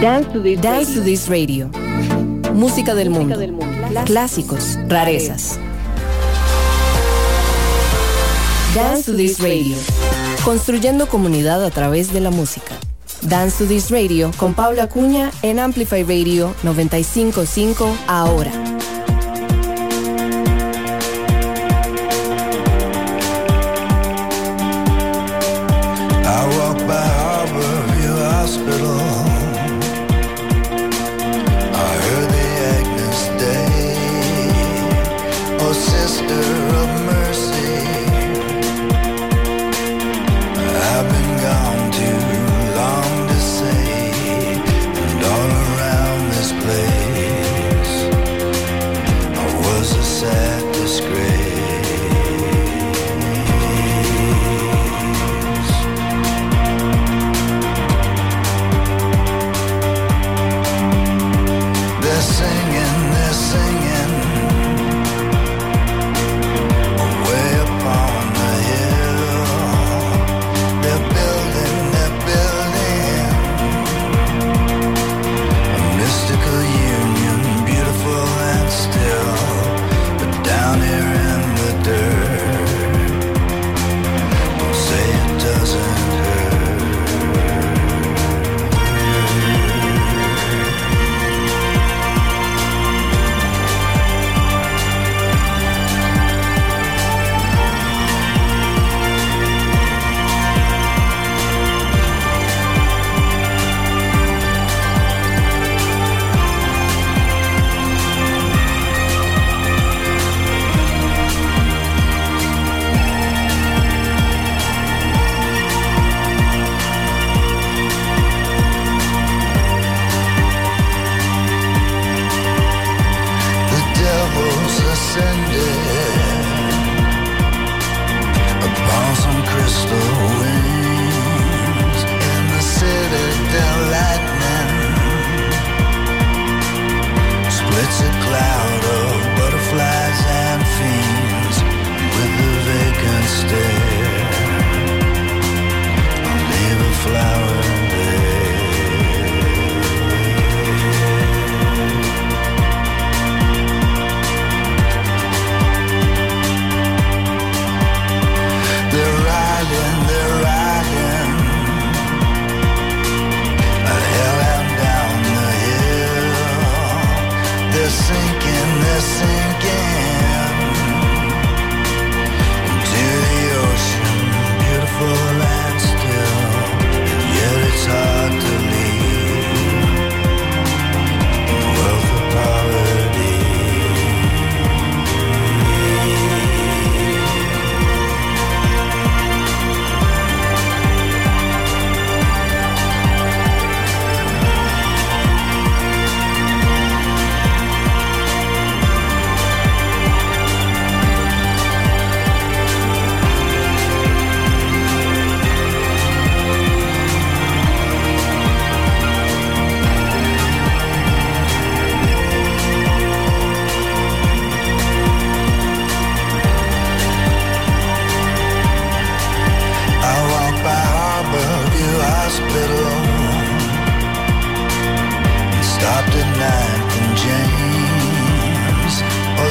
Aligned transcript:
Dance 0.00 0.32
to 0.32 1.02
This, 1.02 1.28
Radio. 1.28 1.70
Música 2.54 2.94
del 2.94 3.10
mundo. 3.10 3.38
Clásicos, 4.06 4.78
rarezas. 4.88 5.58
Dance 8.74 9.12
to 9.12 9.14
This 9.14 9.40
Radio. 9.40 9.76
Construyendo 10.42 11.06
comunidad 11.06 11.62
a 11.62 11.70
través 11.70 12.14
de 12.14 12.20
la 12.20 12.30
música. 12.30 12.78
Dance 13.20 13.58
to 13.58 13.68
This 13.68 13.90
Radio 13.90 14.30
con 14.38 14.54
Paula 14.54 14.84
Acuña 14.84 15.30
en 15.42 15.58
Amplify 15.58 16.02
Radio 16.02 16.54
955 16.62 17.94
ahora. 18.06 18.79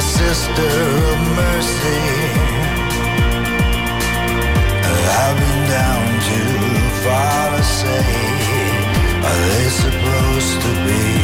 sister 0.00 0.72
of 1.12 1.18
mercy. 1.36 2.00
I've 5.22 5.36
been 5.38 5.62
down 5.68 6.06
too 6.28 6.58
far 7.04 7.56
to 7.56 7.62
say, 7.62 8.04
are 9.28 9.40
they 9.48 9.68
supposed 9.68 10.60
to 10.62 10.70
be? 10.86 11.19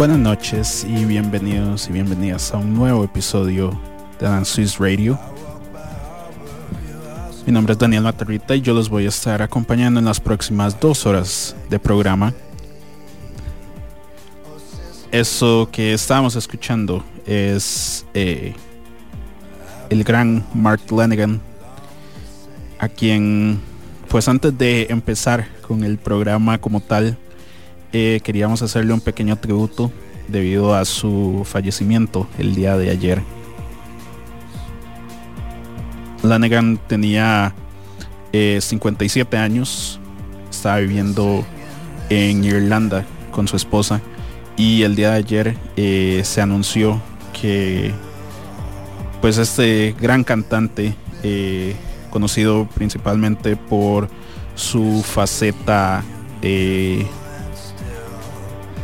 Buenas 0.00 0.18
noches 0.18 0.86
y 0.88 1.04
bienvenidos 1.04 1.90
y 1.90 1.92
bienvenidas 1.92 2.54
a 2.54 2.56
un 2.56 2.72
nuevo 2.72 3.04
episodio 3.04 3.78
de 4.18 4.26
Dance 4.26 4.54
Swiss 4.54 4.78
Radio. 4.78 5.20
Mi 7.44 7.52
nombre 7.52 7.74
es 7.74 7.78
Daniel 7.78 8.04
Matarrita 8.04 8.56
y 8.56 8.62
yo 8.62 8.72
los 8.72 8.88
voy 8.88 9.04
a 9.04 9.10
estar 9.10 9.42
acompañando 9.42 10.00
en 10.00 10.06
las 10.06 10.18
próximas 10.18 10.80
dos 10.80 11.04
horas 11.04 11.54
de 11.68 11.78
programa. 11.78 12.32
Eso 15.12 15.68
que 15.70 15.92
estábamos 15.92 16.34
escuchando 16.34 17.04
es 17.26 18.06
eh, 18.14 18.54
el 19.90 20.02
gran 20.02 20.46
Mark 20.54 20.80
Lanigan, 20.90 21.42
a 22.78 22.88
quien, 22.88 23.60
pues 24.08 24.28
antes 24.28 24.56
de 24.56 24.86
empezar 24.88 25.46
con 25.60 25.84
el 25.84 25.98
programa 25.98 26.56
como 26.56 26.80
tal, 26.80 27.18
eh, 27.92 28.20
queríamos 28.22 28.62
hacerle 28.62 28.92
un 28.92 29.00
pequeño 29.00 29.36
tributo 29.36 29.90
debido 30.28 30.74
a 30.74 30.84
su 30.84 31.42
fallecimiento 31.44 32.28
el 32.38 32.54
día 32.54 32.76
de 32.76 32.90
ayer. 32.90 33.22
Lanigan 36.22 36.78
tenía 36.86 37.54
57 38.32 39.36
eh, 39.36 39.40
años, 39.40 39.98
estaba 40.50 40.78
viviendo 40.78 41.44
en 42.10 42.44
Irlanda 42.44 43.04
con 43.32 43.48
su 43.48 43.56
esposa 43.56 44.00
y 44.56 44.82
el 44.82 44.94
día 44.94 45.10
de 45.12 45.16
ayer 45.16 45.56
eh, 45.76 46.20
se 46.24 46.40
anunció 46.40 47.00
que 47.40 47.92
pues 49.20 49.38
este 49.38 49.96
gran 50.00 50.22
cantante 50.22 50.94
conocido 52.10 52.68
principalmente 52.74 53.56
por 53.56 54.08
su 54.54 55.02
faceta 55.02 56.04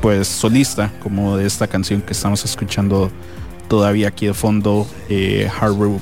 pues 0.07 0.29
solista 0.29 0.93
como 1.03 1.37
de 1.37 1.49
esta 1.49 1.67
canción 1.67 2.01
que 2.01 2.13
estamos 2.13 2.45
escuchando 2.45 3.11
todavía 3.67 4.07
aquí 4.07 4.27
de 4.27 4.35
fondo 4.35 4.87
Harbor, 5.59 5.99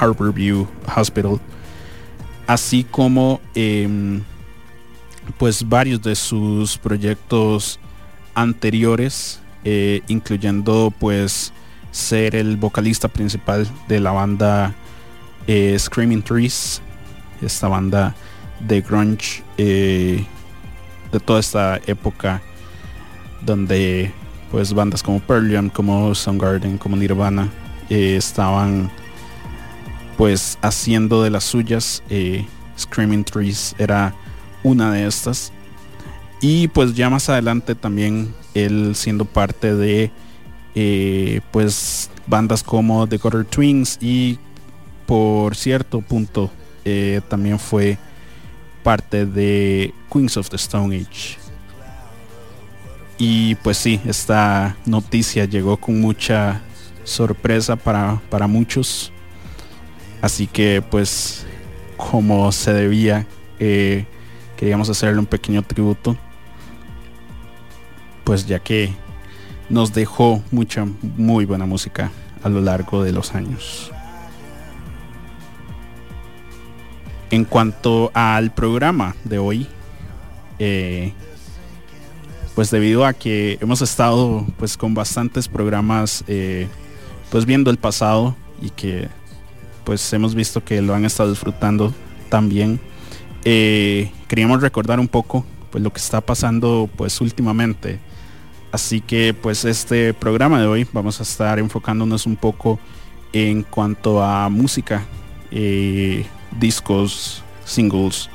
Harborview 0.00 0.66
Hospital. 0.96 1.38
Así 2.46 2.82
como 2.82 3.42
em, 3.54 4.22
pues 5.36 5.68
varios 5.68 6.00
de 6.00 6.14
sus 6.14 6.78
proyectos 6.78 7.78
anteriores, 8.34 9.38
eh, 9.64 10.00
incluyendo 10.08 10.90
pues 10.98 11.52
ser 11.90 12.34
el 12.34 12.56
vocalista 12.56 13.06
principal 13.06 13.68
de 13.86 14.00
la 14.00 14.12
banda 14.12 14.74
eh, 15.46 15.76
Screaming 15.78 16.22
Trees, 16.22 16.80
esta 17.42 17.68
banda 17.68 18.14
de 18.60 18.80
grunge 18.80 19.42
eh, 19.58 20.24
de 21.12 21.20
toda 21.20 21.40
esta 21.40 21.78
época 21.86 22.40
donde 23.44 24.12
pues 24.50 24.72
bandas 24.72 25.02
como 25.02 25.20
Pearl 25.20 25.50
Jam, 25.50 25.70
como 25.70 26.14
Soundgarden, 26.14 26.78
como 26.78 26.96
Nirvana 26.96 27.48
estaban 27.88 28.90
pues 30.16 30.58
haciendo 30.62 31.22
de 31.22 31.30
las 31.30 31.44
suyas. 31.44 32.02
Eh, 32.08 32.46
Screaming 32.78 33.24
Trees 33.24 33.74
era 33.78 34.14
una 34.62 34.92
de 34.92 35.06
estas. 35.06 35.52
Y 36.40 36.68
pues 36.68 36.94
ya 36.94 37.08
más 37.10 37.28
adelante 37.28 37.74
también 37.74 38.34
él 38.54 38.94
siendo 38.94 39.24
parte 39.24 39.74
de 39.74 40.10
eh, 40.74 41.40
pues 41.50 42.10
bandas 42.26 42.62
como 42.62 43.06
The 43.06 43.18
Gutter 43.18 43.44
Twins 43.44 43.98
y 44.00 44.38
por 45.06 45.54
cierto 45.54 46.00
punto 46.00 46.50
eh, 46.84 47.20
también 47.28 47.58
fue 47.58 47.98
parte 48.82 49.26
de 49.26 49.94
Queens 50.12 50.36
of 50.36 50.48
the 50.48 50.56
Stone 50.56 50.96
Age. 50.96 51.41
Y 53.24 53.54
pues 53.54 53.78
sí, 53.78 54.00
esta 54.04 54.74
noticia 54.84 55.44
llegó 55.44 55.76
con 55.76 56.00
mucha 56.00 56.60
sorpresa 57.04 57.76
para, 57.76 58.20
para 58.28 58.48
muchos. 58.48 59.12
Así 60.20 60.48
que 60.48 60.82
pues 60.82 61.46
como 61.96 62.50
se 62.50 62.72
debía, 62.72 63.28
eh, 63.60 64.06
queríamos 64.56 64.90
hacerle 64.90 65.20
un 65.20 65.26
pequeño 65.26 65.62
tributo. 65.62 66.16
Pues 68.24 68.44
ya 68.44 68.58
que 68.58 68.92
nos 69.68 69.92
dejó 69.92 70.42
mucha, 70.50 70.84
muy 71.00 71.44
buena 71.44 71.64
música 71.64 72.10
a 72.42 72.48
lo 72.48 72.60
largo 72.60 73.04
de 73.04 73.12
los 73.12 73.36
años. 73.36 73.92
En 77.30 77.44
cuanto 77.44 78.10
al 78.14 78.52
programa 78.52 79.14
de 79.22 79.38
hoy, 79.38 79.68
eh, 80.58 81.12
pues 82.54 82.70
debido 82.70 83.06
a 83.06 83.14
que 83.14 83.58
hemos 83.60 83.80
estado 83.82 84.46
pues 84.58 84.76
con 84.76 84.94
bastantes 84.94 85.48
programas 85.48 86.24
eh, 86.26 86.68
pues 87.30 87.46
viendo 87.46 87.70
el 87.70 87.78
pasado 87.78 88.36
y 88.60 88.70
que 88.70 89.08
pues 89.84 90.12
hemos 90.12 90.34
visto 90.34 90.62
que 90.62 90.82
lo 90.82 90.94
han 90.94 91.04
estado 91.04 91.30
disfrutando 91.30 91.92
también. 92.28 92.78
Eh, 93.44 94.12
queríamos 94.28 94.60
recordar 94.60 95.00
un 95.00 95.08
poco 95.08 95.44
pues 95.70 95.82
lo 95.82 95.92
que 95.92 95.98
está 95.98 96.20
pasando 96.20 96.88
pues 96.94 97.20
últimamente. 97.20 97.98
Así 98.70 99.00
que 99.00 99.34
pues 99.34 99.64
este 99.64 100.14
programa 100.14 100.60
de 100.60 100.66
hoy 100.66 100.86
vamos 100.92 101.20
a 101.20 101.22
estar 101.24 101.58
enfocándonos 101.58 102.26
un 102.26 102.36
poco 102.36 102.78
en 103.32 103.62
cuanto 103.62 104.22
a 104.22 104.48
música, 104.50 105.04
eh, 105.50 106.24
discos, 106.58 107.42
singles, 107.64 108.28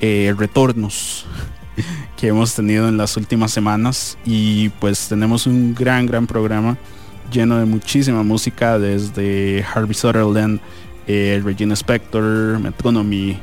retornos 0.00 1.26
que 2.22 2.28
hemos 2.28 2.54
tenido 2.54 2.88
en 2.88 2.96
las 2.96 3.16
últimas 3.16 3.50
semanas 3.50 4.16
y 4.24 4.68
pues 4.78 5.08
tenemos 5.08 5.48
un 5.48 5.74
gran 5.74 6.06
gran 6.06 6.28
programa 6.28 6.78
lleno 7.32 7.58
de 7.58 7.64
muchísima 7.64 8.22
música 8.22 8.78
desde 8.78 9.64
Harvey 9.64 9.92
Sutherland, 9.92 10.60
eh, 11.08 11.42
Regina 11.42 11.74
Spector, 11.74 12.60
Metronomy 12.60 13.38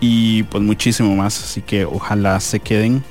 y 0.00 0.42
pues 0.42 0.62
muchísimo 0.62 1.16
más. 1.16 1.42
Así 1.42 1.62
que 1.62 1.86
ojalá 1.86 2.38
se 2.40 2.60
queden. 2.60 3.02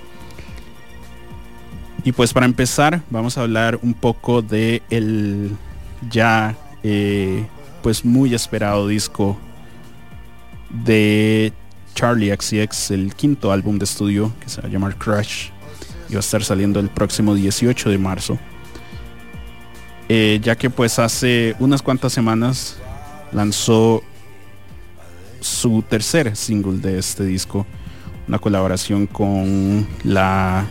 Y 2.04 2.12
pues 2.12 2.32
para 2.32 2.46
empezar 2.46 3.02
vamos 3.10 3.36
a 3.36 3.42
hablar 3.42 3.80
un 3.82 3.96
poco 3.96 4.44
de 4.44 4.84
el 4.92 5.50
ya 6.12 6.56
eh, 6.84 7.48
pues 7.82 8.06
muy 8.06 8.36
esperado 8.36 8.88
disco 8.88 9.40
de 10.70 11.52
Charlie 12.00 12.34
XCX, 12.34 12.92
el 12.92 13.14
quinto 13.14 13.52
álbum 13.52 13.78
de 13.78 13.84
estudio 13.84 14.32
que 14.40 14.48
se 14.48 14.62
va 14.62 14.70
a 14.70 14.72
llamar 14.72 14.96
Crush 14.98 15.50
y 16.08 16.14
va 16.14 16.20
a 16.20 16.22
estar 16.22 16.42
saliendo 16.42 16.80
el 16.80 16.88
próximo 16.88 17.36
18 17.36 17.90
de 17.90 17.98
marzo. 17.98 18.40
Eh, 20.08 20.40
ya 20.42 20.56
que 20.56 20.70
pues 20.70 20.98
hace 20.98 21.58
unas 21.60 21.82
cuantas 21.82 22.14
semanas 22.14 22.78
lanzó 23.34 24.02
su 25.42 25.82
tercer 25.82 26.38
single 26.38 26.80
de 26.80 27.00
este 27.00 27.26
disco, 27.26 27.66
una 28.30 28.40
colaboración 28.40 29.06
con 29.06 29.86
la 30.06 30.66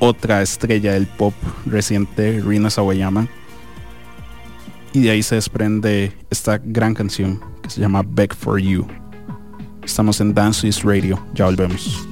otra 0.00 0.42
estrella 0.42 0.94
del 0.94 1.06
pop 1.06 1.34
reciente, 1.64 2.42
Rina 2.44 2.70
Sawayama. 2.70 3.28
Y 4.92 5.02
de 5.02 5.10
ahí 5.10 5.22
se 5.22 5.36
desprende 5.36 6.12
esta 6.28 6.58
gran 6.58 6.92
canción 6.92 7.40
que 7.62 7.70
se 7.70 7.80
llama 7.80 8.02
Back 8.04 8.34
for 8.34 8.60
You. 8.60 8.84
Estamos 9.84 10.20
en 10.20 10.34
Dance 10.34 10.70
Radio, 10.84 11.18
ya 11.34 11.46
volvemos. 11.46 12.06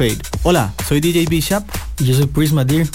Crossfade. 0.00 0.22
Hola, 0.44 0.72
soy 0.88 1.00
DJ 1.00 1.26
Bishop 1.28 1.62
y 1.98 2.06
yo 2.06 2.14
soy 2.14 2.26
Prisma 2.26 2.64
Deer. 2.64 2.88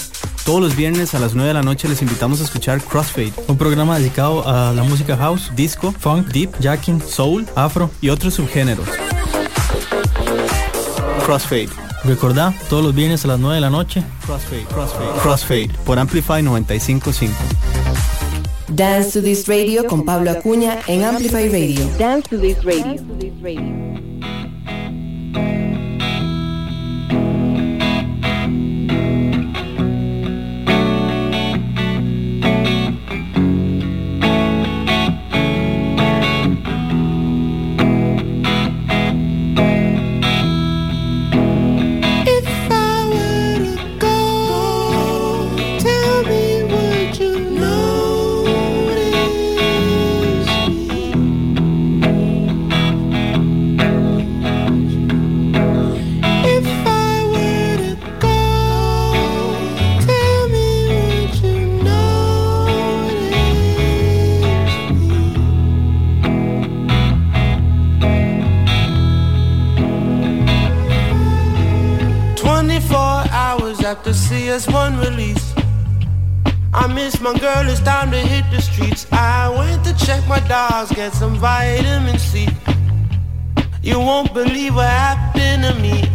Todos 0.44 0.60
los 0.60 0.74
viernes 0.74 1.14
a 1.14 1.20
las 1.20 1.34
9 1.34 1.48
de 1.48 1.54
la 1.54 1.62
noche 1.62 1.88
les 1.88 2.02
invitamos 2.02 2.40
a 2.40 2.44
escuchar 2.44 2.82
Crossfade, 2.82 3.32
un 3.46 3.56
programa 3.56 3.96
dedicado 3.96 4.46
a 4.48 4.72
la 4.72 4.82
música 4.82 5.16
house, 5.16 5.52
disco, 5.54 5.92
funk, 5.92 6.26
deep, 6.28 6.50
jacking, 6.60 7.00
soul, 7.00 7.46
afro 7.54 7.90
y 8.00 8.08
otros 8.08 8.34
subgéneros. 8.34 8.88
Crossfade. 11.24 11.68
Recordá, 12.02 12.52
todos 12.68 12.82
los 12.82 12.94
viernes 12.94 13.24
a 13.24 13.28
las 13.28 13.38
9 13.38 13.54
de 13.54 13.60
la 13.60 13.70
noche. 13.70 14.02
Crossfade, 14.24 14.64
Crossfade, 14.64 15.20
Crossfade 15.22 15.70
por 15.84 16.00
Amplify 16.00 16.42
955. 16.42 17.34
Dance 18.68 19.12
to 19.12 19.22
this 19.22 19.46
radio 19.46 19.86
con 19.86 20.04
Pablo 20.04 20.32
Acuña 20.32 20.78
en 20.88 21.04
Amplify 21.04 21.48
Radio. 21.48 21.88
Dance 21.98 22.28
to 22.28 22.38
this 22.38 22.64
radio. 22.64 23.85
Dogs, 80.48 80.92
get 80.92 81.12
some 81.12 81.36
vitamin 81.36 82.18
C. 82.18 82.48
You 83.82 83.98
won't 83.98 84.32
believe 84.32 84.74
what 84.74 84.86
happened 84.88 85.64
to 85.64 85.74
me. 85.80 86.05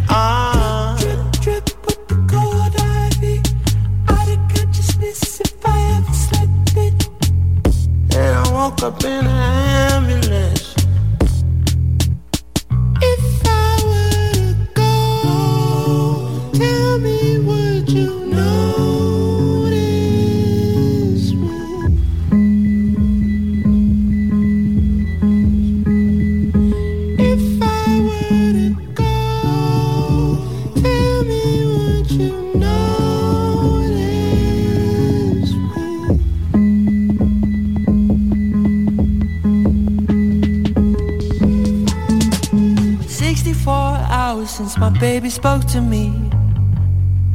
Baby 45.00 45.30
spoke 45.30 45.64
to 45.66 45.80
me. 45.80 46.12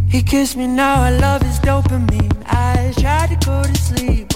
He 0.09 0.21
kissed 0.21 0.55
me, 0.55 0.67
now 0.67 1.01
I 1.01 1.11
love 1.11 1.41
his 1.41 1.59
dopamine. 1.59 2.31
I 2.45 2.93
tried 2.99 3.29
to 3.29 3.45
go 3.45 3.63
to 3.63 3.75
sleep 3.75 4.26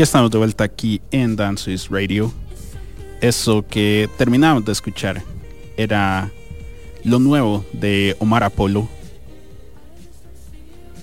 Ya 0.00 0.04
estamos 0.04 0.30
de 0.30 0.38
vuelta 0.38 0.64
aquí 0.64 1.02
en 1.10 1.36
Dance 1.36 1.70
is 1.70 1.90
Radio. 1.90 2.32
Eso 3.20 3.66
que 3.68 4.08
terminamos 4.16 4.64
de 4.64 4.72
escuchar 4.72 5.22
era 5.76 6.30
lo 7.04 7.18
nuevo 7.18 7.66
de 7.74 8.16
Omar 8.18 8.42
Apollo. 8.42 8.88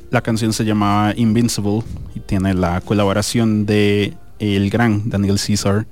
La 0.09 0.21
canción 0.21 0.51
se 0.51 0.65
llamaba 0.65 1.13
Invincible 1.15 1.83
y 2.15 2.21
tiene 2.21 2.55
la 2.55 2.81
colaboración 2.81 3.67
de 3.67 4.15
el 4.39 4.71
gran 4.71 5.07
Daniel 5.07 5.37
Caesar. 5.37 5.85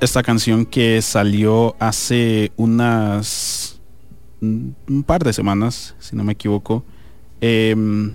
Esta 0.00 0.22
canción 0.22 0.64
que 0.64 1.02
salió 1.02 1.74
hace 1.80 2.52
unas 2.56 3.80
un 4.40 5.02
par 5.04 5.24
de 5.24 5.32
semanas, 5.32 5.96
si 5.98 6.14
no 6.14 6.22
me 6.22 6.34
equivoco, 6.34 6.84
em, 7.40 8.12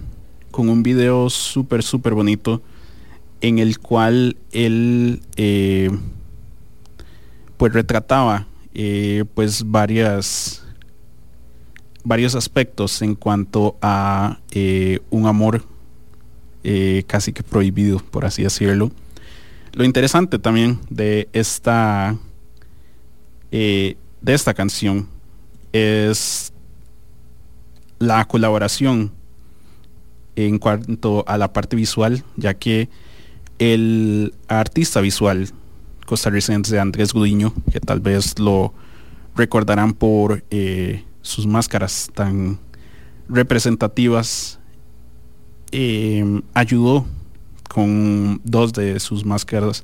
con 0.51 0.69
un 0.69 0.81
video 0.81 1.29
súper, 1.29 1.83
súper 1.83 2.13
bonito 2.13 2.61
en 3.43 3.59
el 3.59 3.77
cual 3.77 4.37
él 4.53 5.21
eh, 5.35 5.91
pues 7.57 7.73
retrataba 7.73 8.47
eh, 8.73 9.25
pues 9.35 9.69
varias 9.69 10.63
varios 12.05 12.35
aspectos 12.35 13.01
en 13.01 13.15
cuanto 13.15 13.75
a 13.81 14.39
eh, 14.51 14.99
un 15.09 15.27
amor 15.27 15.65
casi 17.07 17.33
que 17.33 17.43
prohibido, 17.43 17.99
por 17.99 18.23
así 18.23 18.43
decirlo. 18.43 18.89
Lo 19.73 19.83
interesante 19.83 20.39
también 20.39 20.79
de 20.89 21.27
esta, 21.33 22.17
de 23.51 23.97
esta 24.23 24.53
canción 24.53 25.09
es 25.73 26.53
la 27.99 28.23
colaboración 28.23 29.11
en 30.37 30.57
cuanto 30.57 31.25
a 31.27 31.37
la 31.37 31.51
parte 31.51 31.75
visual, 31.75 32.23
ya 32.37 32.53
que 32.53 32.87
el 33.59 34.33
artista 34.47 35.01
visual 35.01 35.49
costarricense 36.05 36.79
Andrés 36.79 37.13
Gudiño, 37.13 37.53
que 37.71 37.79
tal 37.79 37.99
vez 37.99 38.39
lo 38.39 38.73
recordarán 39.35 39.93
por 39.93 40.43
eh, 40.51 41.03
sus 41.21 41.47
máscaras 41.47 42.09
tan 42.13 42.59
representativas, 43.27 44.59
eh, 45.71 46.41
ayudó 46.53 47.05
con 47.69 48.41
dos 48.43 48.73
de 48.73 48.99
sus 48.99 49.25
máscaras 49.25 49.83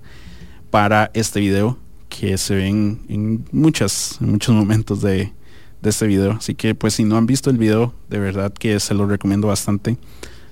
para 0.70 1.10
este 1.14 1.40
video 1.40 1.78
que 2.10 2.38
se 2.38 2.56
ven 2.56 3.02
en 3.08 3.46
muchas 3.52 4.18
en 4.22 4.32
muchos 4.32 4.54
momentos 4.54 5.02
de, 5.02 5.34
de 5.82 5.90
este 5.90 6.06
video. 6.06 6.34
Así 6.34 6.54
que 6.54 6.76
pues 6.76 6.96
si 6.96 7.04
no 7.04 7.18
han 7.18 7.26
visto 7.26 7.50
el 7.50 7.58
video 7.58 7.94
de 8.10 8.20
verdad 8.20 8.54
que 8.54 8.80
se 8.80 8.94
lo 8.94 9.08
recomiendo 9.08 9.48
bastante 9.48 9.98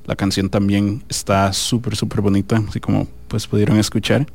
la 0.07 0.15
canción 0.15 0.49
también 0.49 1.03
está 1.09 1.53
súper 1.53 1.95
súper 1.95 2.21
bonita 2.21 2.63
así 2.67 2.79
como 2.79 3.07
pues 3.27 3.45
pudieron 3.45 3.77
escuchar 3.77 4.25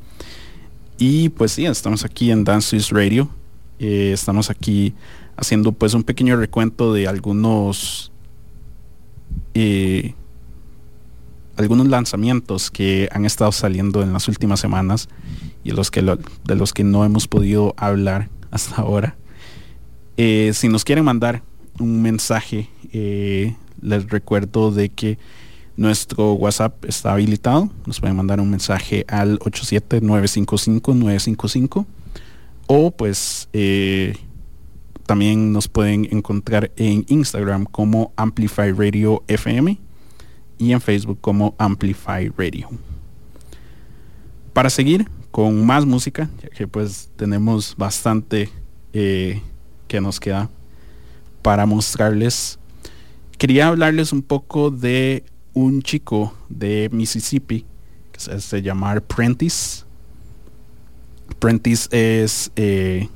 y 0.97 1.29
pues 1.29 1.51
sí 1.51 1.65
estamos 1.65 2.05
aquí 2.05 2.31
en 2.31 2.43
Dance 2.43 2.77
Radio 2.91 3.27
eh, 3.79 4.11
estamos 4.13 4.49
aquí 4.51 4.93
haciendo 5.35 5.71
pues 5.71 5.95
un 5.95 6.03
pequeño 6.03 6.37
recuento 6.37 6.93
de 6.93 7.07
algunos 7.07 8.11
eh, 9.55 10.13
algunos 11.57 11.87
lanzamientos 11.87 12.69
que 12.69 13.09
han 13.11 13.25
estado 13.25 13.51
saliendo 13.51 14.03
en 14.03 14.13
las 14.13 14.27
últimas 14.27 14.59
semanas 14.59 15.09
y 15.63 15.71
los 15.71 15.89
que 15.89 16.01
de 16.01 16.55
los 16.55 16.71
que 16.71 16.83
no 16.83 17.03
hemos 17.03 17.27
podido 17.27 17.73
hablar 17.77 18.29
hasta 18.51 18.75
ahora. 18.75 19.15
Eh, 20.17 20.51
si 20.53 20.67
nos 20.67 20.83
quieren 20.83 21.05
mandar 21.05 21.43
un 21.79 22.01
mensaje, 22.01 22.69
les 23.81 24.09
recuerdo 24.09 24.71
de 24.71 24.89
que 24.89 25.17
nuestro 25.75 26.33
WhatsApp 26.33 26.85
está 26.85 27.13
habilitado. 27.13 27.69
Nos 27.85 27.99
pueden 27.99 28.15
mandar 28.15 28.39
un 28.39 28.49
mensaje 28.49 29.03
al 29.07 29.39
87955-955 29.39 31.85
o 32.67 32.91
pues 32.91 33.49
eh, 33.53 34.15
también 35.05 35.51
nos 35.51 35.67
pueden 35.67 36.07
encontrar 36.11 36.71
en 36.77 37.05
Instagram 37.07 37.65
como 37.65 38.13
Amplify 38.15 38.71
Radio 38.71 39.23
FM 39.27 39.79
y 40.57 40.71
en 40.71 40.81
Facebook 40.81 41.19
como 41.19 41.55
Amplify 41.57 42.29
Radio. 42.37 42.69
Para 44.53 44.69
seguir 44.69 45.09
con 45.31 45.65
más 45.65 45.85
música, 45.85 46.29
ya 46.41 46.49
que 46.49 46.67
pues 46.67 47.09
tenemos 47.15 47.75
bastante 47.75 48.49
eh, 48.93 49.41
que 49.87 49.99
nos 49.99 50.19
queda 50.19 50.49
para 51.41 51.65
mostrarles, 51.65 52.59
quería 53.37 53.67
hablarles 53.67 54.13
un 54.13 54.21
poco 54.21 54.71
de 54.71 55.25
un 55.53 55.81
chico 55.81 56.33
de 56.49 56.89
Mississippi 56.91 57.65
que 58.11 58.19
se 58.19 58.31
hace 58.31 58.61
llamar 58.61 59.01
Prentice. 59.01 59.83
Prentice 61.39 61.87
es 61.91 62.51
eh, 62.55 63.09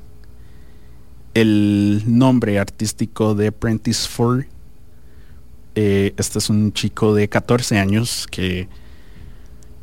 el 1.33 2.03
nombre 2.05 2.59
artístico 2.59 3.35
de 3.35 3.51
Prentice 3.51 4.07
Ford 4.07 4.45
eh, 5.79 6.15
este 6.17 6.39
es 6.39 6.49
un 6.49 6.73
chico 6.73 7.13
de 7.13 7.29
14 7.29 7.77
años 7.77 8.25
que 8.31 8.67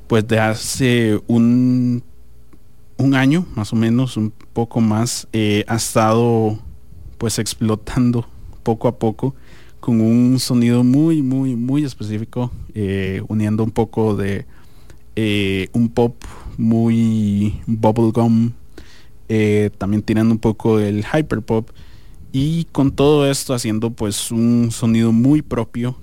pues 0.08 0.26
de 0.26 0.40
hace 0.40 1.22
un, 1.28 2.02
un 2.96 3.14
año 3.14 3.46
más 3.54 3.72
o 3.72 3.76
menos, 3.76 4.16
un 4.16 4.32
poco 4.52 4.80
más, 4.80 5.28
eh, 5.32 5.64
ha 5.68 5.76
estado 5.76 6.58
pues 7.16 7.38
explotando 7.38 8.26
poco 8.64 8.88
a 8.88 8.98
poco 8.98 9.36
con 9.84 10.00
un 10.00 10.40
sonido 10.40 10.82
muy, 10.82 11.20
muy, 11.20 11.56
muy 11.56 11.84
específico, 11.84 12.50
eh, 12.74 13.20
uniendo 13.28 13.62
un 13.62 13.70
poco 13.70 14.16
de 14.16 14.46
un 15.74 15.90
pop 15.90 16.16
muy 16.56 17.60
bubblegum, 17.66 18.52
también 19.76 20.02
tirando 20.02 20.32
un 20.32 20.38
poco 20.38 20.80
el 20.80 21.04
hyperpop 21.04 21.68
y 22.36 22.64
con 22.72 22.90
todo 22.90 23.30
esto 23.30 23.54
haciendo 23.54 23.90
pues 23.90 24.32
un 24.32 24.72
sonido 24.72 25.12
muy 25.12 25.40
propio, 25.40 25.96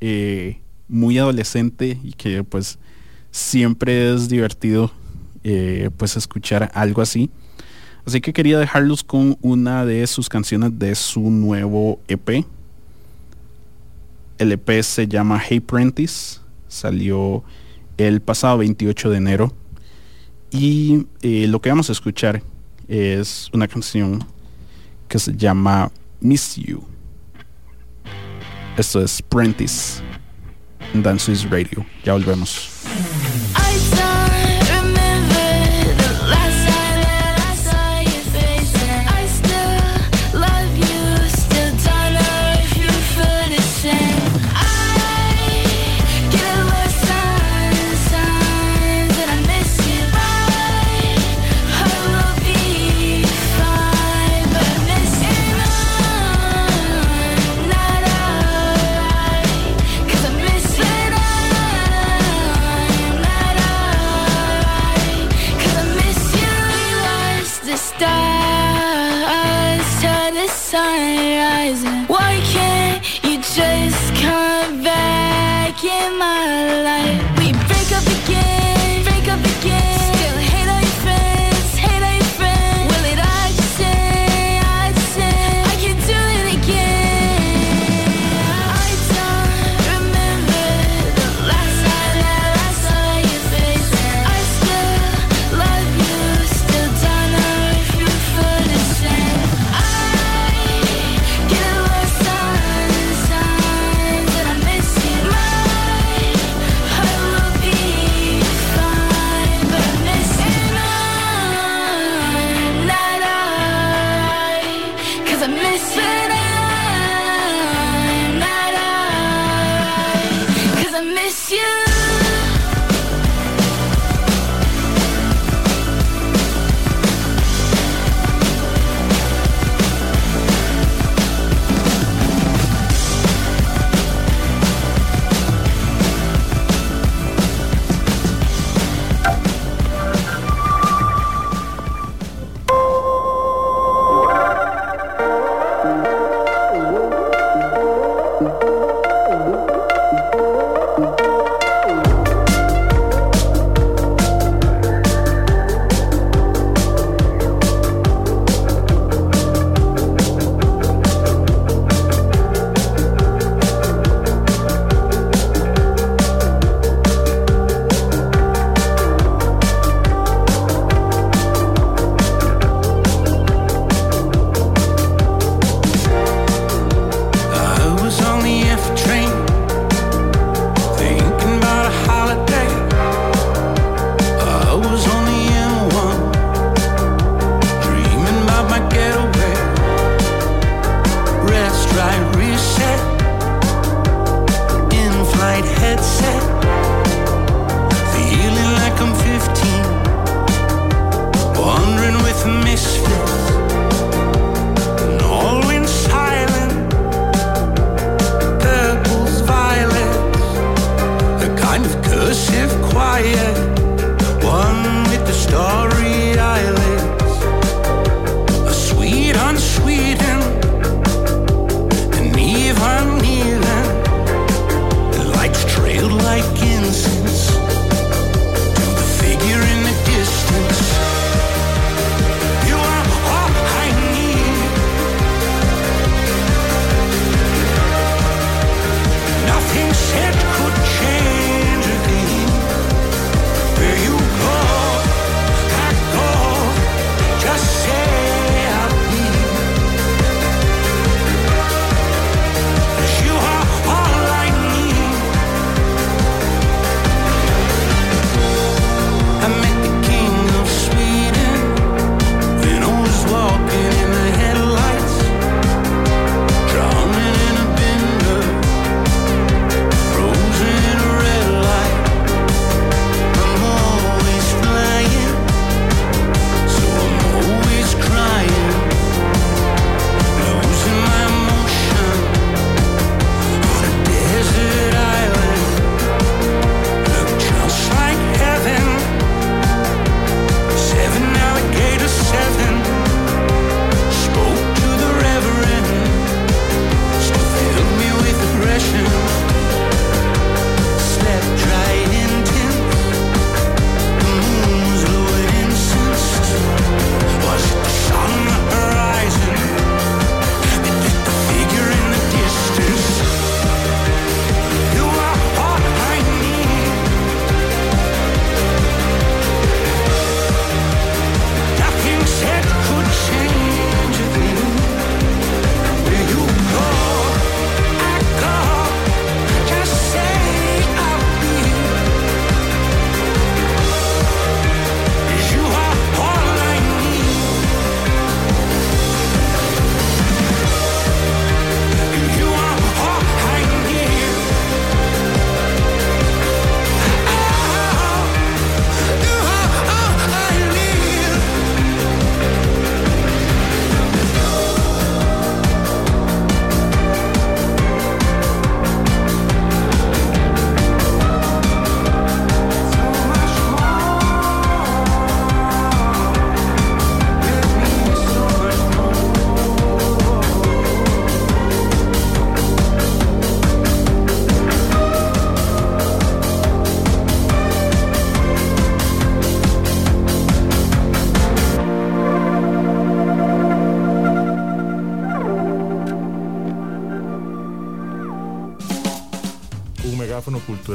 eh, 0.00 0.58
muy 0.88 1.18
adolescente 1.18 2.00
y 2.02 2.14
que 2.14 2.42
pues 2.42 2.80
siempre 3.30 4.12
es 4.12 4.28
divertido 4.28 4.90
eh, 5.44 5.90
pues 5.96 6.16
escuchar 6.16 6.68
algo 6.74 7.00
así. 7.00 7.30
Así 8.04 8.20
que 8.20 8.32
quería 8.32 8.58
dejarlos 8.58 9.04
con 9.04 9.38
una 9.40 9.84
de 9.84 10.04
sus 10.08 10.28
canciones 10.28 10.76
de 10.80 10.96
su 10.96 11.30
nuevo 11.30 12.00
EP. 12.08 12.44
El 14.38 14.52
EP 14.52 14.82
se 14.82 15.08
llama 15.08 15.40
Hey 15.40 15.60
Prentice. 15.60 16.40
Salió 16.68 17.42
el 17.96 18.20
pasado 18.20 18.58
28 18.58 19.10
de 19.10 19.16
enero. 19.16 19.52
Y 20.50 21.06
eh, 21.22 21.46
lo 21.48 21.60
que 21.60 21.68
vamos 21.68 21.88
a 21.88 21.92
escuchar 21.92 22.42
es 22.86 23.50
una 23.52 23.68
canción 23.68 24.24
que 25.08 25.18
se 25.18 25.36
llama 25.36 25.90
Miss 26.20 26.56
You. 26.56 26.82
Esto 28.76 29.02
es 29.02 29.20
Prentice 29.22 30.02
en 30.94 31.02
Dance 31.02 31.34
Radio. 31.50 31.84
Ya 32.04 32.12
volvemos. 32.12 32.70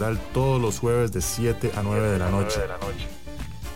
Cultural 0.03 0.33
todos 0.33 0.61
los 0.61 0.79
jueves 0.79 1.13
de 1.13 1.21
7 1.21 1.71
a 1.77 1.81
9 1.81 2.11
de 2.11 2.19
la 2.19 2.29
noche. 2.29 2.59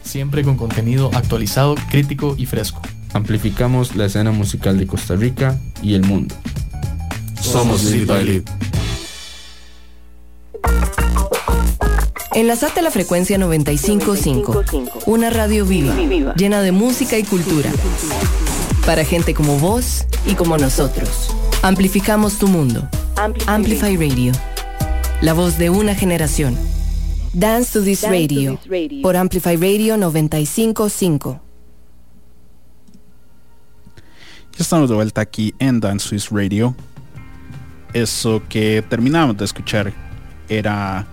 Siempre 0.03 0.43
con 0.43 0.57
contenido 0.57 1.09
actualizado, 1.13 1.75
crítico 1.89 2.35
y 2.37 2.45
fresco. 2.45 2.81
Amplificamos 3.13 3.95
la 3.95 4.07
escena 4.07 4.31
musical 4.31 4.77
de 4.77 4.87
Costa 4.87 5.15
Rica 5.15 5.57
y 5.81 5.95
el 5.95 6.03
mundo. 6.03 6.35
Somos 7.39 7.85
Lead 7.85 8.07
by 8.07 8.25
Lead. 8.25 8.43
Enlazate 12.33 12.81
a 12.81 12.83
la 12.83 12.91
frecuencia 12.91 13.37
955, 13.37 14.65
una 15.05 15.29
radio 15.29 15.65
viva, 15.65 15.95
llena 16.35 16.61
de 16.61 16.73
música 16.73 17.17
y 17.17 17.23
cultura. 17.23 17.71
Para 18.85 19.05
gente 19.05 19.33
como 19.33 19.57
vos 19.59 20.05
y 20.25 20.35
como 20.35 20.57
nosotros. 20.57 21.33
Amplificamos 21.61 22.37
tu 22.37 22.49
mundo. 22.49 22.85
Amplify 23.47 23.95
Radio. 23.95 24.33
La 25.19 25.33
voz 25.33 25.57
de 25.57 25.71
una 25.71 25.95
generación. 25.95 26.55
Dance 27.33 27.73
to 27.73 27.83
this 27.83 28.03
radio. 28.03 28.59
Por 29.01 29.17
Amplify 29.17 29.55
Radio 29.55 29.97
955. 29.97 31.41
Ya 34.55 34.59
estamos 34.59 34.89
de 34.89 34.95
vuelta 34.95 35.21
aquí 35.21 35.55
en 35.57 35.79
Dance 35.79 36.07
Swiss 36.07 36.29
Radio. 36.29 36.75
Eso 37.93 38.43
que 38.47 38.83
terminamos 38.87 39.35
de 39.37 39.45
escuchar 39.45 39.91
era 40.49 41.07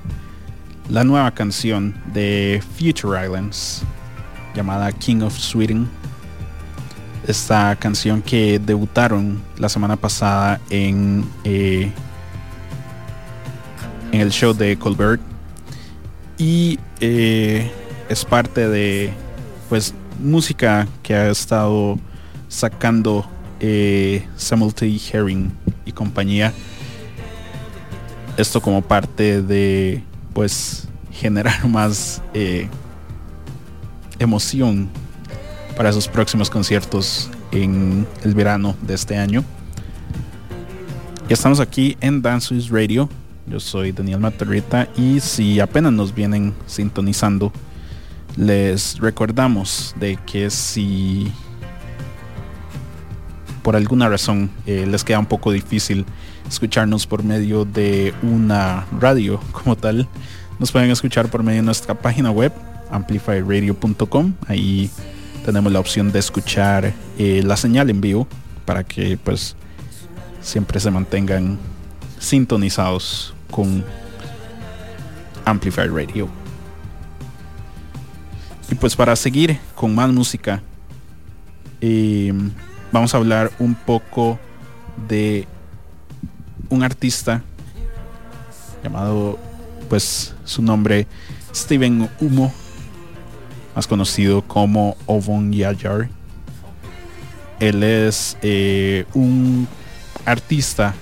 la 0.90 1.02
nueva 1.02 1.30
canción 1.30 1.94
de 2.12 2.62
Future 2.76 3.24
Islands 3.24 3.84
llamada 4.54 4.92
King 4.92 5.22
of 5.22 5.34
Sweden. 5.34 5.88
Esta 7.26 7.74
canción 7.76 8.20
que 8.20 8.58
debutaron 8.58 9.42
la 9.56 9.70
semana 9.70 9.96
pasada 9.96 10.60
en, 10.68 11.24
eh, 11.44 11.90
en 14.14 14.20
el 14.20 14.30
show 14.30 14.54
de 14.54 14.78
Colbert 14.78 15.20
y 16.38 16.78
eh, 17.00 17.70
es 18.08 18.24
parte 18.24 18.68
de 18.68 19.12
pues 19.68 19.92
música 20.20 20.86
que 21.02 21.14
ha 21.14 21.30
estado 21.30 21.98
sacando 22.48 23.26
eh, 23.58 24.24
Samuel 24.36 24.72
T. 24.72 25.00
Herring 25.12 25.52
y 25.84 25.90
compañía 25.90 26.52
esto 28.36 28.60
como 28.60 28.82
parte 28.82 29.42
de 29.42 30.02
pues 30.32 30.86
generar 31.10 31.64
más 31.68 32.22
eh, 32.34 32.68
emoción 34.20 34.88
para 35.76 35.92
sus 35.92 36.06
próximos 36.06 36.50
conciertos 36.50 37.30
en 37.50 38.06
el 38.22 38.34
verano 38.34 38.76
de 38.82 38.94
este 38.94 39.16
año. 39.16 39.42
Ya 41.28 41.34
estamos 41.34 41.58
aquí 41.58 41.96
en 42.00 42.22
Dance 42.22 42.54
Radio. 42.70 43.08
Yo 43.46 43.60
soy 43.60 43.92
Daniel 43.92 44.20
Matarrita 44.20 44.88
y 44.96 45.20
si 45.20 45.60
apenas 45.60 45.92
nos 45.92 46.14
vienen 46.14 46.54
sintonizando, 46.66 47.52
les 48.36 48.98
recordamos 48.98 49.94
de 50.00 50.16
que 50.24 50.48
si 50.48 51.30
por 53.62 53.76
alguna 53.76 54.08
razón 54.08 54.50
eh, 54.66 54.86
les 54.86 55.04
queda 55.04 55.18
un 55.18 55.26
poco 55.26 55.52
difícil 55.52 56.06
escucharnos 56.48 57.06
por 57.06 57.22
medio 57.22 57.64
de 57.66 58.14
una 58.22 58.86
radio 58.98 59.40
como 59.52 59.76
tal, 59.76 60.08
nos 60.58 60.72
pueden 60.72 60.90
escuchar 60.90 61.28
por 61.28 61.42
medio 61.42 61.60
de 61.60 61.66
nuestra 61.66 61.94
página 61.94 62.30
web 62.30 62.52
amplifyradio.com. 62.90 64.34
Ahí 64.48 64.90
tenemos 65.44 65.70
la 65.70 65.80
opción 65.80 66.12
de 66.12 66.18
escuchar 66.18 66.94
eh, 67.18 67.42
la 67.44 67.58
señal 67.58 67.90
en 67.90 68.00
vivo 68.00 68.26
para 68.64 68.84
que 68.84 69.18
pues 69.22 69.54
siempre 70.40 70.80
se 70.80 70.90
mantengan 70.90 71.58
sintonizados 72.18 73.33
con 73.50 73.84
Amplify 75.44 75.88
Radio. 75.88 76.28
Y 78.70 78.74
pues 78.74 78.96
para 78.96 79.14
seguir 79.14 79.58
con 79.74 79.94
más 79.94 80.10
música, 80.10 80.62
eh, 81.80 82.32
vamos 82.90 83.14
a 83.14 83.18
hablar 83.18 83.50
un 83.58 83.74
poco 83.74 84.38
de 85.08 85.46
un 86.70 86.82
artista 86.82 87.42
llamado, 88.82 89.38
pues 89.88 90.34
su 90.44 90.62
nombre, 90.62 91.06
Steven 91.54 92.08
Humo, 92.20 92.52
más 93.74 93.86
conocido 93.86 94.42
como 94.42 94.96
Ovon 95.06 95.52
Yayar. 95.52 96.08
Él 97.60 97.82
es 97.82 98.36
eh, 98.42 99.04
un 99.14 99.68
artista 100.24 100.94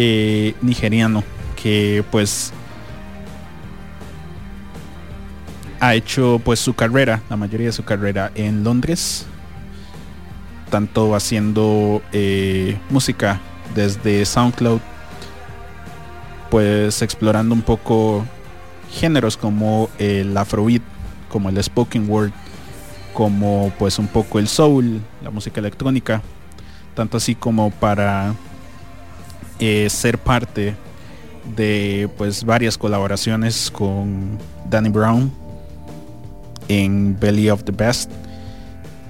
eh, 0.00 0.54
nigeriano 0.62 1.24
que 1.60 2.04
pues 2.12 2.52
ha 5.80 5.96
hecho 5.96 6.40
pues 6.44 6.60
su 6.60 6.72
carrera, 6.72 7.20
la 7.28 7.36
mayoría 7.36 7.66
de 7.66 7.72
su 7.72 7.84
carrera 7.84 8.30
en 8.36 8.62
Londres, 8.62 9.26
tanto 10.70 11.16
haciendo 11.16 12.00
eh, 12.12 12.78
música 12.90 13.40
desde 13.74 14.24
SoundCloud, 14.24 14.80
pues 16.48 17.02
explorando 17.02 17.52
un 17.52 17.62
poco 17.62 18.24
géneros 18.92 19.36
como 19.36 19.90
el 19.98 20.36
afrobeat, 20.36 20.82
como 21.28 21.48
el 21.48 21.60
spoken 21.60 22.08
word, 22.08 22.30
como 23.14 23.72
pues 23.80 23.98
un 23.98 24.06
poco 24.06 24.38
el 24.38 24.46
soul, 24.46 25.00
la 25.24 25.30
música 25.30 25.58
electrónica, 25.58 26.22
tanto 26.94 27.16
así 27.16 27.34
como 27.34 27.72
para 27.72 28.36
eh, 29.58 29.88
ser 29.90 30.18
parte 30.18 30.74
de 31.56 32.08
pues 32.16 32.44
varias 32.44 32.76
colaboraciones 32.76 33.70
con 33.70 34.38
Danny 34.68 34.88
Brown 34.88 35.32
en 36.68 37.18
Belly 37.18 37.50
of 37.50 37.64
the 37.64 37.72
Best 37.72 38.10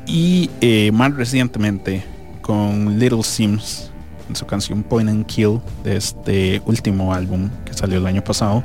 y 0.07 0.51
eh, 0.61 0.91
más 0.93 1.15
recientemente 1.15 2.05
con 2.41 2.99
Little 2.99 3.23
Sims 3.23 3.91
en 4.29 4.37
su 4.37 4.47
canción 4.47 4.83
Point 4.83 5.09
and 5.11 5.27
Kill 5.27 5.61
de 5.85 5.97
este 5.97 6.63
último 6.67 7.13
álbum 7.13 7.51
que 7.65 7.75
salió 7.75 7.99
el 7.99 8.07
año 8.07 8.23
pasado. 8.23 8.63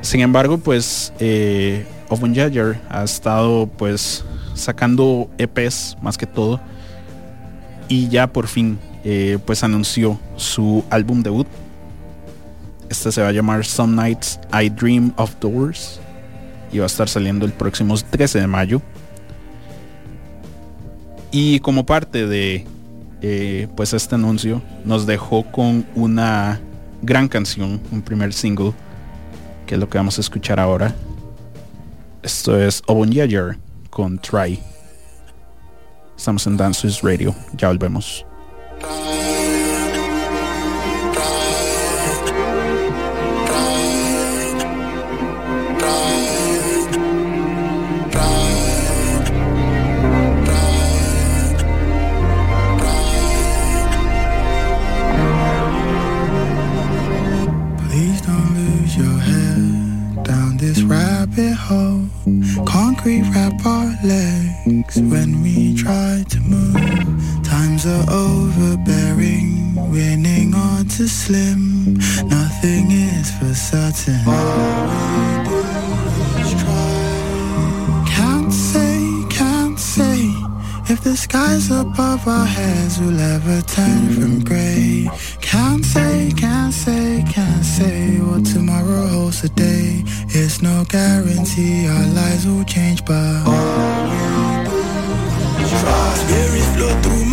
Sin 0.00 0.20
embargo, 0.20 0.58
pues 0.58 1.12
eh, 1.20 1.86
Jagger 2.08 2.80
ha 2.88 3.04
estado 3.04 3.66
pues 3.66 4.24
sacando 4.54 5.30
EPs 5.38 5.96
más 6.02 6.18
que 6.18 6.26
todo 6.26 6.60
y 7.88 8.08
ya 8.08 8.26
por 8.26 8.48
fin 8.48 8.78
eh, 9.04 9.38
pues 9.44 9.62
anunció 9.62 10.18
su 10.36 10.84
álbum 10.90 11.22
debut. 11.22 11.46
Este 12.88 13.10
se 13.10 13.22
va 13.22 13.28
a 13.28 13.32
llamar 13.32 13.64
Some 13.64 13.94
Nights 13.94 14.38
I 14.52 14.68
Dream 14.68 15.12
of 15.16 15.34
Doors 15.40 16.00
y 16.72 16.78
va 16.78 16.84
a 16.84 16.86
estar 16.86 17.08
saliendo 17.08 17.46
el 17.46 17.52
próximo 17.52 17.96
13 17.96 18.40
de 18.40 18.46
mayo. 18.46 18.82
Y 21.30 21.60
como 21.60 21.86
parte 21.86 22.26
de 22.26 22.66
eh, 23.22 23.68
pues 23.76 23.92
este 23.92 24.16
anuncio 24.16 24.60
nos 24.84 25.06
dejó 25.06 25.44
con 25.44 25.86
una 25.94 26.60
gran 27.02 27.28
canción, 27.28 27.80
un 27.92 28.02
primer 28.02 28.32
single, 28.32 28.72
que 29.64 29.76
es 29.76 29.80
lo 29.80 29.88
que 29.88 29.96
vamos 29.96 30.18
a 30.18 30.20
escuchar 30.20 30.58
ahora. 30.58 30.92
Esto 32.22 32.60
es 32.60 32.82
Obon 32.86 33.12
Yayer 33.12 33.58
con 33.90 34.18
Try. 34.18 34.60
Estamos 36.16 36.46
en 36.46 36.56
Dances 36.56 37.00
Radio, 37.00 37.34
ya 37.56 37.68
volvemos. 37.68 38.26
Concrete 62.66 63.22
wrap 63.34 63.66
our 63.66 63.92
legs 64.04 65.00
when 65.00 65.42
we 65.42 65.74
try 65.76 66.24
to 66.28 66.40
move. 66.40 67.11
Are 67.84 68.06
overbearing, 68.12 69.74
winning 69.90 70.54
on 70.54 70.86
to 70.86 71.08
slim. 71.08 71.94
Nothing 72.28 72.92
is 72.92 73.32
for 73.32 73.52
certain. 73.54 74.20
We 74.24 74.34
do. 76.60 76.78
Can't 78.06 78.52
say, 78.52 79.24
can't 79.30 79.80
say. 79.80 80.30
If 80.92 81.02
the 81.02 81.16
skies 81.16 81.72
above 81.72 82.28
our 82.28 82.46
heads 82.46 83.00
will 83.00 83.18
ever 83.18 83.62
turn 83.62 84.10
from 84.10 84.44
grey. 84.44 85.08
Can't 85.40 85.84
say, 85.84 86.30
can't 86.36 86.72
say, 86.72 87.24
can't 87.32 87.64
say 87.64 88.20
what 88.20 88.44
tomorrow 88.46 89.08
holds 89.08 89.40
today. 89.40 90.04
It's 90.28 90.62
no 90.62 90.84
guarantee 90.88 91.88
our 91.88 92.06
lives 92.14 92.46
will 92.46 92.62
change, 92.62 93.04
but 93.04 93.42
all 93.44 94.04
we 94.04 94.18
do 94.70 95.64
is 95.64 95.80
try. 95.80 96.10
Flow 96.74 96.94
through 97.02 97.31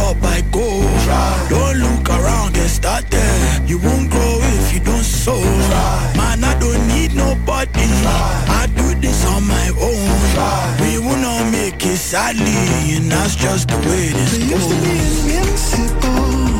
up, 0.00 0.22
I 0.22 0.40
go. 0.50 0.66
Try. 1.04 1.46
Don't 1.48 1.76
look 1.86 2.08
around, 2.08 2.54
get 2.54 2.68
started. 2.68 3.68
You 3.68 3.78
won't 3.78 4.10
grow 4.10 4.38
if 4.56 4.72
you 4.74 4.80
don't 4.80 5.04
sow. 5.04 5.40
Try. 5.68 6.12
Man, 6.16 6.44
I 6.44 6.58
don't 6.58 6.82
need 6.88 7.14
nobody. 7.14 7.86
Try. 8.02 8.44
I 8.60 8.66
do 8.78 8.86
this 9.00 9.24
on 9.26 9.42
my 9.46 9.68
own. 9.88 10.08
Try. 10.34 10.76
We 10.82 10.98
will 10.98 11.20
not 11.28 11.50
make 11.52 11.84
it 11.84 11.98
sadly, 11.98 12.96
and 12.96 13.10
that's 13.12 13.34
just 13.36 13.68
the 13.68 13.76
way 13.88 14.08
this 14.18 14.38
goes. 14.38 14.50
Used 14.50 14.70
to 14.70 14.76
be 14.84 14.94
invincible. 15.36 16.59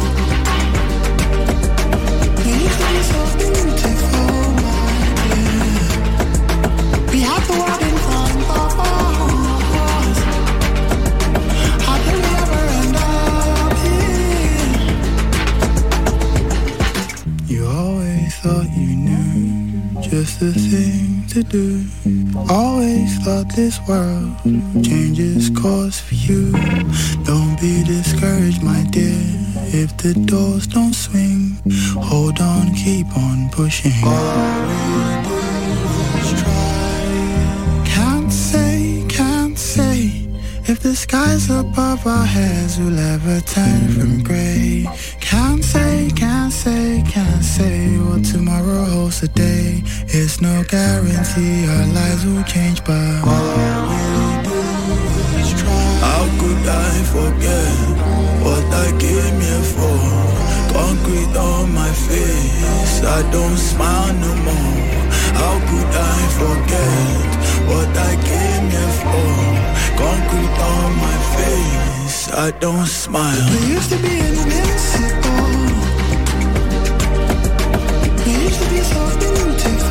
The 20.40 20.52
thing 20.52 21.26
to 21.28 21.42
do. 21.42 21.84
Always 22.48 23.18
thought 23.18 23.54
this 23.54 23.78
world 23.86 24.32
changes 24.82 25.50
course 25.50 26.00
for 26.00 26.14
you. 26.14 26.50
Don't 27.24 27.60
be 27.60 27.84
discouraged, 27.84 28.62
my 28.62 28.82
dear. 28.90 29.20
If 29.82 29.94
the 29.98 30.14
doors 30.14 30.66
don't 30.66 30.94
swing, 30.94 31.60
hold 32.00 32.40
on, 32.40 32.74
keep 32.74 33.06
on 33.14 33.50
pushing. 33.50 33.92
All 34.02 34.60
we 34.70 35.12
do 35.28 35.40
is 36.24 36.42
try. 36.42 37.82
Can't 37.84 38.32
say, 38.32 39.04
can't 39.10 39.58
say. 39.58 40.26
If 40.64 40.80
the 40.80 40.96
skies 40.96 41.50
above 41.50 42.06
our 42.06 42.24
heads 42.24 42.78
will 42.78 42.98
ever 42.98 43.40
turn 43.40 43.88
from 43.88 44.22
grey. 44.22 44.86
Can't 45.30 45.62
say, 45.62 46.10
can't 46.16 46.52
say, 46.52 47.04
can't 47.06 47.44
say 47.44 47.96
what 47.98 48.24
tomorrow 48.24 48.84
holds 48.84 49.20
today. 49.20 49.80
It's 50.08 50.40
no 50.40 50.64
guarantee 50.64 51.68
our 51.68 51.86
lives 51.86 52.26
will 52.26 52.42
change, 52.42 52.82
but 52.82 53.22
all 53.22 53.86
we 53.90 54.02
do 54.48 54.58
is 55.38 55.50
try. 55.60 55.86
How 56.02 56.24
could 56.40 56.66
I 56.66 56.92
forget 57.14 57.78
what 58.42 58.66
I 58.74 58.88
came 58.98 59.38
here 59.46 59.66
for? 59.74 60.02
Concrete 60.74 61.36
on 61.38 61.72
my 61.74 61.92
face, 61.92 63.00
I 63.04 63.22
don't 63.30 63.56
smile 63.56 64.12
no 64.14 64.34
more. 64.48 64.82
How 65.38 65.54
could 65.70 65.92
I 65.94 66.18
forget 66.42 67.30
what 67.70 67.90
I 68.10 68.12
came 68.30 68.66
here 68.74 68.94
for? 69.02 69.30
Concrete 69.94 70.58
on 70.74 70.90
my 71.06 71.16
face, 71.36 71.99
I 72.32 72.52
don't 72.52 72.86
smile. 72.86 73.50
We 73.50 73.74
used 73.74 73.90
to 73.90 73.96
be 73.98 74.18
invincible. 74.18 75.50
We 78.24 78.32
used 78.46 78.60
to 78.62 78.68
be 78.70 78.80
so 78.80 79.02
beautiful, 79.18 79.80
my 79.82 79.89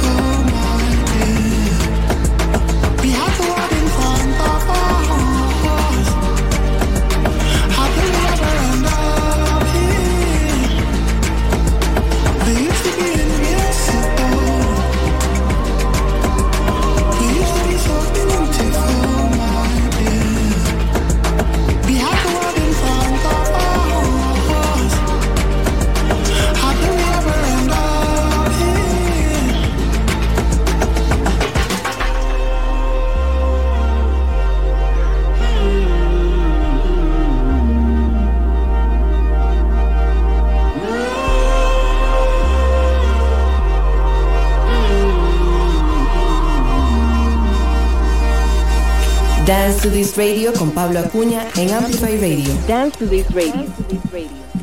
Dance 49.70 49.84
to 49.84 49.92
This 49.92 50.18
Radio 50.18 50.52
con 50.54 50.72
Pablo 50.72 51.00
Acuña 51.00 51.46
en 51.56 51.72
Amplify 51.72 52.18
Radio. 52.18 52.52
Dance 52.68 52.98
to 52.98 53.06
this 53.06 53.30
radio. 53.36 54.59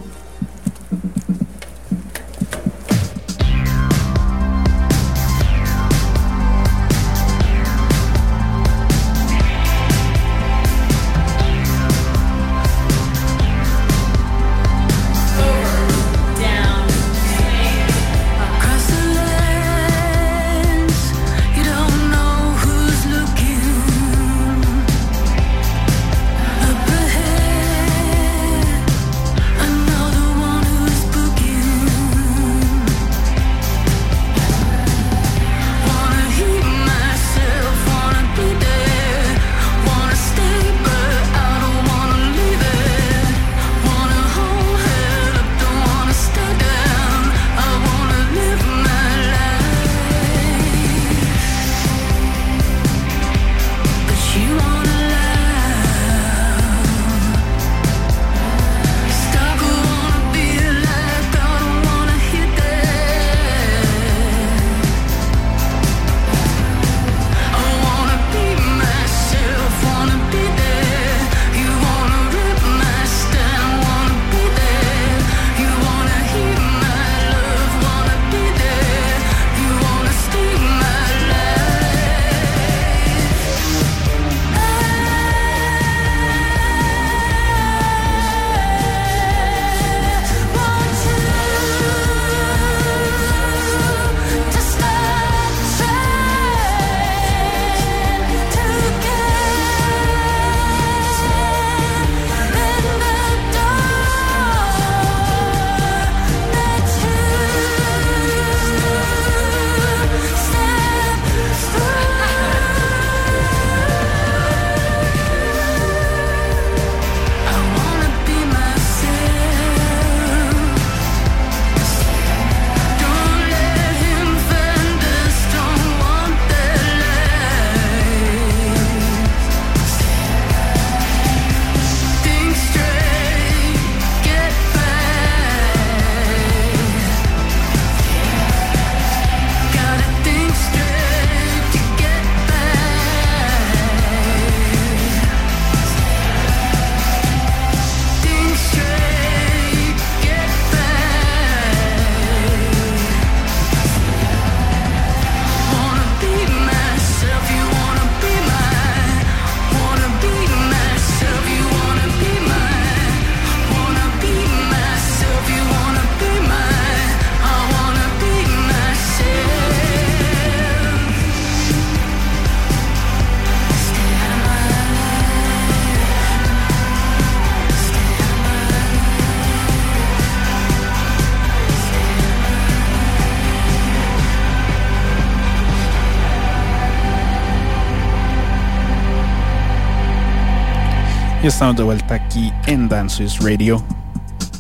Estamos 191.47 191.77
de 191.77 191.85
vuelta 191.85 192.17
aquí 192.17 192.53
en 192.67 192.89
Dances 192.89 193.39
Radio. 193.39 193.81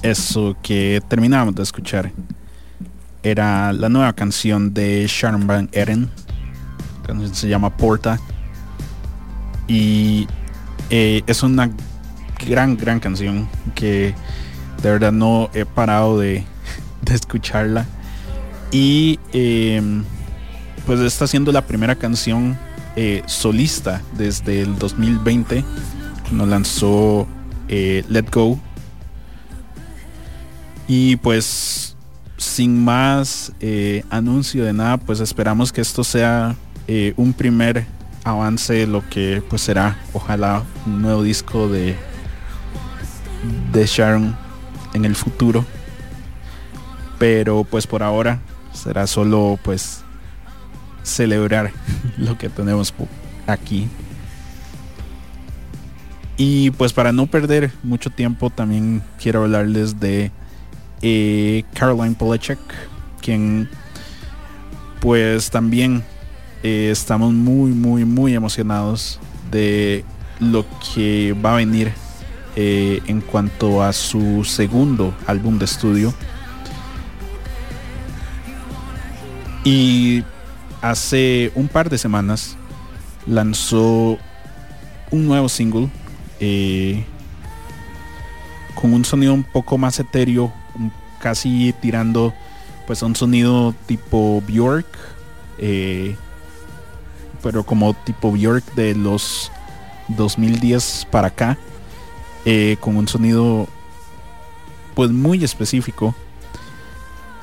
Eso 0.02 0.56
que 0.62 1.02
terminábamos 1.08 1.56
de 1.56 1.64
escuchar 1.64 2.12
era 3.24 3.72
la 3.72 3.88
nueva 3.88 4.12
canción 4.12 4.72
de 4.72 5.04
Sharon 5.08 5.48
Van. 5.48 5.68
La 5.74 6.06
canción 7.04 7.34
se 7.34 7.48
llama 7.48 7.76
Porta. 7.76 8.20
Y 9.66 10.28
eh, 10.88 11.22
es 11.26 11.42
una 11.42 11.68
gran, 12.46 12.76
gran 12.76 13.00
canción 13.00 13.48
que 13.74 14.14
de 14.80 14.90
verdad 14.90 15.10
no 15.10 15.50
he 15.54 15.64
parado 15.64 16.20
de, 16.20 16.44
de 17.02 17.14
escucharla. 17.14 17.84
Y 18.70 19.18
eh, 19.32 19.82
pues 20.86 21.00
está 21.00 21.26
siendo 21.26 21.50
la 21.50 21.66
primera 21.66 21.96
canción 21.96 22.56
eh, 22.94 23.24
solista 23.26 24.02
desde 24.16 24.62
el 24.62 24.78
2020 24.78 25.64
nos 26.32 26.48
lanzó 26.48 27.26
eh, 27.68 28.04
Let 28.08 28.26
Go 28.32 28.58
y 30.88 31.16
pues 31.16 31.96
sin 32.36 32.84
más 32.84 33.52
eh, 33.60 34.04
anuncio 34.10 34.64
de 34.64 34.72
nada 34.72 34.98
pues 34.98 35.20
esperamos 35.20 35.72
que 35.72 35.80
esto 35.80 36.04
sea 36.04 36.54
eh, 36.86 37.14
un 37.16 37.32
primer 37.32 37.86
avance 38.24 38.72
de 38.72 38.86
lo 38.86 39.08
que 39.08 39.42
pues 39.48 39.62
será 39.62 39.98
ojalá 40.12 40.62
un 40.84 41.02
nuevo 41.02 41.22
disco 41.22 41.68
de 41.68 41.96
de 43.72 43.86
Sharon 43.86 44.36
en 44.94 45.04
el 45.04 45.14
futuro 45.14 45.64
pero 47.18 47.64
pues 47.64 47.86
por 47.86 48.02
ahora 48.02 48.40
será 48.72 49.06
solo 49.06 49.58
pues 49.62 50.02
celebrar 51.06 51.72
lo 52.18 52.36
que 52.36 52.48
tenemos 52.48 52.92
aquí. 53.46 53.88
Y 56.36 56.70
pues 56.72 56.92
para 56.92 57.12
no 57.12 57.26
perder 57.26 57.72
mucho 57.82 58.10
tiempo 58.10 58.50
también 58.50 59.02
quiero 59.20 59.44
hablarles 59.44 59.98
de 59.98 60.30
eh, 61.00 61.64
Caroline 61.72 62.14
Polachek, 62.14 62.58
quien 63.22 63.68
pues 65.00 65.50
también 65.50 66.02
eh, 66.62 66.90
estamos 66.90 67.32
muy 67.32 67.70
muy 67.70 68.04
muy 68.04 68.34
emocionados 68.34 69.18
de 69.50 70.04
lo 70.40 70.66
que 70.94 71.34
va 71.44 71.54
a 71.54 71.56
venir 71.56 71.92
eh, 72.54 73.00
en 73.06 73.22
cuanto 73.22 73.82
a 73.82 73.92
su 73.94 74.44
segundo 74.44 75.14
álbum 75.26 75.58
de 75.58 75.64
estudio. 75.64 76.12
Y 79.64 80.22
hace 80.82 81.50
un 81.54 81.66
par 81.66 81.88
de 81.88 81.96
semanas 81.98 82.56
lanzó 83.26 84.18
un 85.10 85.26
nuevo 85.26 85.48
single 85.48 85.88
eh, 86.40 87.04
con 88.74 88.92
un 88.92 89.04
sonido 89.04 89.32
un 89.32 89.44
poco 89.44 89.78
más 89.78 89.98
etéreo, 89.98 90.52
casi 91.18 91.74
tirando 91.80 92.34
pues 92.86 93.02
un 93.02 93.16
sonido 93.16 93.74
tipo 93.86 94.42
Bjork, 94.46 94.86
eh, 95.58 96.16
pero 97.42 97.64
como 97.64 97.94
tipo 97.94 98.32
Bjork 98.32 98.74
de 98.74 98.94
los 98.94 99.50
2010 100.08 101.08
para 101.10 101.28
acá, 101.28 101.58
eh, 102.44 102.76
con 102.80 102.96
un 102.96 103.08
sonido 103.08 103.66
pues 104.94 105.10
muy 105.10 105.42
específico. 105.42 106.14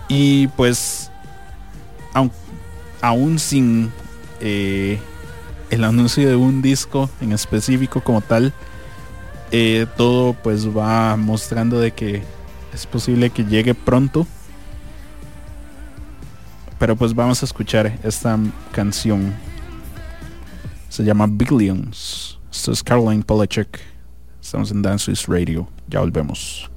Y 0.08 0.48
pues 0.50 1.10
aún 3.02 3.40
sin 3.40 3.92
el 4.40 5.84
anuncio 5.84 6.28
de 6.28 6.36
un 6.36 6.62
disco 6.62 7.10
en 7.22 7.32
específico 7.32 8.02
como 8.02 8.22
tal, 8.22 8.54
eh, 9.56 9.86
todo 9.96 10.34
pues 10.34 10.68
va 10.68 11.16
mostrando 11.16 11.80
de 11.80 11.92
que 11.92 12.24
es 12.74 12.88
posible 12.88 13.30
que 13.30 13.46
llegue 13.46 13.76
pronto. 13.76 14.26
Pero 16.80 16.96
pues 16.96 17.14
vamos 17.14 17.44
a 17.44 17.46
escuchar 17.46 18.00
esta 18.04 18.38
canción. 18.72 19.32
Se 20.90 21.04
llama 21.04 21.28
Billions. 21.30 22.40
Esto 22.52 22.72
es 22.72 22.84
Caroline 22.84 23.24
Polachek. 23.24 23.80
Estamos 24.42 24.72
en 24.72 24.82
Dance 24.82 25.14
Radio. 25.28 25.68
Ya 25.88 26.00
volvemos. 26.00 26.73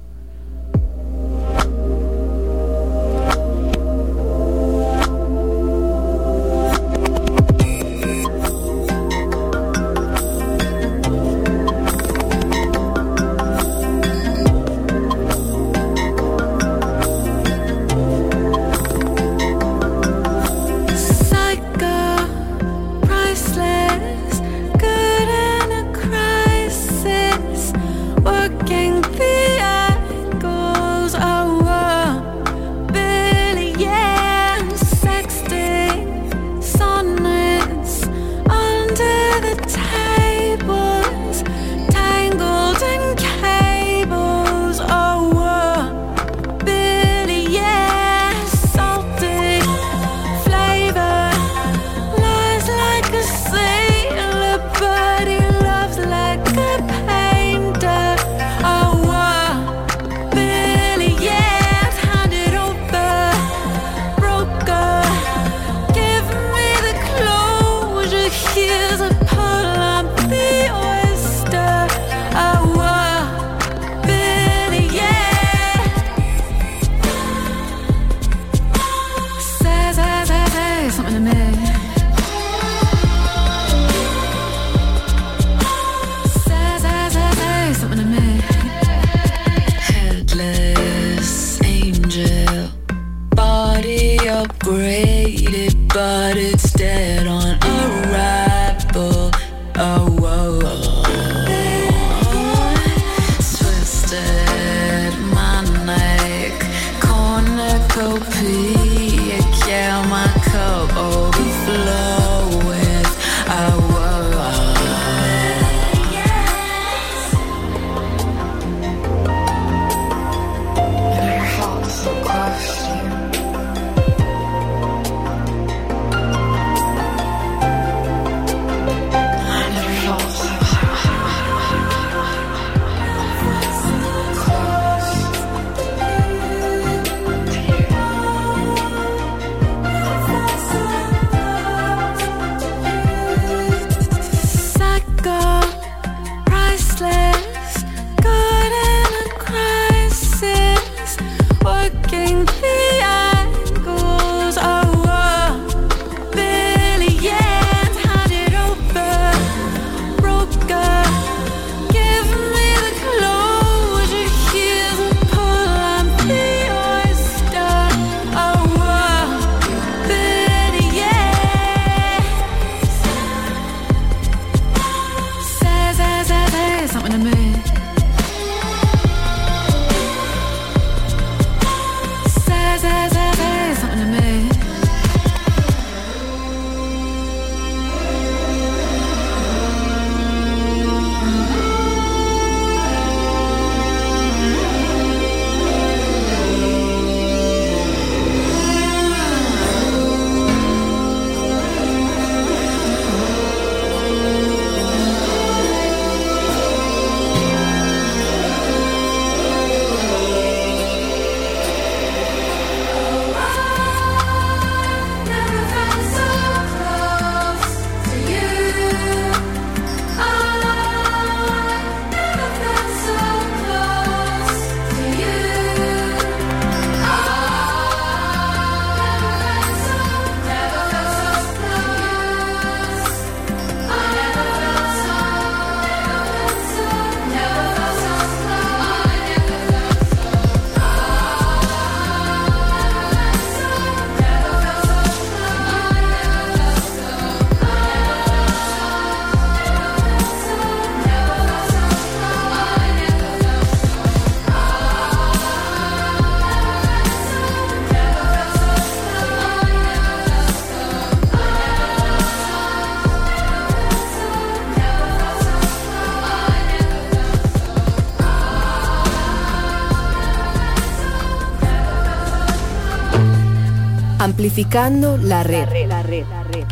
Amplificando 274.57 275.17
la 275.17 275.43
red. 275.43 275.59
La 275.59 275.65
red, 275.67 275.87
la 275.87 276.01
red, 276.01 276.25
la 276.27 276.43
red. 276.43 276.65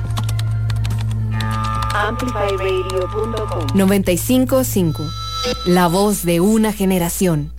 95.5. 3.76 5.08
La 5.68 5.88
voz 5.88 6.26
de 6.26 6.40
una 6.40 6.74
generación. 6.74 7.55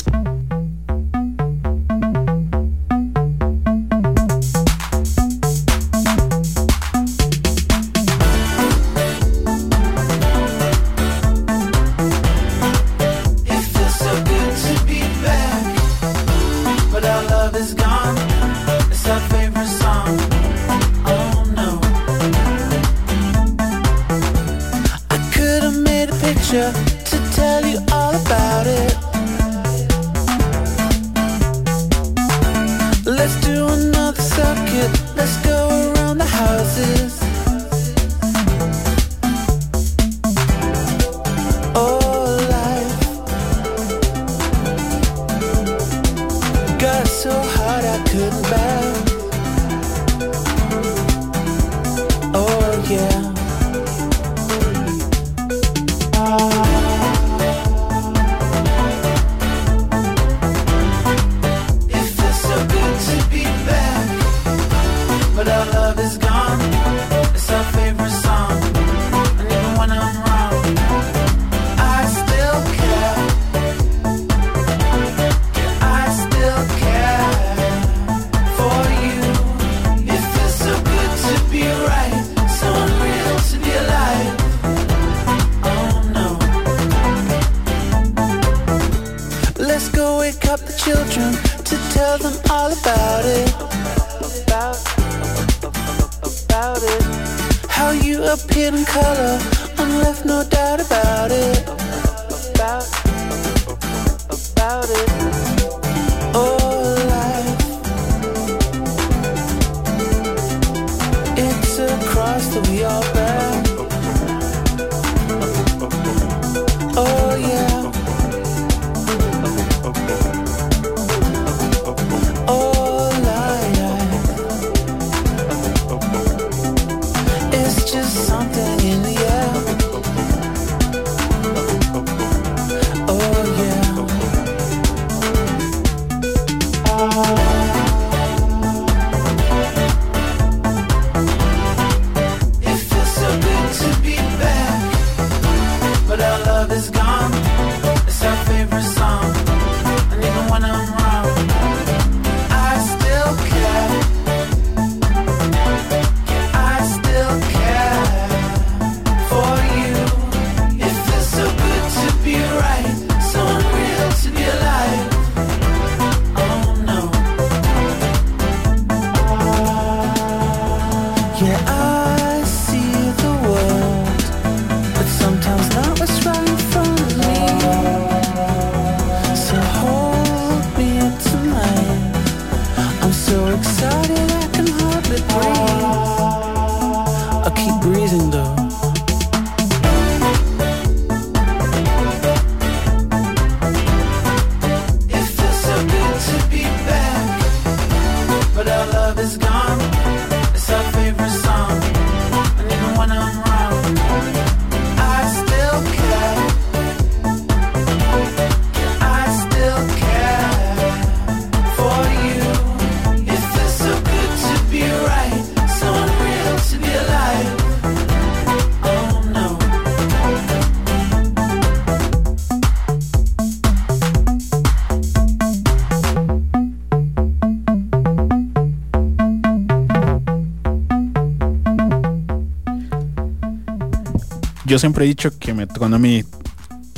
yo 234.76 234.80
siempre 234.80 235.06
he 235.06 235.08
dicho 235.08 235.30
que 235.38 235.54
Metronomy 235.54 236.22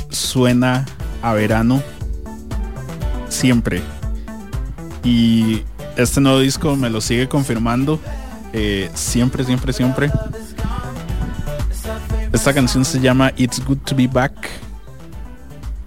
suena 0.09 0.85
a 1.21 1.31
verano 1.31 1.81
siempre. 3.29 3.81
Y 5.01 5.63
este 5.95 6.19
nuevo 6.19 6.39
disco 6.39 6.75
me 6.75 6.89
lo 6.89 6.99
sigue 6.99 7.29
confirmando 7.29 7.97
eh, 8.51 8.91
siempre, 8.95 9.45
siempre, 9.45 9.71
siempre. 9.71 10.11
Esta 12.33 12.53
canción 12.53 12.83
se 12.83 12.99
llama 12.99 13.31
It's 13.37 13.65
Good 13.65 13.77
to 13.85 13.95
Be 13.95 14.07
Back. 14.07 14.33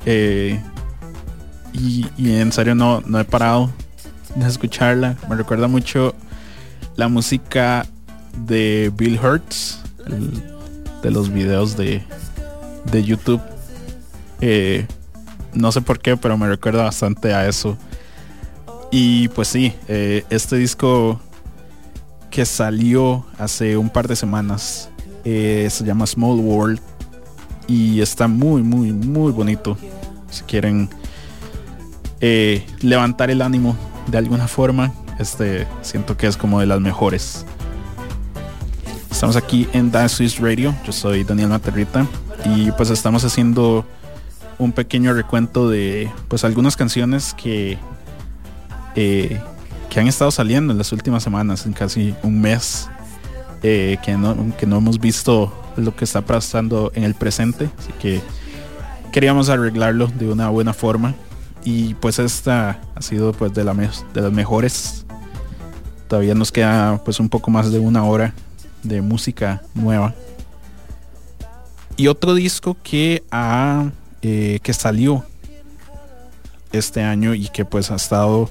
Eh, 0.06 0.58
y, 1.74 2.06
en 2.18 2.52
serio 2.52 2.74
no, 2.74 3.02
no 3.02 3.20
he 3.20 3.24
parado 3.24 3.70
de 4.34 4.48
escucharla. 4.48 5.18
Me 5.28 5.36
recuerda 5.36 5.68
mucho 5.68 6.14
la 6.96 7.08
música 7.08 7.84
de 8.46 8.90
Bill 8.96 9.20
Hurts, 9.22 9.78
de 11.02 11.10
los 11.10 11.32
videos 11.32 11.76
de, 11.76 12.02
de 12.90 13.04
YouTube. 13.04 13.40
Eh, 14.40 14.86
no 15.52 15.70
sé 15.72 15.80
por 15.80 15.98
qué, 15.98 16.16
pero 16.16 16.38
me 16.38 16.48
recuerda 16.48 16.84
bastante 16.84 17.34
a 17.34 17.48
eso. 17.48 17.76
Y 18.90 19.28
pues 19.28 19.48
sí, 19.48 19.74
eh, 19.88 20.24
este 20.30 20.56
disco 20.56 21.20
que 22.30 22.44
salió 22.44 23.26
hace 23.38 23.76
un 23.76 23.90
par 23.90 24.08
de 24.08 24.16
semanas 24.16 24.90
eh, 25.24 25.68
se 25.70 25.84
llama 25.84 26.06
Small 26.06 26.38
World 26.38 26.80
y 27.66 28.00
está 28.00 28.28
muy, 28.28 28.62
muy, 28.62 28.92
muy 28.92 29.32
bonito. 29.32 29.76
Si 30.30 30.42
quieren 30.44 30.88
levantar 32.80 33.30
el 33.30 33.42
ánimo 33.42 33.76
de 34.06 34.16
alguna 34.16 34.46
forma, 34.46 34.92
este 35.18 35.66
siento 35.82 36.16
que 36.16 36.28
es 36.28 36.36
como 36.36 36.60
de 36.60 36.66
las 36.66 36.80
mejores 36.80 37.44
Estamos 39.22 39.36
aquí 39.36 39.68
en 39.72 39.92
Dance 39.92 40.28
Radio. 40.40 40.74
Yo 40.84 40.90
soy 40.90 41.22
Daniel 41.22 41.50
Materrita 41.50 42.08
y 42.44 42.72
pues 42.72 42.90
estamos 42.90 43.24
haciendo 43.24 43.86
un 44.58 44.72
pequeño 44.72 45.14
recuento 45.14 45.70
de 45.70 46.10
pues 46.26 46.42
algunas 46.42 46.76
canciones 46.76 47.32
que 47.32 47.78
eh, 48.96 49.40
que 49.88 50.00
han 50.00 50.08
estado 50.08 50.32
saliendo 50.32 50.72
en 50.72 50.78
las 50.78 50.90
últimas 50.90 51.22
semanas, 51.22 51.66
en 51.66 51.72
casi 51.72 52.16
un 52.24 52.40
mes, 52.40 52.88
eh, 53.62 53.96
que, 54.04 54.16
no, 54.16 54.56
que 54.56 54.66
no 54.66 54.78
hemos 54.78 54.98
visto 54.98 55.56
lo 55.76 55.94
que 55.94 56.04
está 56.04 56.22
pasando 56.22 56.90
en 56.96 57.04
el 57.04 57.14
presente, 57.14 57.70
así 57.78 57.92
que 58.00 58.20
queríamos 59.12 59.50
arreglarlo 59.50 60.08
de 60.08 60.32
una 60.32 60.48
buena 60.48 60.72
forma 60.72 61.14
y 61.62 61.94
pues 61.94 62.18
esta 62.18 62.80
ha 62.96 63.02
sido 63.02 63.30
pues 63.30 63.54
de, 63.54 63.62
la 63.62 63.72
de 63.72 64.20
las 64.20 64.32
mejores. 64.32 65.06
Todavía 66.08 66.34
nos 66.34 66.50
queda 66.50 67.00
pues 67.04 67.20
un 67.20 67.28
poco 67.28 67.52
más 67.52 67.70
de 67.70 67.78
una 67.78 68.02
hora 68.02 68.34
de 68.82 69.00
música 69.00 69.62
nueva. 69.74 70.14
Y 71.96 72.08
otro 72.08 72.34
disco 72.34 72.76
que 72.82 73.22
ha 73.30 73.90
eh, 74.22 74.60
que 74.62 74.72
salió 74.72 75.24
este 76.70 77.02
año 77.02 77.34
y 77.34 77.48
que 77.48 77.64
pues 77.64 77.90
ha 77.90 77.96
estado 77.96 78.50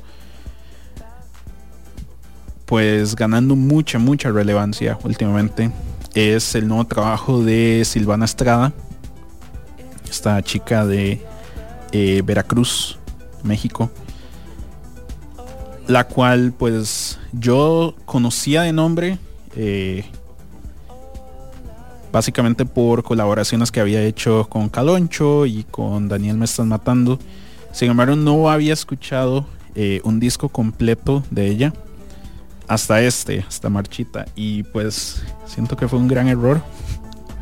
pues 2.65 3.15
ganando 3.15 3.55
mucha 3.55 3.97
mucha 3.97 4.31
relevancia 4.31 4.99
últimamente 5.03 5.71
es 6.13 6.55
el 6.55 6.67
nuevo 6.67 6.85
trabajo 6.85 7.41
de 7.41 7.83
Silvana 7.85 8.25
Estrada 8.25 8.73
esta 10.09 10.41
chica 10.41 10.85
de 10.85 11.21
eh, 11.93 12.21
Veracruz 12.25 12.99
México 13.43 13.89
la 15.87 16.05
cual 16.05 16.53
pues 16.57 17.17
yo 17.31 17.95
conocía 18.05 18.63
de 18.63 18.73
nombre 18.73 19.17
eh, 19.55 20.05
básicamente 22.11 22.65
por 22.65 23.03
colaboraciones 23.03 23.71
que 23.71 23.79
había 23.79 24.03
hecho 24.03 24.47
con 24.49 24.69
Caloncho 24.69 25.45
y 25.45 25.63
con 25.63 26.07
Daniel 26.07 26.37
Me 26.37 26.45
Estás 26.45 26.65
Matando. 26.65 27.19
Sin 27.71 27.89
embargo, 27.91 28.15
no 28.15 28.49
había 28.49 28.73
escuchado 28.73 29.45
eh, 29.75 30.01
un 30.03 30.19
disco 30.19 30.49
completo 30.49 31.23
de 31.29 31.47
ella 31.47 31.73
hasta 32.67 33.01
este, 33.01 33.45
hasta 33.47 33.69
Marchita. 33.69 34.25
Y 34.35 34.63
pues 34.63 35.23
siento 35.45 35.77
que 35.77 35.87
fue 35.87 35.99
un 35.99 36.07
gran 36.07 36.27
error 36.27 36.61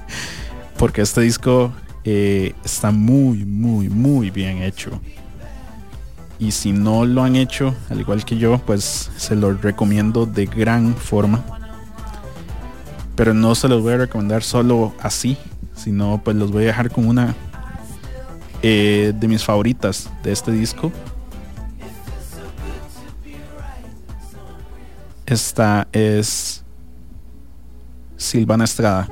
porque 0.78 1.01
este 1.01 1.22
disco 1.22 1.72
eh, 2.03 2.53
está 2.63 2.91
muy, 2.91 3.45
muy, 3.45 3.89
muy 3.89 4.30
bien 4.30 4.61
hecho. 4.61 5.01
Y 6.38 6.51
si 6.51 6.72
no 6.72 7.05
lo 7.05 7.24
han 7.24 7.36
hecho, 7.36 7.76
al 7.89 7.99
igual 7.99 8.24
que 8.24 8.38
yo, 8.38 8.59
pues 8.59 9.11
se 9.17 9.36
lo 9.36 9.51
recomiendo 9.53 10.26
de 10.26 10.45
gran 10.45 10.95
forma 10.95 11.59
pero 13.20 13.34
no 13.34 13.53
se 13.53 13.67
los 13.67 13.82
voy 13.84 13.91
a 13.91 13.97
recomendar 13.97 14.43
solo 14.43 14.93
así, 15.01 15.36
sino 15.76 16.22
pues 16.24 16.38
los 16.38 16.53
voy 16.53 16.63
a 16.63 16.67
dejar 16.67 16.89
con 16.89 17.05
una 17.05 17.36
eh, 18.61 19.11
de 19.13 19.28
mis 19.28 19.43
favoritas 19.43 20.09
de 20.24 20.32
este 20.32 20.53
disco. 20.53 20.89
Esta 25.26 25.86
es 25.91 26.63
Silvana 28.15 28.63
Estrada 28.63 29.09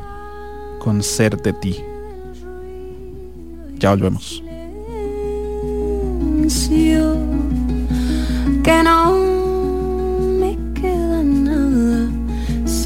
con 0.80 1.04
Ser 1.04 1.36
de 1.42 1.52
ti. 1.52 1.76
Ya 3.78 3.90
volvemos. 3.90 4.42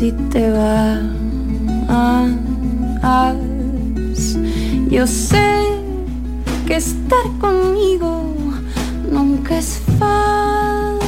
Si 0.01 0.11
te 0.31 0.49
vas. 0.49 1.03
Yo 4.89 5.05
sé 5.05 5.61
que 6.65 6.77
estar 6.77 7.25
conmigo 7.39 8.23
nunca 9.11 9.59
es 9.59 9.79
fácil, 9.99 11.05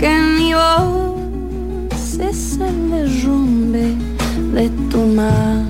que 0.00 0.10
mi 0.36 0.54
voz 0.54 2.18
es 2.18 2.58
el 2.58 2.90
derrumbe 2.90 3.94
de 4.54 4.68
tu 4.90 5.06
mar. 5.18 5.62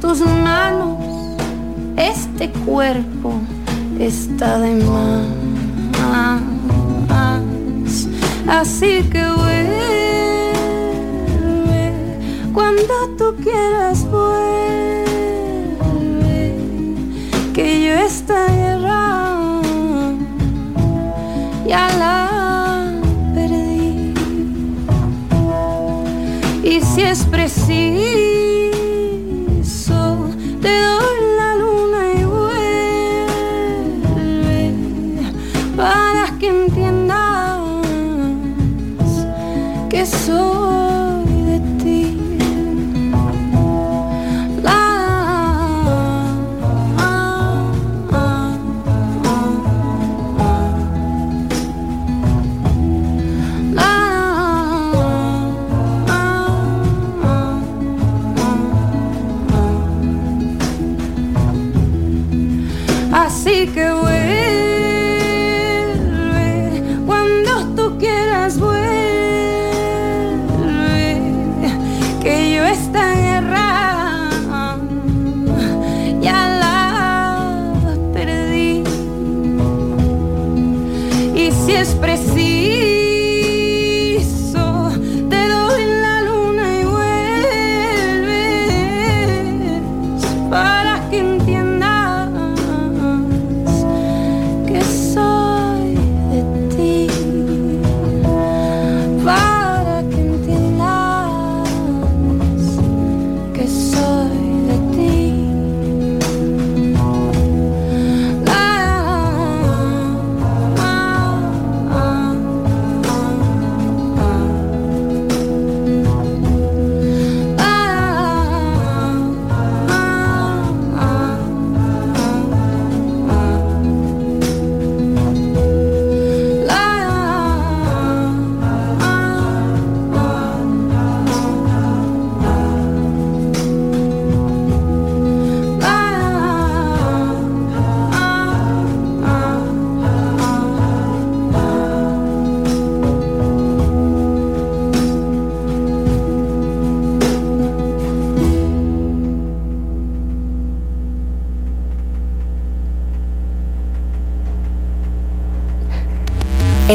Tus 0.00 0.20
manos 0.20 0.98
este 1.96 2.50
cuerpo 2.64 3.34
está 3.98 4.58
de 4.58 4.82
más. 4.84 5.26
Así 8.48 9.02
que 9.12 9.24
vuelve 9.24 9.80
cuando 12.52 12.94
tú 13.16 13.36
quieras, 13.42 14.04
vuelve. 14.10 14.49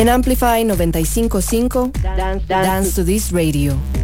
En 0.06 0.10
Amplify 0.10 0.64
955, 0.64 1.92
Dance, 2.04 2.46
Dance 2.48 2.94
to 2.94 3.04
This 3.04 3.32
Radio. 3.32 3.95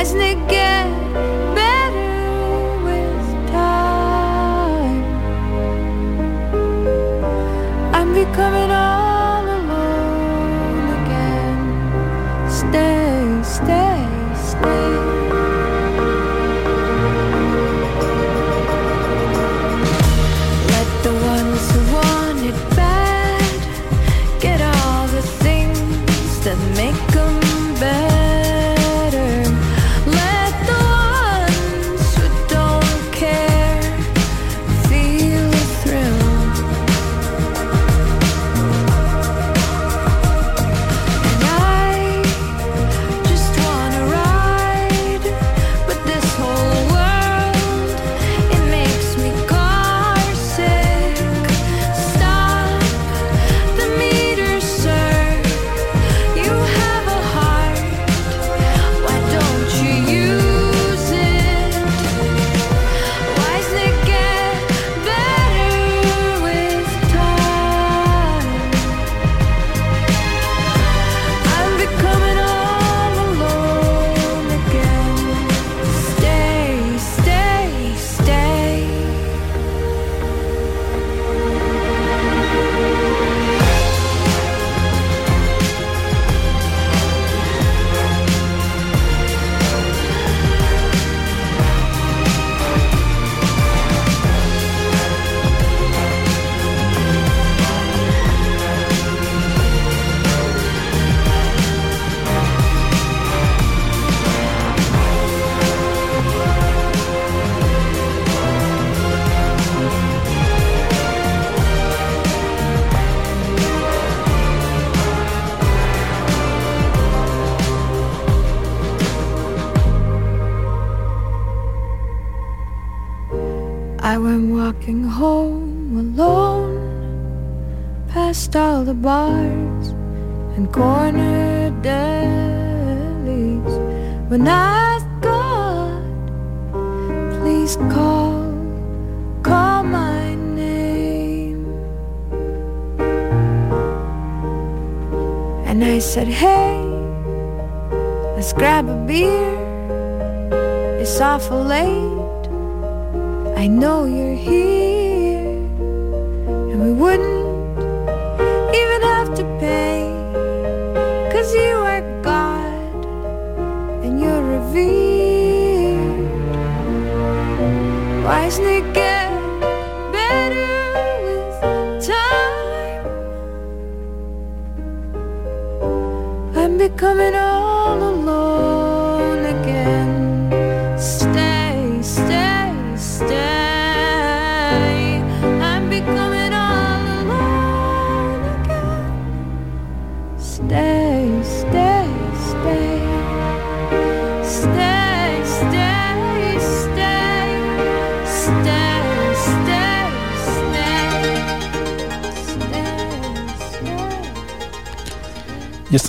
праздник 0.00 0.59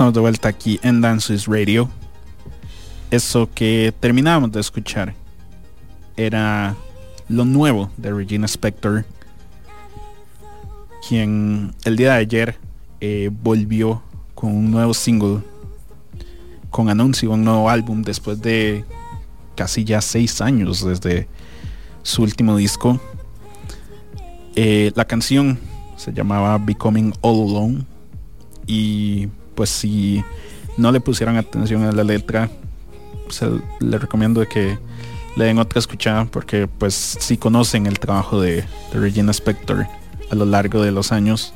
estamos 0.01 0.15
de 0.15 0.19
vuelta 0.19 0.49
aquí 0.49 0.79
en 0.81 0.99
Dances 0.99 1.45
Radio. 1.45 1.87
Eso 3.11 3.47
que 3.53 3.93
terminábamos 3.99 4.51
de 4.51 4.59
escuchar 4.59 5.13
era 6.17 6.75
lo 7.29 7.45
nuevo 7.45 7.91
de 7.97 8.11
Regina 8.11 8.47
Spector, 8.47 9.05
quien 11.07 11.75
el 11.85 11.97
día 11.97 12.13
de 12.13 12.17
ayer 12.17 12.57
eh, 12.99 13.29
volvió 13.43 14.01
con 14.33 14.55
un 14.57 14.71
nuevo 14.71 14.95
single, 14.95 15.41
con 16.71 16.89
anuncio, 16.89 17.29
un 17.29 17.43
nuevo 17.43 17.69
álbum 17.69 18.01
después 18.01 18.41
de 18.41 18.83
casi 19.55 19.83
ya 19.83 20.01
seis 20.01 20.41
años 20.41 20.83
desde 20.83 21.27
su 22.01 22.23
último 22.23 22.55
disco. 22.57 22.99
Eh, 24.55 24.91
la 24.95 25.05
canción 25.05 25.59
se 25.95 26.11
llamaba 26.11 26.57
Becoming 26.57 27.13
All 27.21 27.47
Alone 27.47 27.85
y 28.65 29.27
pues 29.61 29.69
si 29.69 30.25
no 30.75 30.91
le 30.91 30.99
pusieran 30.99 31.37
atención 31.37 31.83
a 31.83 31.91
la 31.91 32.03
letra, 32.03 32.49
se, 33.29 33.47
le 33.79 33.99
recomiendo 33.99 34.43
que 34.49 34.79
le 35.35 35.45
den 35.45 35.59
otra 35.59 35.77
escuchada 35.77 36.25
porque 36.25 36.65
pues 36.65 36.95
si 36.95 37.37
conocen 37.37 37.85
el 37.85 37.99
trabajo 37.99 38.41
de, 38.41 38.65
Regina 38.91 39.29
Spector 39.29 39.85
a 40.31 40.33
lo 40.33 40.45
largo 40.45 40.81
de 40.81 40.91
los 40.91 41.11
años, 41.11 41.53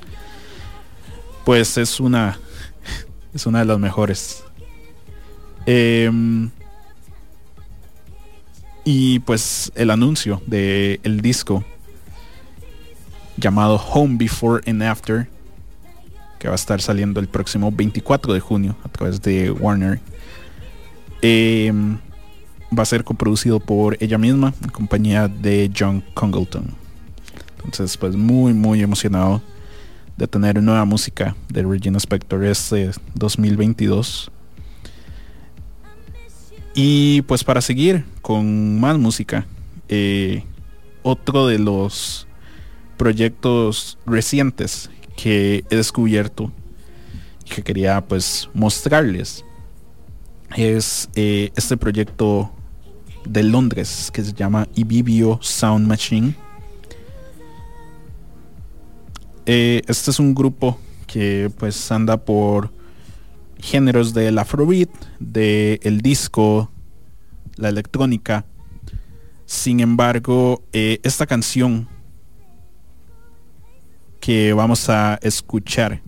pues 1.45 1.79
es 1.79 1.99
una 1.99 2.37
Es 3.33 3.47
una 3.47 3.57
de 3.57 3.65
las 3.65 3.79
mejores. 3.79 4.43
Em, 5.65 6.51
y 8.83 9.17
pues 9.17 9.71
el 9.73 9.89
anuncio 9.89 10.43
de 10.45 10.99
el 11.01 11.21
disco 11.21 11.63
llamado 13.35 13.77
Home 13.77 14.17
Before 14.19 14.61
and 14.69 14.83
After 14.83 15.27
que 16.45 16.49
va 16.49 16.53
a 16.53 16.61
estar 16.61 16.79
saliendo 16.79 17.19
el 17.19 17.27
próximo 17.27 17.71
24 17.71 18.31
de 18.31 18.39
junio 18.39 18.75
a 18.83 18.89
través 18.89 19.19
de 19.19 19.49
Warner. 19.49 19.99
Em, 21.23 21.97
va 22.71 22.83
a 22.83 22.85
ser 22.85 23.03
coproducido 23.03 23.59
por 23.59 23.97
ella 23.99 24.19
misma 24.19 24.53
en 24.61 24.69
compañía 24.69 25.27
de 25.27 25.71
John 25.75 26.03
Congleton. 26.13 26.67
Entonces, 27.55 27.97
pues 27.97 28.15
muy, 28.15 28.53
muy 28.53 28.83
emocionado 28.83 29.41
de 30.17 30.27
tener 30.27 30.61
nueva 30.61 30.85
música 30.85 31.35
de 31.49 31.63
Regina 31.63 31.97
Spector 31.97 32.43
este 32.43 32.91
2022. 33.15 34.29
Y 36.75 37.23
pues 37.23 37.43
para 37.43 37.61
seguir 37.61 38.05
con 38.21 38.79
más 38.79 38.99
música, 38.99 39.47
eh, 39.89 40.43
otro 41.01 41.47
de 41.47 41.57
los 41.57 42.27
proyectos 42.97 43.97
recientes 44.05 44.91
que 45.15 45.63
he 45.69 45.75
descubierto 45.75 46.51
y 47.45 47.49
que 47.49 47.63
quería 47.63 48.01
pues 48.01 48.49
mostrarles 48.53 49.45
es 50.55 51.09
eh, 51.15 51.51
este 51.55 51.77
proyecto 51.77 52.51
de 53.25 53.43
Londres 53.43 54.09
que 54.13 54.23
se 54.23 54.33
llama 54.33 54.67
Ibibio 54.75 55.39
Sound 55.41 55.87
Machine. 55.87 56.35
Eh, 59.45 59.81
este 59.87 60.11
es 60.11 60.19
un 60.19 60.33
grupo 60.33 60.79
que 61.07 61.51
pues 61.57 61.91
anda 61.91 62.17
por 62.17 62.71
géneros 63.59 64.13
del 64.13 64.37
afrobeat, 64.37 64.89
del 65.19 65.79
el 65.83 66.01
disco, 66.01 66.71
la 67.55 67.69
electrónica. 67.69 68.45
Sin 69.45 69.79
embargo, 69.79 70.63
eh, 70.73 70.99
esta 71.03 71.25
canción 71.27 71.87
que 74.25 74.53
vamos 74.53 74.89
a 74.89 75.19
escuchar. 75.21 76.01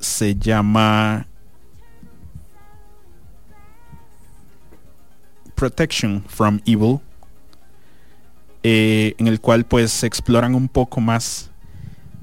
Se 0.00 0.34
llama 0.34 1.28
Protection 5.54 6.24
from 6.26 6.60
Evil, 6.66 6.98
eh, 8.64 9.14
en 9.18 9.28
el 9.28 9.40
cual 9.40 9.64
pues 9.64 10.02
exploran 10.02 10.56
un 10.56 10.66
poco 10.66 11.00
más 11.00 11.52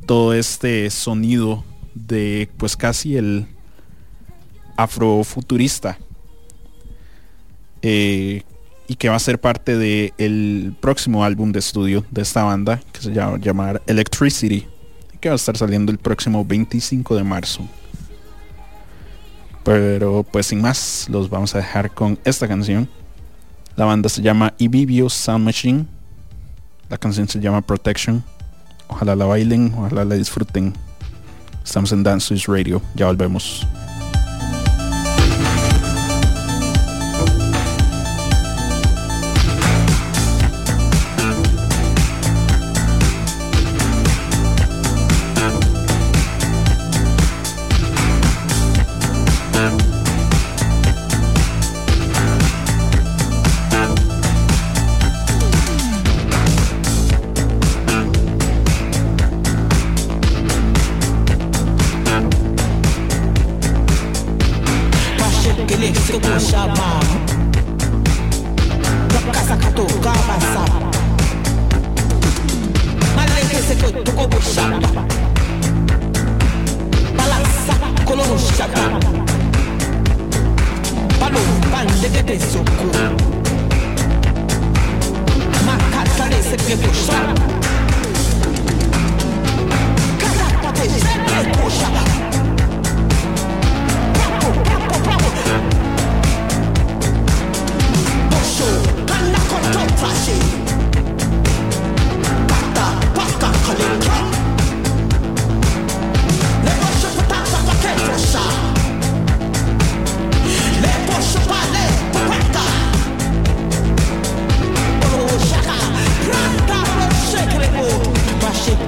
todo 0.05 0.33
este 0.33 0.89
sonido 0.89 1.63
de 1.95 2.49
pues 2.57 2.75
casi 2.75 3.15
el 3.15 3.47
afrofuturista 4.75 5.97
eh, 7.81 8.43
y 8.87 8.95
que 8.95 9.09
va 9.09 9.15
a 9.15 9.19
ser 9.19 9.39
parte 9.39 9.77
del 9.77 10.75
próximo 10.79 11.23
álbum 11.23 11.51
de 11.51 11.59
estudio 11.59 12.05
de 12.09 12.21
esta 12.21 12.43
banda 12.43 12.79
que 12.91 13.01
se 13.01 13.11
llama 13.11 13.37
llamar 13.37 13.81
Electricity 13.87 14.65
que 15.19 15.29
va 15.29 15.33
a 15.33 15.35
estar 15.35 15.57
saliendo 15.57 15.91
el 15.91 15.97
próximo 15.97 16.45
25 16.45 17.15
de 17.15 17.23
marzo. 17.23 17.67
Pero 19.63 20.23
pues 20.23 20.47
sin 20.47 20.61
más, 20.61 21.07
los 21.09 21.29
vamos 21.29 21.53
a 21.55 21.57
dejar 21.57 21.91
con 21.91 22.17
esta 22.23 22.47
canción. 22.47 22.87
La 23.75 23.85
banda 23.85 24.09
se 24.09 24.21
llama 24.21 24.53
Ibibio 24.57 25.09
Sound 25.09 25.43
Machine. 25.43 25.85
La 26.89 26.97
canción 26.97 27.27
se 27.27 27.39
llama 27.39 27.61
Protection. 27.61 28.23
Ojalá 28.87 29.15
la 29.15 29.25
bailen, 29.25 29.73
ojalá 29.77 30.05
la 30.05 30.15
disfruten. 30.15 30.73
Estamos 31.63 31.91
en 31.91 32.03
Dance 32.03 32.33
Radio. 32.47 32.81
Ya 32.95 33.07
volvemos. 33.07 33.67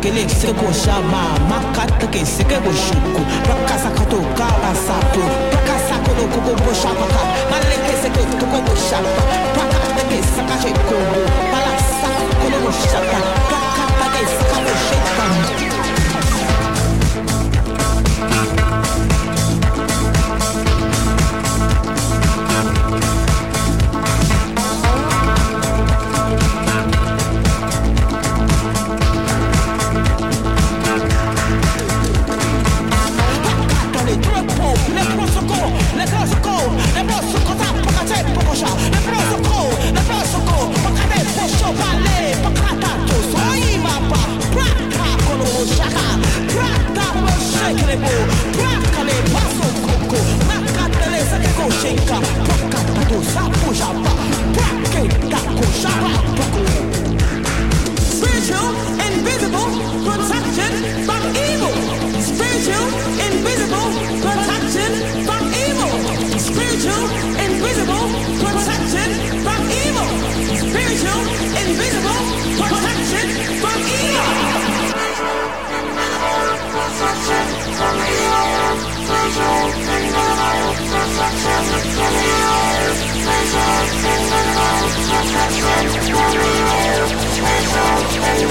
kele 0.10 0.30
seko 0.30 0.74
shama 0.74 1.22
makata 1.50 2.08
ke 2.12 2.26
sekego 2.26 2.74
shuku 2.74 3.22
prakasa 3.46 3.90
kato 3.98 4.18
kara 4.38 4.74
sapo 4.86 5.22
prakasa 5.52 5.96
kono 6.06 6.26
koko 6.34 6.54
bosha 6.64 6.90
paka 7.00 7.22
maleke 7.52 7.94
seko 8.02 8.24
koko 8.40 8.58
bosha 8.66 9.00
prakata 9.54 10.04
ke 10.10 10.18
sakashe 10.34 10.72
kogo 10.90 11.22
palasa 11.52 12.10
kono 12.42 12.58
bosha 12.66 13.00
prakata 13.10 14.06
ke 14.14 14.24
sakashe 14.38 14.98
kogo 15.16 15.89
Thank 88.22 88.42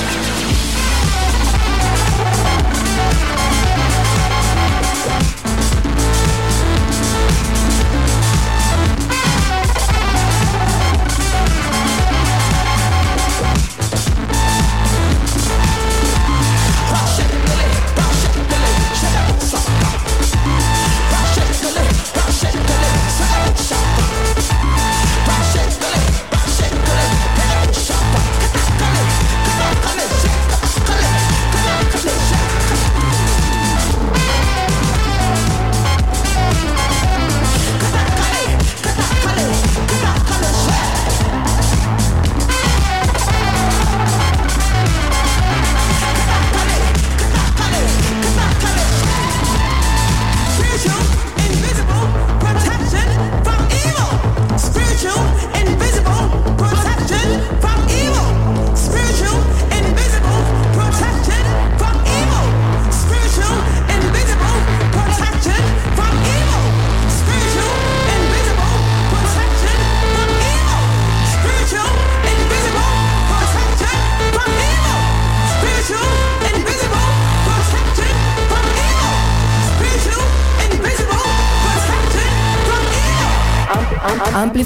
you. 0.00 0.05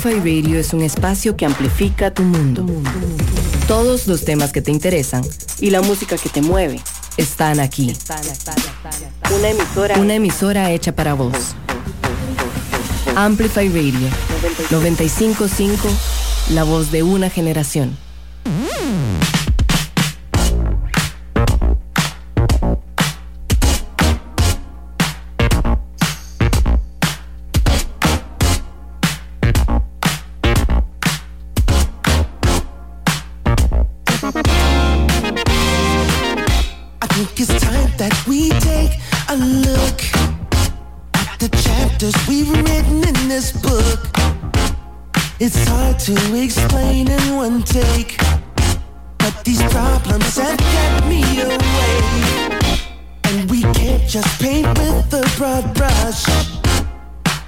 Amplify 0.02 0.40
Radio 0.42 0.58
es 0.58 0.72
un 0.72 0.80
espacio 0.80 1.36
que 1.36 1.44
amplifica 1.44 2.10
tu 2.10 2.22
mundo. 2.22 2.64
Todos 3.68 4.06
los 4.06 4.24
temas 4.24 4.50
que 4.50 4.62
te 4.62 4.70
interesan 4.70 5.22
y 5.60 5.68
la 5.68 5.82
música 5.82 6.16
que 6.16 6.30
te 6.30 6.40
mueve 6.40 6.80
están 7.18 7.60
aquí. 7.60 7.94
Una 9.36 9.50
emisora, 9.50 9.98
una 9.98 10.14
emisora 10.14 10.70
hecha 10.70 10.92
para 10.92 11.12
vos. 11.12 11.54
Amplify 13.14 13.68
Radio 13.68 14.08
955, 14.70 15.86
la 16.54 16.64
voz 16.64 16.90
de 16.90 17.02
una 17.02 17.28
generación. 17.28 17.94
Just 54.10 54.42
paint 54.42 54.66
with 54.76 55.14
a 55.14 55.22
broad 55.38 55.72
brush. 55.72 56.24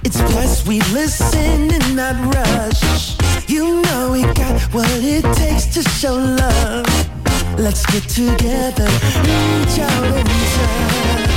It's 0.05 0.21
best 0.31 0.65
we 0.65 0.79
listen 0.93 1.69
and 1.69 1.93
not 1.93 2.15
rush. 2.33 3.17
You 3.49 3.81
know 3.81 4.11
we 4.13 4.21
got 4.21 4.61
what 4.73 4.89
it 5.03 5.25
takes 5.35 5.65
to 5.73 5.81
show 5.83 6.15
love. 6.15 6.85
Let's 7.59 7.85
get 7.87 8.03
together, 8.03 8.87
reach 9.27 9.77
out 9.77 10.05
and 10.15 10.29
touch. 10.55 11.33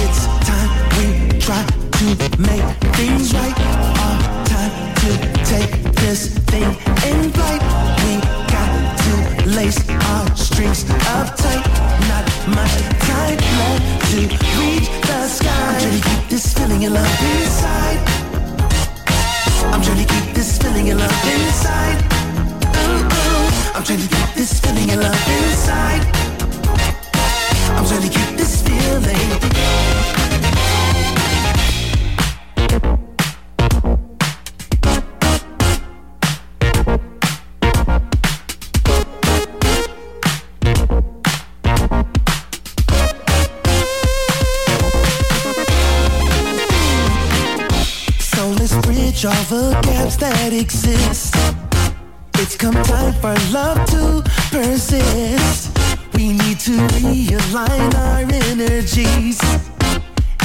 It's 0.00 0.24
time 0.48 0.70
we 0.96 1.38
try 1.40 1.62
to 1.98 2.06
make 2.40 2.64
things 2.96 3.34
right. 3.34 3.58
Our 4.00 4.46
time 4.46 4.94
to 5.02 5.44
take 5.44 5.72
this 6.00 6.38
thing 6.48 6.70
in 7.04 7.30
flight. 7.32 7.60
We 8.00 8.16
got 8.48 8.96
to 9.04 9.48
lace 9.50 9.86
our 9.90 10.34
strings 10.34 10.88
up 10.88 11.36
tight. 11.36 11.83
Not 12.10 12.26
much 12.56 12.74
time 13.06 13.38
left 13.58 13.84
to 14.10 14.20
reach 14.58 14.88
the 15.08 15.18
sky. 15.28 15.50
I'm 15.50 15.80
trying 15.80 16.00
to 16.00 16.08
keep 16.08 16.28
this 16.28 16.52
feeling 16.54 16.84
of 16.84 16.92
love 16.92 17.22
inside. 17.32 18.00
I'm 19.72 19.82
trying 19.82 20.06
to 20.06 20.14
keep 20.14 20.34
this 20.34 20.58
feeling 20.58 20.90
of 20.90 20.98
love 20.98 21.24
inside. 21.34 22.00
Ooh, 22.76 23.04
ooh. 23.04 23.74
I'm 23.74 23.82
trying 23.82 24.00
to 24.00 24.08
keep 24.08 24.34
this 24.34 24.60
feeling 24.60 24.90
of 24.92 25.00
love 25.00 25.28
inside. 25.38 26.04
I'm 27.76 27.84
trying 27.86 28.02
to 28.02 28.08
keep 28.08 28.36
this 28.36 28.62
feeling. 28.62 30.23
All 49.26 49.44
the 49.44 49.80
gaps 49.82 50.16
that 50.16 50.52
exist. 50.52 51.34
It's 52.34 52.56
come 52.56 52.74
time 52.74 53.12
for 53.22 53.34
love 53.52 53.78
to 53.90 54.22
persist. 54.50 55.70
We 56.14 56.32
need 56.32 56.60
to 56.60 56.76
realign 57.00 57.94
our 57.94 58.20
energies 58.50 59.40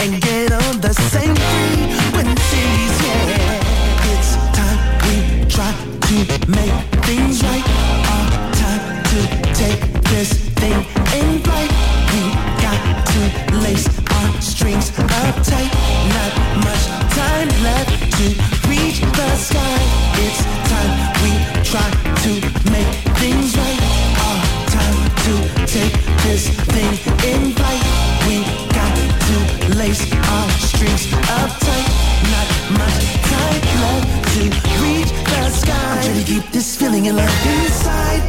and 0.02 0.22
get 0.22 0.54
on 0.54 0.80
the 0.80 0.94
same 0.94 1.36
frequencies. 1.36 2.94
Yeah, 3.04 4.12
it's 4.14 4.32
time 4.56 4.80
we 5.04 5.46
try 5.50 5.72
to 6.08 6.18
make 6.48 6.76
things 7.04 7.44
right. 7.44 7.66
Our 8.14 8.54
time 8.54 9.04
to 9.12 9.20
take 9.54 9.82
this 10.08 10.30
thing 10.56 10.80
in 11.20 11.42
flight. 11.44 11.72
We 12.14 12.22
got 12.64 12.80
to 13.08 13.58
lace 13.60 14.09
strings 14.42 14.92
up 15.00 15.36
tight. 15.44 15.72
Not 16.16 16.34
much 16.66 16.84
time 17.16 17.50
left 17.64 17.92
to 18.18 18.26
reach 18.70 19.00
the 19.02 19.30
sky. 19.36 19.80
It's 20.26 20.42
time 20.72 20.94
we 21.24 21.32
try 21.64 21.90
to 22.24 22.32
make 22.72 22.92
things 23.22 23.58
right. 23.58 23.82
Our 24.26 24.40
time 24.76 25.00
to 25.26 25.34
take 25.66 25.96
this 26.24 26.50
thing 26.74 26.94
in 27.32 27.54
flight. 27.54 27.84
We 28.28 28.44
got 28.78 28.94
to 29.28 29.38
lace 29.78 30.04
our 30.36 30.50
strings 30.70 31.06
up 31.38 31.52
tight. 31.66 31.88
Not 32.34 32.48
much 32.80 32.98
time 33.32 33.62
left 33.84 34.10
to 34.34 34.44
reach 34.84 35.12
the 35.32 35.50
sky. 35.50 35.74
I'm 35.74 36.04
trying 36.04 36.20
to 36.20 36.32
keep 36.32 36.46
this 36.52 36.76
feeling 36.78 37.08
of 37.10 37.16
love 37.16 37.46
inside. 37.46 38.24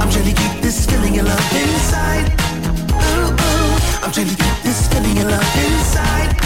I'm 0.00 0.10
trying 0.10 0.34
to 0.34 0.42
keep 0.42 0.60
this 0.62 0.86
feeling 0.86 1.18
of 1.20 1.26
love 1.26 1.52
inside. 1.52 2.26
Ooh, 2.92 3.32
ooh. 3.32 3.63
I'm 4.04 4.12
trying 4.12 4.28
to 4.28 4.36
keep 4.36 4.62
this 4.62 4.86
feeling 4.88 5.18
of 5.18 5.30
love 5.30 5.56
inside. 5.56 6.36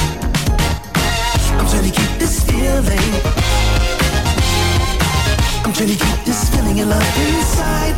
I'm 1.59 1.67
trying 1.67 1.91
to 1.91 1.91
keep 1.91 2.19
this 2.21 2.45
feeling. 2.45 3.13
I'm 5.65 5.73
trying 5.73 5.89
to 5.89 5.97
keep 5.97 6.25
this 6.25 6.49
feeling 6.51 6.81
of 6.81 6.87
love 6.87 7.19
inside. 7.19 7.97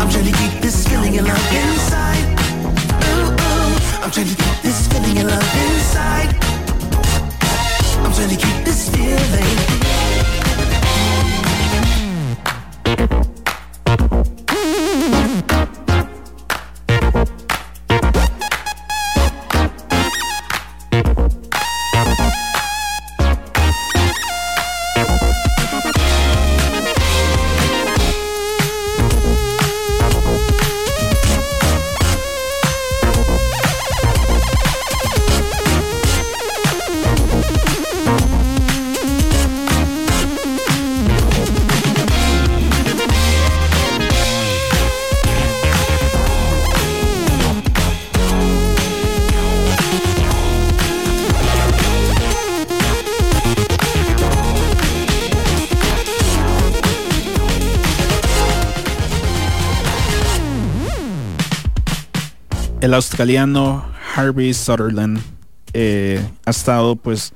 I'm 0.00 0.08
trying 0.08 0.24
to 0.24 0.32
keep 0.32 0.62
this 0.62 0.86
feeling 0.86 1.18
of 1.18 1.26
love 1.26 1.52
inside. 1.52 2.26
Ooh, 3.10 3.26
ooh. 3.26 4.04
I'm 4.04 4.10
trying 4.12 4.28
to 4.28 4.36
keep 4.36 4.62
this 4.62 4.86
feeling 4.86 5.18
of 5.18 5.26
love 5.26 5.54
inside. 5.66 6.30
I'm 8.04 8.12
trying 8.12 8.30
to 8.30 8.36
keep 8.36 8.64
this 8.64 8.88
feeling. 8.94 9.80
Australiano 63.20 63.84
Harvey 64.16 64.54
Sutherland 64.54 65.20
eh, 65.74 66.26
ha 66.46 66.50
estado 66.50 66.96
pues 66.96 67.34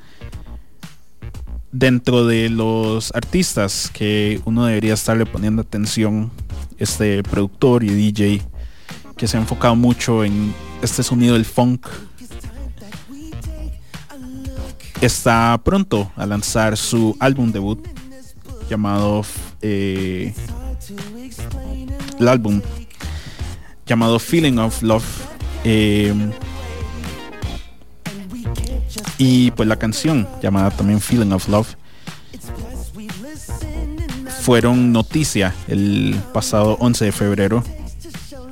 dentro 1.73 2.27
de 2.27 2.49
los 2.49 3.15
artistas 3.15 3.91
que 3.93 4.41
uno 4.47 4.65
debería 4.65 4.95
estarle 4.95 5.27
poniendo 5.27 5.61
atención, 5.61 6.31
este 6.79 7.23
productor 7.23 7.85
y 7.85 7.89
DJ 7.89 8.41
que 9.19 9.29
se 9.29 9.37
ha 9.37 9.41
enfocado 9.41 9.77
mucho 9.77 10.25
en 10.25 10.55
este 10.81 11.03
sonido 11.03 11.35
del 11.35 11.45
funk. 11.45 11.87
Está 15.03 15.61
pronto 15.63 16.11
a 16.17 16.25
lanzar 16.25 16.79
su 16.79 17.15
álbum 17.21 17.53
debut 17.53 17.87
llamado 18.71 19.21
eh, 19.61 20.33
el 22.19 22.29
álbum 22.29 22.63
llamado 23.85 24.19
Feeling 24.19 24.57
of 24.57 24.83
Love. 24.83 25.34
Eh, 25.65 26.15
y 29.19 29.51
pues 29.53 29.69
la 29.69 29.77
canción 29.77 30.29
llamada 30.43 30.71
también 30.71 31.01
Feeling 31.01 31.33
of 31.33 31.49
Love 31.49 31.77
fueron 34.43 34.93
noticia 34.93 35.55
el 35.69 36.21
pasado 36.35 36.77
11 36.81 37.07
de 37.07 37.13
febrero, 37.13 37.65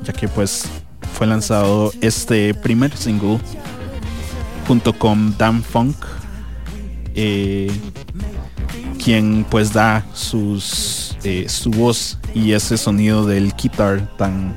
ya 0.05 0.13
que 0.13 0.27
pues 0.27 0.65
fue 1.15 1.27
lanzado 1.27 1.93
este 2.01 2.55
primer 2.55 2.97
single 2.97 3.39
junto 4.67 4.99
con 4.99 5.37
Dan 5.37 5.63
Funk 5.63 5.97
eh, 7.15 7.71
quien 9.03 9.45
pues 9.51 9.73
da 9.73 10.07
sus, 10.15 11.17
eh, 11.25 11.47
su 11.49 11.71
voz 11.71 12.19
y 12.35 12.53
ese 12.53 12.79
sonido 12.79 13.27
del 13.27 13.53
guitar 13.55 14.17
tan 14.17 14.57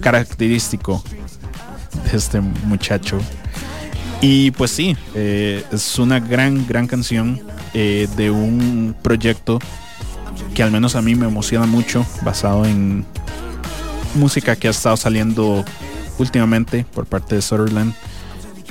característico 0.00 1.02
este 2.14 2.40
muchacho. 2.40 3.18
Y 4.20 4.50
pues 4.50 4.70
sí, 4.70 4.96
eh, 5.14 5.64
es 5.72 5.98
una 5.98 6.20
gran, 6.20 6.66
gran 6.66 6.86
canción 6.86 7.40
eh, 7.72 8.06
de 8.16 8.30
un 8.30 8.94
proyecto 9.02 9.58
que 10.54 10.62
al 10.62 10.70
menos 10.70 10.94
a 10.94 11.02
mí 11.02 11.14
me 11.14 11.26
emociona 11.26 11.66
mucho, 11.66 12.04
basado 12.22 12.66
en 12.66 13.06
música 14.14 14.56
que 14.56 14.68
ha 14.68 14.72
estado 14.72 14.96
saliendo 14.96 15.64
últimamente 16.18 16.84
por 16.92 17.06
parte 17.06 17.36
de 17.36 17.42
Sutherland, 17.42 17.94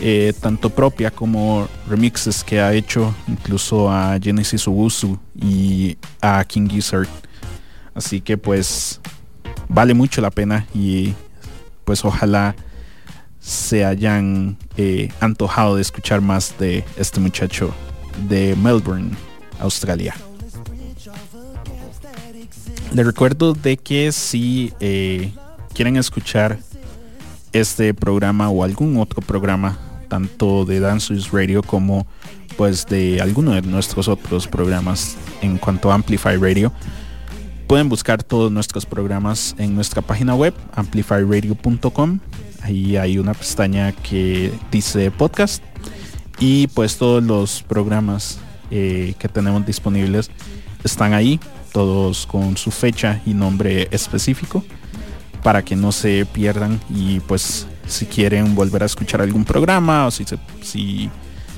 eh, 0.02 0.34
tanto 0.40 0.70
propia 0.70 1.12
como 1.12 1.68
remixes 1.90 2.44
que 2.44 2.62
ha 2.62 2.74
hecho 2.74 3.14
incluso 3.28 3.92
a 3.92 4.18
Genesis 4.22 4.68
Ubusu 4.68 5.20
y 5.36 5.98
a 6.22 6.44
King 6.46 6.70
Gizzard. 6.70 7.08
Así 7.94 8.22
que 8.22 8.38
pues 8.38 9.02
vale 9.68 9.94
mucho 9.94 10.22
la 10.22 10.30
pena 10.30 10.68
y 10.74 11.14
pues 11.86 12.06
ojalá 12.06 12.56
se 13.50 13.84
hayan 13.84 14.58
eh, 14.78 15.10
antojado 15.20 15.76
de 15.76 15.82
escuchar 15.82 16.22
más 16.22 16.56
de 16.60 16.86
este 16.98 17.20
muchacho 17.20 17.74
de 18.28 18.56
Melbourne, 18.56 19.10
Australia. 19.60 20.14
Les 22.94 23.06
recuerdo 23.08 23.56
de 23.56 23.78
que 23.78 24.12
si 24.12 24.72
eh, 24.80 25.32
quieren 25.74 25.98
escuchar 25.98 26.60
este 27.52 27.96
programa 27.96 28.52
o 28.52 28.64
algún 28.64 28.98
otro 28.98 29.20
programa, 29.24 29.80
tanto 30.10 30.64
de 30.66 30.80
Dance 30.80 31.16
Radio 31.32 31.64
como 31.64 32.06
pues 32.56 32.86
de 32.86 33.20
alguno 33.20 33.54
de 33.54 33.64
nuestros 33.64 34.08
otros 34.10 34.48
programas 34.48 35.18
en 35.42 35.58
cuanto 35.58 35.92
a 35.92 35.96
Amplify 35.96 36.38
Radio, 36.38 36.72
pueden 37.66 37.90
buscar 37.90 38.22
todos 38.22 38.52
nuestros 38.52 38.86
programas 38.86 39.56
en 39.58 39.74
nuestra 39.74 40.04
página 40.04 40.36
web 40.36 40.54
amplifyradio.com. 40.76 42.20
Ahí 42.70 42.98
hay 42.98 43.18
una 43.18 43.34
pestaña 43.34 43.92
que 43.92 44.54
dice 44.72 45.10
podcast. 45.10 45.64
Y 46.38 46.68
pues 46.68 46.98
todos 46.98 47.24
los 47.24 47.64
programas 47.64 48.38
eh, 48.70 49.16
que 49.18 49.28
tenemos 49.28 49.66
disponibles 49.66 50.30
están 50.84 51.14
ahí, 51.14 51.40
todos 51.74 52.28
con 52.28 52.58
su 52.58 52.70
fecha 52.70 53.22
y 53.26 53.34
nombre 53.34 53.88
específico 53.90 54.64
para 55.42 55.66
que 55.66 55.76
no 55.76 55.92
se 55.92 56.28
pierdan. 56.28 56.80
Y 56.94 57.22
pues 57.22 57.66
si 57.88 58.06
quieren 58.06 58.54
volver 58.54 58.84
a 58.84 58.86
escuchar 58.86 59.22
algún 59.22 59.46
programa 59.46 60.06
o 60.06 60.12
si, 60.12 60.26
si 60.62 61.10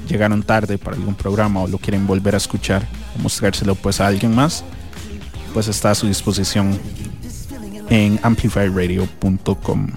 llegaron 0.07 0.43
tarde 0.43 0.77
para 0.77 0.95
algún 0.95 1.15
programa 1.15 1.61
o 1.61 1.67
lo 1.67 1.77
quieren 1.77 2.07
volver 2.07 2.35
a 2.35 2.37
escuchar 2.37 2.87
o 3.17 3.21
mostrárselo 3.21 3.75
pues 3.75 3.99
a 3.99 4.07
alguien 4.07 4.33
más 4.33 4.63
pues 5.53 5.67
está 5.67 5.91
a 5.91 5.95
su 5.95 6.07
disposición 6.07 6.79
en 7.89 8.17
amplifyradio.com 8.23 9.87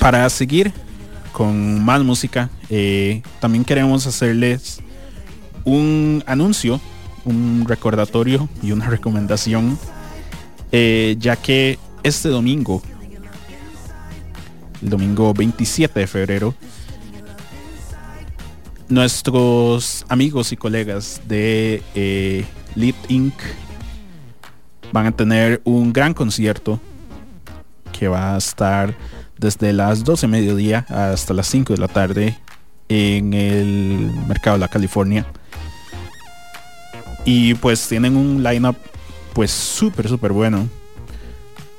para 0.00 0.28
seguir 0.30 0.72
con 1.30 1.84
más 1.84 2.02
música 2.02 2.50
eh, 2.68 3.22
también 3.38 3.64
queremos 3.64 4.06
hacerles 4.08 4.80
un 5.64 6.24
anuncio 6.26 6.80
un 7.24 7.64
recordatorio 7.66 8.48
y 8.62 8.72
una 8.72 8.86
recomendación, 8.90 9.78
eh, 10.72 11.16
ya 11.18 11.36
que 11.36 11.78
este 12.02 12.28
domingo, 12.28 12.82
el 14.82 14.90
domingo 14.90 15.34
27 15.34 16.00
de 16.00 16.06
febrero, 16.06 16.54
nuestros 18.88 20.04
amigos 20.08 20.50
y 20.52 20.56
colegas 20.56 21.20
de 21.28 21.82
eh, 21.94 22.44
Inc. 23.08 23.34
van 24.92 25.06
a 25.06 25.12
tener 25.12 25.60
un 25.64 25.92
gran 25.92 26.12
concierto 26.12 26.80
que 27.96 28.08
va 28.08 28.34
a 28.34 28.38
estar 28.38 28.96
desde 29.40 29.72
las 29.72 30.04
12 30.04 30.26
de 30.26 30.30
mediodía 30.30 30.86
hasta 30.88 31.32
las 31.34 31.46
5 31.48 31.72
de 31.72 31.78
la 31.78 31.88
tarde 31.88 32.38
en 32.88 33.32
el 33.34 34.12
mercado 34.28 34.56
de 34.56 34.60
la 34.60 34.68
California. 34.68 35.26
Y 37.24 37.54
pues 37.54 37.86
tienen 37.88 38.16
un 38.16 38.42
lineup 38.42 38.76
pues 39.32 39.50
súper 39.50 40.08
súper 40.08 40.32
bueno. 40.32 40.68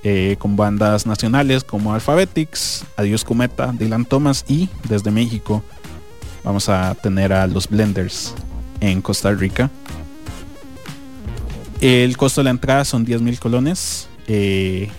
eh, 0.03 0.35
con 0.39 0.55
bandas 0.55 1.05
nacionales 1.05 1.63
como 1.63 1.93
Alphabetics, 1.93 2.85
Adiós 2.97 3.23
Cometa, 3.23 3.71
Dylan 3.71 4.05
Thomas 4.05 4.43
y 4.47 4.67
desde 4.89 5.11
México 5.11 5.63
vamos 6.43 6.69
a 6.69 6.95
tener 6.95 7.31
a 7.33 7.45
los 7.45 7.67
Blenders 7.69 8.33
en 8.79 9.01
Costa 9.03 9.31
Rica. 9.31 9.69
El 11.81 12.17
costo 12.17 12.41
de 12.41 12.45
la 12.45 12.49
entrada 12.51 12.83
son 12.85 13.05
10 13.05 13.21
mil 13.21 13.39
colones. 13.39 14.07
eh, 14.27 14.89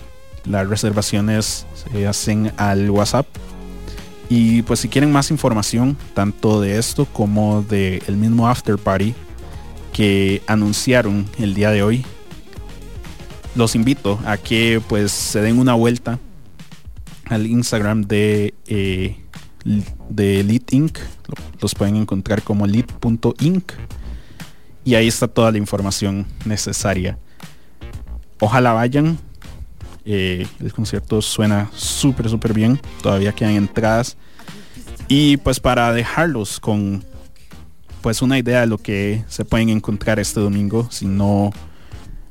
las 0.45 0.67
reservaciones 0.67 1.65
se 1.91 2.07
hacen 2.07 2.51
al 2.57 2.89
WhatsApp. 2.89 3.27
Y 4.29 4.61
pues 4.63 4.79
si 4.79 4.87
quieren 4.89 5.11
más 5.11 5.29
información, 5.31 5.97
tanto 6.13 6.59
de 6.61 6.77
esto 6.79 7.05
como 7.05 7.61
del 7.61 8.01
el 8.07 8.17
mismo 8.17 8.47
After 8.47 8.77
Party, 8.77 9.13
que 9.91 10.41
anunciaron 10.47 11.25
el 11.39 11.53
día 11.53 11.69
de 11.71 11.83
hoy. 11.83 12.05
Los 13.55 13.75
invito 13.75 14.19
a 14.25 14.37
que 14.37 14.81
pues 14.87 15.11
se 15.11 15.41
den 15.41 15.59
una 15.59 15.75
vuelta 15.75 16.17
al 17.25 17.45
Instagram 17.45 18.01
de, 18.03 18.55
eh, 18.67 19.17
de 20.09 20.61
Inc. 20.71 20.97
Lo- 21.27 21.35
Los 21.61 21.75
pueden 21.75 21.95
encontrar 21.97 22.41
como 22.41 22.65
lit.inc. 22.65 23.71
Y 24.85 24.95
ahí 24.95 25.07
está 25.07 25.27
toda 25.27 25.51
la 25.51 25.57
información 25.59 26.25
necesaria. 26.45 27.17
Ojalá 28.39 28.73
vayan. 28.73 29.17
Eh, 30.05 30.45
el 30.59 30.73
concierto 30.73 31.21
suena 31.21 31.69
súper, 31.73 32.29
súper 32.29 32.53
bien. 32.53 32.79
Todavía 33.01 33.33
quedan 33.33 33.53
entradas. 33.53 34.17
Y 35.07 35.37
pues 35.37 35.59
para 35.59 35.91
dejarlos 35.93 36.59
con 36.59 37.03
pues 38.01 38.21
una 38.21 38.37
idea 38.37 38.61
de 38.61 38.67
lo 38.67 38.77
que 38.77 39.23
se 39.27 39.45
pueden 39.45 39.69
encontrar 39.69 40.19
este 40.19 40.39
domingo. 40.39 40.87
Si 40.91 41.05
no 41.05 41.51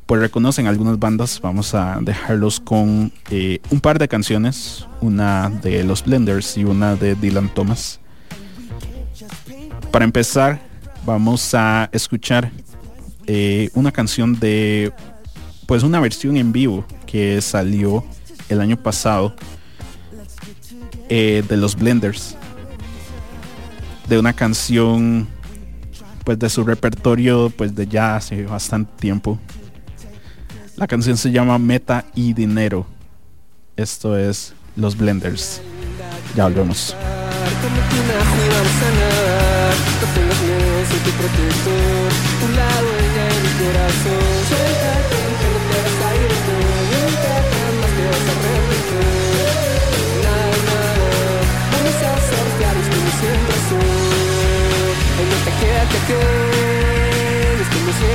pues 0.07 0.21
reconocen 0.21 0.67
algunas 0.67 0.99
bandas, 0.99 1.41
vamos 1.41 1.75
a 1.75 1.99
dejarlos 2.03 2.61
con 2.61 3.13
eh, 3.31 3.61
un 3.71 3.81
par 3.81 3.99
de 3.99 4.09
canciones, 4.09 4.87
una 5.01 5.49
de 5.49 5.85
los 5.85 6.05
Blenders 6.05 6.59
y 6.59 6.65
una 6.65 6.97
de 6.97 7.15
Dylan 7.15 7.49
Thomas. 7.55 8.01
Para 9.91 10.05
empezar, 10.05 10.61
vamos 11.07 11.55
a 11.55 11.89
escuchar 11.93 12.51
eh, 13.27 13.71
una 13.75 13.93
canción 13.93 14.39
de 14.39 14.93
pues 15.67 15.83
una 15.83 16.01
versión 16.01 16.37
en 16.37 16.53
vivo 16.53 16.85
que 17.13 17.43
salió 17.43 18.03
el 18.49 18.63
año 18.63 18.83
pasado 18.83 19.37
eh, 21.11 21.45
de 21.47 21.57
los 21.59 21.77
Blenders 21.77 22.37
de 24.09 24.19
una 24.19 24.33
canción 24.33 25.29
pues 26.25 26.39
de 26.39 26.49
su 26.49 26.65
repertorio 26.65 27.51
pues 27.51 27.75
de 27.75 27.87
ya 27.87 28.17
hace 28.17 28.45
bastante 28.45 28.93
tiempo. 28.99 29.39
La 30.77 30.87
canción 30.87 31.17
se 31.17 31.31
llama 31.31 31.59
Meta 31.59 32.07
y 32.15 32.33
Dinero. 32.33 32.87
Esto 33.77 34.17
es 34.17 34.55
los 34.75 34.97
Blenders. 34.97 35.61
Ya 36.35 36.45
volvemos 36.45 36.97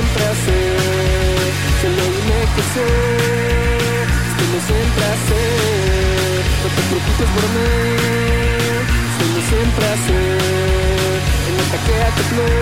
como 0.08 0.24
siempre 0.24 0.24
hacer 0.24 1.52
Solo 1.80 2.02
dime 2.12 2.40
que 2.54 2.62
sé 2.72 2.88
Es 4.26 4.34
como 4.38 4.58
siempre 4.68 5.04
hacer 5.14 6.40
No 6.62 6.68
te 6.74 6.82
preocupes 6.88 7.30
por 7.34 7.46
mí 7.54 7.70
Como 9.18 9.38
siempre 9.48 9.84
hacer 9.94 10.40
En 11.48 11.54
esta 11.62 11.78
quédate 11.86 12.22
plus 12.30 12.58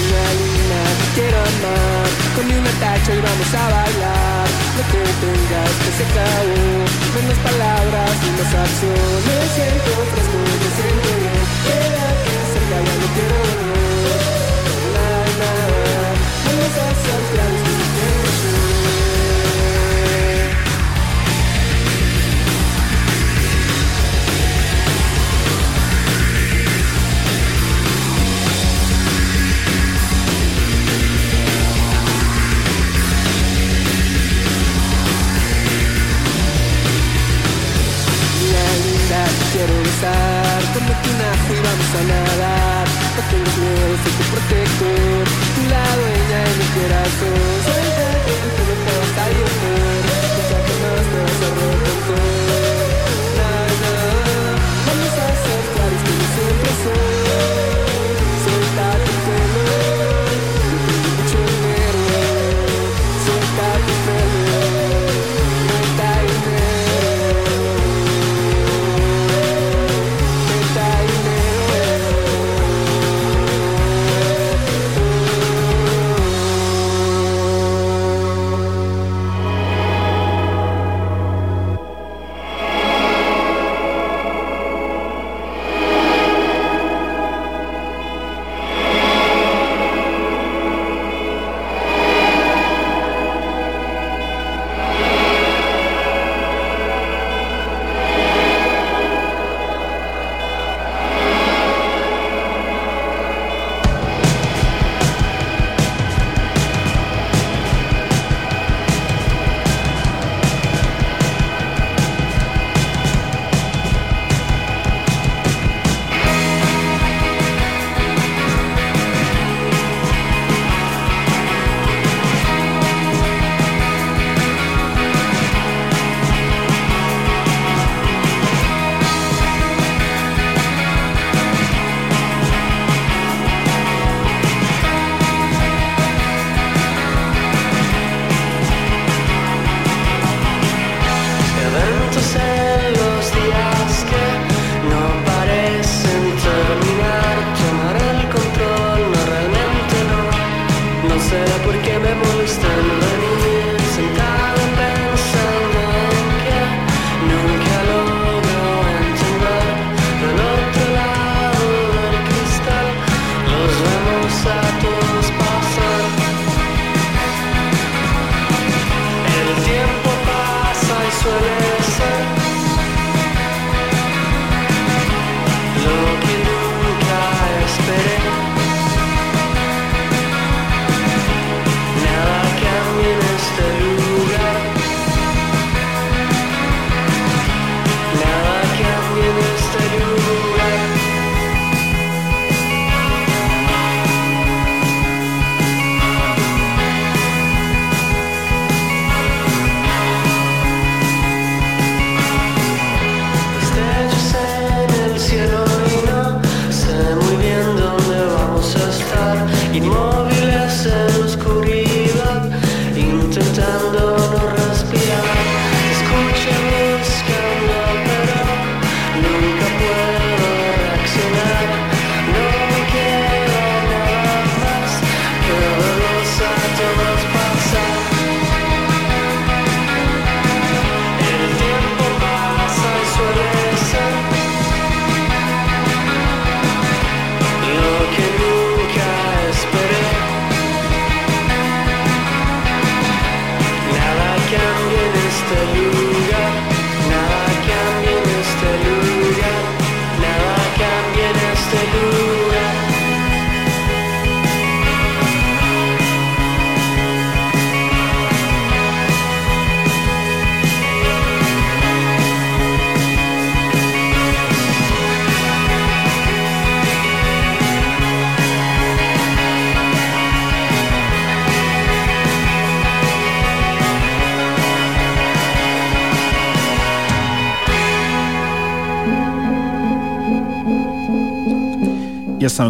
Una 0.00 0.24
luna 0.40 0.80
te 1.00 1.06
quiero 1.14 1.38
amar. 1.38 2.08
Con 2.36 2.44
una 2.46 2.72
tacha 2.80 3.10
y 3.14 3.20
vamos 3.20 3.54
a 3.54 3.64
bailar 3.70 4.45
Lo 4.76 4.82
que 4.92 5.00
tengas 5.24 5.72
que 5.80 5.90
se 5.96 6.04
acabó 6.04 6.84
Menos 7.16 7.38
palabras 7.38 8.12
y 8.20 8.30
más 8.36 8.52
acción 8.60 9.16
Me 9.24 9.36
siento 9.56 9.90
fresco, 10.12 10.36
me 10.36 10.68
siento 10.76 11.10
bien 11.16 11.44
Quédate 11.64 12.32
cerca, 12.52 12.76
ya 12.84 12.94
no 13.00 13.08
quiero. 13.16 13.40
Volver 13.40 14.20
Nada, 14.92 15.20
nada 15.40 16.10
Vamos 16.44 17.55
besar 39.96 40.62
Tómate 40.74 41.10
una 41.10 41.32
agua 41.32 41.56
y 41.56 41.60
vamos 41.60 41.90
a 41.94 42.02
nadar. 42.04 42.86
No 43.16 43.22
tengas 43.30 43.56
miedo, 43.58 43.96
soy 44.02 44.12
tu 44.12 44.24
protector. 44.32 45.24
Tu 45.54 45.62
la 45.70 45.84
dueña 45.96 46.38
de 46.44 46.54
mi 46.58 46.66
corazón. 46.76 47.85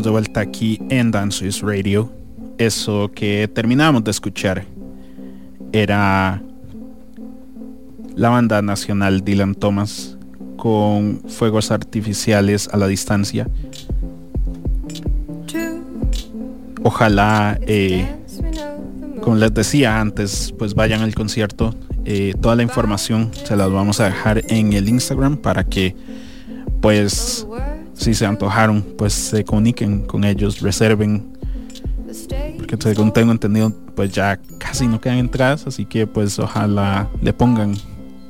De 0.05 0.10
vuelta 0.10 0.40
aquí 0.40 0.81
en 0.90 1.10
Dance 1.10 1.48
Radio. 1.62 2.12
Eso 2.59 3.10
que 3.14 3.48
terminamos 3.48 4.05
de 4.05 4.10
escuchar 4.10 4.64
era 5.73 6.43
la 8.14 8.28
banda 8.31 8.62
nacional 8.62 9.24
Dylan 9.24 9.55
Thomas 9.55 10.16
con 10.56 11.20
fuegos 11.28 11.70
artificiales 11.70 12.68
a 12.73 12.77
la 12.77 12.86
distancia. 12.86 13.48
Ojalá, 16.82 17.59
eh, 17.62 18.06
como 19.23 19.36
les 19.36 19.52
decía 19.52 20.01
antes, 20.01 20.55
pues 20.59 20.74
vayan 20.74 21.02
al 21.02 21.14
concierto. 21.14 21.74
Eh, 22.05 22.35
toda 22.40 22.56
la 22.56 22.62
información 22.62 23.31
se 23.32 23.56
las 23.56 23.70
vamos 23.70 24.01
a 24.01 24.05
dejar 24.05 24.44
en 24.48 24.73
el 24.73 24.89
Instagram 24.89 25.36
para 25.36 25.64
que 25.64 25.94
pues 26.81 27.45
si 28.07 28.15
se 28.15 28.24
antojaron, 28.24 28.83
pues 28.97 29.12
se 29.12 29.45
comuniquen 29.45 30.03
con 30.07 30.23
ellos, 30.23 30.61
reserven. 30.61 31.37
Porque 32.57 32.77
según 32.78 33.12
tengo 33.12 33.33
entendido, 33.33 33.73
pues 33.97 34.12
ya 34.12 34.39
casi 34.59 34.87
no 34.87 35.01
quedan 35.01 35.19
entradas, 35.19 35.66
así 35.66 35.85
que 35.87 36.07
pues 36.07 36.39
ojalá 36.39 37.09
le 37.20 37.33
pongan 37.33 37.74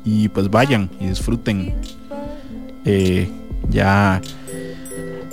y 0.03 0.31
pues 0.31 0.48
vayan 0.48 0.89
y 0.98 1.09
disfruten. 1.09 1.74
Eh, 2.86 3.28
ya, 3.69 4.23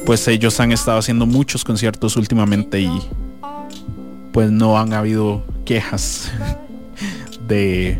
pues 0.06 0.28
ellos 0.28 0.60
han 0.60 0.74
estado 0.74 0.98
haciendo 0.98 1.26
muchos 1.26 1.64
conciertos 1.64 2.18
últimamente 2.18 2.82
y 2.82 3.02
pues 4.34 4.52
no 4.52 4.78
han 4.78 4.92
habido 4.92 5.42
quejas 5.64 6.34
de 7.48 7.98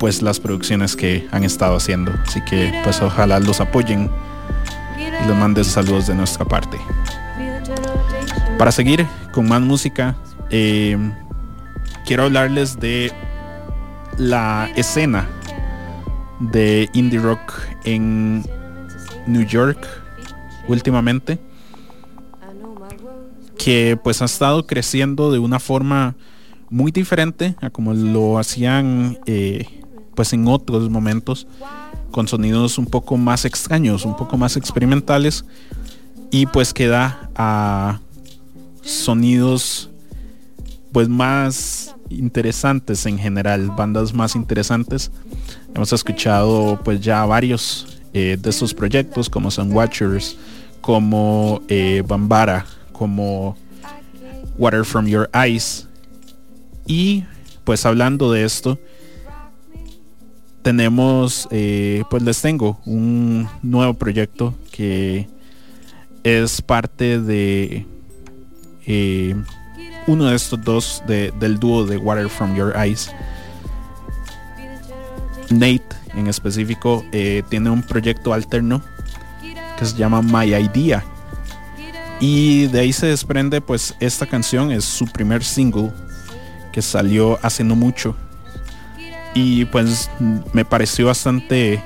pues 0.00 0.22
las 0.22 0.40
producciones 0.40 0.96
que 0.96 1.28
han 1.30 1.44
estado 1.44 1.76
haciendo. 1.76 2.10
Así 2.26 2.40
que 2.50 2.72
pues 2.82 3.00
ojalá 3.00 3.38
los 3.38 3.60
apoyen 3.60 4.10
y 5.22 5.28
les 5.28 5.36
mande 5.36 5.64
saludos 5.64 6.06
de 6.06 6.14
nuestra 6.14 6.44
parte. 6.44 6.78
Para 8.58 8.72
seguir 8.72 9.06
con 9.32 9.48
más 9.48 9.60
música, 9.60 10.16
eh, 10.50 10.96
quiero 12.04 12.24
hablarles 12.24 12.78
de 12.80 13.12
la 14.16 14.68
escena 14.76 15.28
de 16.40 16.88
indie 16.92 17.20
rock 17.20 17.52
en 17.84 18.44
New 19.26 19.46
York 19.46 19.86
últimamente 20.68 21.38
que 23.58 23.98
pues 24.02 24.22
ha 24.22 24.26
estado 24.26 24.66
creciendo 24.66 25.32
de 25.32 25.38
una 25.38 25.58
forma 25.58 26.14
muy 26.70 26.92
diferente 26.92 27.56
a 27.60 27.70
como 27.70 27.92
lo 27.92 28.38
hacían 28.38 29.18
eh, 29.26 29.66
pues 30.14 30.32
en 30.32 30.46
otros 30.48 30.88
momentos 30.90 31.46
con 32.10 32.28
sonidos 32.28 32.78
un 32.78 32.86
poco 32.86 33.16
más 33.16 33.44
extraños 33.44 34.04
un 34.04 34.16
poco 34.16 34.36
más 34.36 34.56
experimentales 34.56 35.44
y 36.30 36.46
pues 36.46 36.72
que 36.72 36.88
da 36.88 37.30
a 37.34 38.00
sonidos 38.82 39.90
pues 40.92 41.08
más 41.08 41.94
interesantes 42.10 43.06
en 43.06 43.18
general, 43.18 43.70
bandas 43.70 44.14
más 44.14 44.34
interesantes. 44.34 45.10
Hemos 45.74 45.92
escuchado 45.92 46.80
pues 46.82 47.00
ya 47.00 47.24
varios 47.24 48.00
eh, 48.12 48.38
de 48.40 48.50
estos 48.50 48.74
proyectos 48.74 49.28
como 49.28 49.50
Sun 49.50 49.72
Watchers, 49.72 50.36
como 50.80 51.62
eh, 51.68 52.02
Bambara, 52.06 52.66
como 52.92 53.56
Water 54.56 54.84
From 54.84 55.06
Your 55.06 55.30
Eyes. 55.34 55.86
Y 56.86 57.24
pues 57.64 57.84
hablando 57.84 58.32
de 58.32 58.44
esto, 58.44 58.78
tenemos, 60.62 61.48
eh, 61.50 62.02
pues 62.10 62.22
les 62.22 62.40
tengo 62.42 62.78
un 62.84 63.48
nuevo 63.62 63.94
proyecto 63.94 64.54
que 64.70 65.28
es 66.24 66.60
parte 66.62 67.20
de 67.20 67.86
eh, 68.86 69.34
uno 70.06 70.26
de 70.26 70.36
estos 70.36 70.62
dos 70.64 71.02
de- 71.06 71.32
del 71.38 71.58
dúo 71.58 71.84
de 71.86 71.96
Water 71.96 72.28
From 72.28 72.54
Your 72.56 72.74
Eyes. 72.76 73.10
Nate 75.50 75.82
en 76.14 76.26
específico 76.26 77.04
eh, 77.12 77.42
tiene 77.48 77.70
un 77.70 77.82
proyecto 77.82 78.32
alterno 78.32 78.82
que 79.78 79.86
se 79.86 79.96
llama 79.96 80.20
My 80.22 80.52
Idea. 80.54 81.04
Y 82.20 82.66
de 82.66 82.80
ahí 82.80 82.92
se 82.92 83.06
desprende 83.06 83.60
pues 83.60 83.94
esta 84.00 84.26
canción, 84.26 84.72
es 84.72 84.84
su 84.84 85.06
primer 85.06 85.44
single 85.44 85.92
que 86.72 86.82
salió 86.82 87.38
hace 87.42 87.62
no 87.62 87.76
mucho. 87.76 88.16
Y 89.40 89.66
pues 89.66 90.10
me 90.52 90.64
pareció 90.64 91.06
bastante 91.06 91.80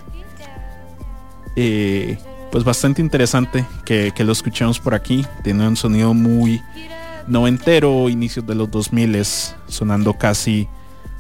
eh, 1.54 2.16
pues 2.50 2.64
bastante 2.64 3.02
interesante 3.02 3.66
que, 3.84 4.12
lo 4.18 4.32
escuchemos 4.32 4.78
por 4.78 4.94
aquí. 4.94 5.26
Tiene 5.44 5.68
un 5.68 5.76
sonido 5.76 6.14
muy 6.14 6.62
noventero, 7.26 8.08
inicios 8.08 8.46
de 8.46 8.54
los 8.54 8.70
2000 8.70 9.14
es 9.16 9.54
sonando 9.68 10.14
casi 10.14 10.66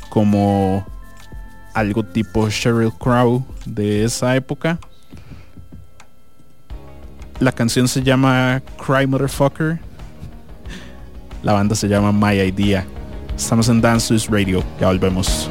como 0.08 0.86
algo 1.74 2.02
tipo 2.02 2.48
Sheryl 2.48 2.92
Crow 2.98 3.44
de 3.66 4.04
esa 4.04 4.34
época. 4.34 4.78
La 7.40 7.52
canción 7.52 7.88
se 7.88 8.02
llama 8.02 8.62
Cry 8.78 9.06
Motherfucker. 9.06 9.80
La 11.42 11.52
banda 11.52 11.74
se 11.74 11.88
llama 11.88 12.10
My 12.10 12.40
Idea. 12.40 12.86
Estamos 13.36 13.68
en 13.68 13.82
Dance 13.82 14.16
Radio. 14.30 14.64
Ya 14.80 14.86
volvemos. 14.86 15.50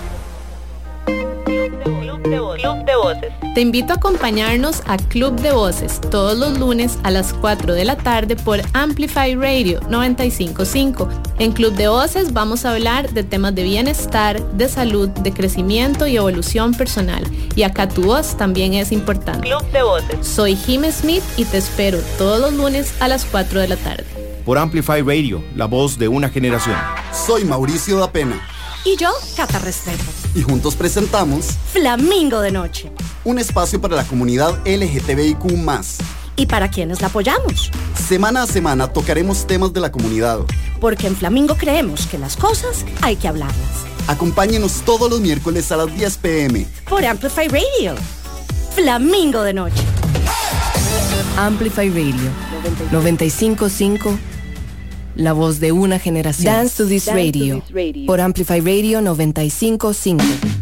Te 3.53 3.59
invito 3.59 3.91
a 3.91 3.97
acompañarnos 3.97 4.81
a 4.85 4.95
Club 4.95 5.37
de 5.41 5.51
Voces 5.51 5.99
todos 6.09 6.37
los 6.37 6.57
lunes 6.57 6.97
a 7.03 7.11
las 7.11 7.33
4 7.33 7.73
de 7.73 7.83
la 7.83 7.97
tarde 7.97 8.37
por 8.37 8.61
Amplify 8.71 9.35
Radio 9.35 9.81
955. 9.89 11.09
En 11.37 11.51
Club 11.51 11.73
de 11.73 11.89
Voces 11.89 12.31
vamos 12.31 12.63
a 12.63 12.71
hablar 12.71 13.11
de 13.11 13.23
temas 13.23 13.53
de 13.53 13.63
bienestar, 13.63 14.41
de 14.53 14.69
salud, 14.69 15.09
de 15.09 15.33
crecimiento 15.33 16.07
y 16.07 16.15
evolución 16.15 16.73
personal. 16.73 17.25
Y 17.53 17.63
acá 17.63 17.89
tu 17.89 18.03
voz 18.03 18.37
también 18.37 18.73
es 18.73 18.93
importante. 18.93 19.49
Club 19.49 19.69
de 19.73 19.83
Voces. 19.83 20.25
Soy 20.25 20.55
Jim 20.55 20.83
Smith 20.89 21.23
y 21.35 21.43
te 21.43 21.57
espero 21.57 21.99
todos 22.17 22.39
los 22.39 22.53
lunes 22.53 22.93
a 23.01 23.09
las 23.09 23.25
4 23.25 23.59
de 23.59 23.67
la 23.67 23.75
tarde. 23.75 24.05
Por 24.45 24.57
Amplify 24.57 25.01
Radio, 25.01 25.43
la 25.57 25.65
voz 25.65 25.99
de 25.99 26.07
una 26.07 26.29
generación. 26.29 26.77
Soy 27.11 27.43
Mauricio 27.43 27.99
da 27.99 28.09
Pena. 28.09 28.41
Y 28.83 28.95
yo, 28.95 29.11
Cata 29.35 29.59
Restrepo. 29.59 30.03
Y 30.33 30.41
juntos 30.41 30.75
presentamos 30.75 31.57
Flamingo 31.71 32.39
de 32.39 32.51
Noche. 32.51 32.90
Un 33.23 33.37
espacio 33.37 33.79
para 33.79 33.95
la 33.95 34.03
comunidad 34.03 34.59
LGTBIQ. 34.65 35.45
Y 36.35 36.45
para 36.47 36.69
quienes 36.69 37.01
la 37.01 37.07
apoyamos. 37.07 37.71
Semana 38.07 38.43
a 38.43 38.47
semana 38.47 38.87
tocaremos 38.87 39.45
temas 39.45 39.73
de 39.73 39.79
la 39.79 39.91
comunidad. 39.91 40.39
Porque 40.79 41.07
en 41.07 41.15
Flamingo 41.15 41.55
creemos 41.55 42.07
que 42.07 42.17
las 42.17 42.35
cosas 42.35 42.83
hay 43.01 43.15
que 43.15 43.27
hablarlas. 43.27 43.85
Acompáñenos 44.07 44.81
todos 44.85 45.09
los 45.09 45.21
miércoles 45.21 45.71
a 45.71 45.77
las 45.77 45.95
10 45.95 46.17
pm. 46.17 46.65
Por 46.89 47.05
Amplify 47.05 47.47
Radio. 47.47 47.95
Flamingo 48.73 49.43
de 49.43 49.53
Noche. 49.53 49.83
Amplify 51.37 51.89
Radio 51.89 52.31
955 52.91 54.17
la 55.15 55.33
voz 55.33 55.59
de 55.59 55.71
una 55.71 55.99
generación. 55.99 56.53
Dance 56.53 56.77
to 56.77 56.87
this, 56.87 57.05
Dance 57.05 57.21
radio, 57.21 57.59
to 57.59 57.65
this 57.65 57.75
radio. 57.75 58.05
Por 58.07 58.21
Amplify 58.21 58.59
Radio 58.59 59.01
955. 59.01 60.60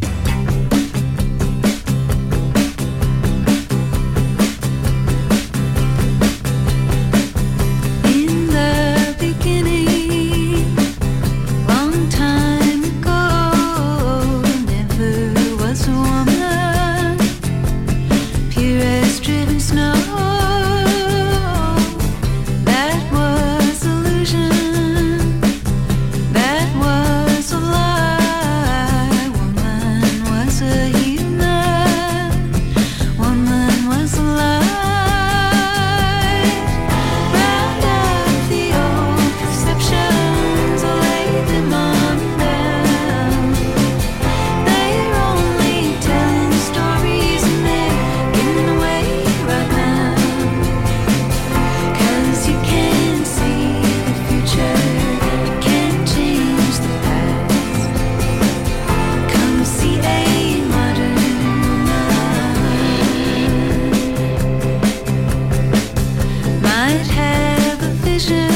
Have 68.27 68.48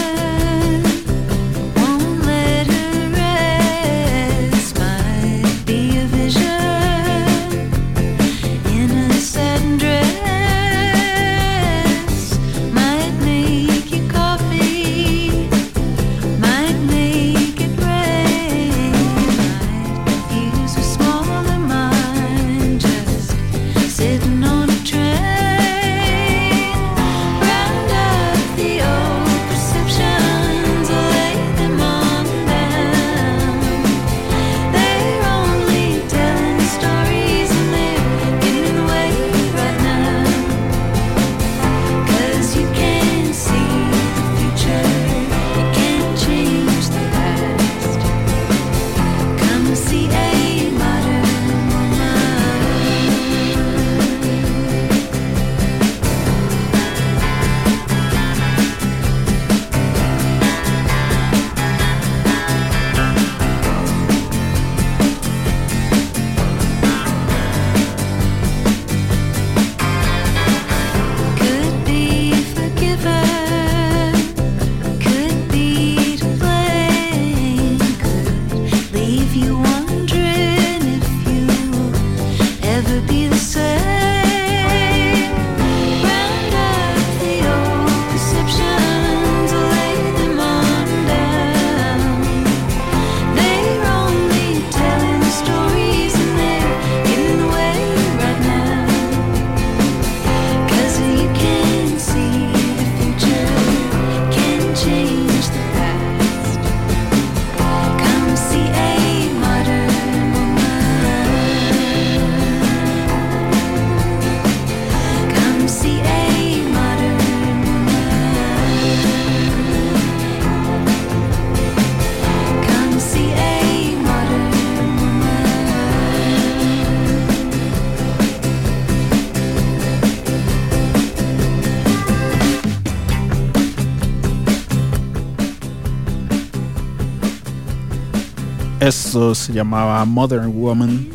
Se 139.14 139.54
llamaba 139.54 140.04
Modern 140.06 140.52
Woman 140.60 141.08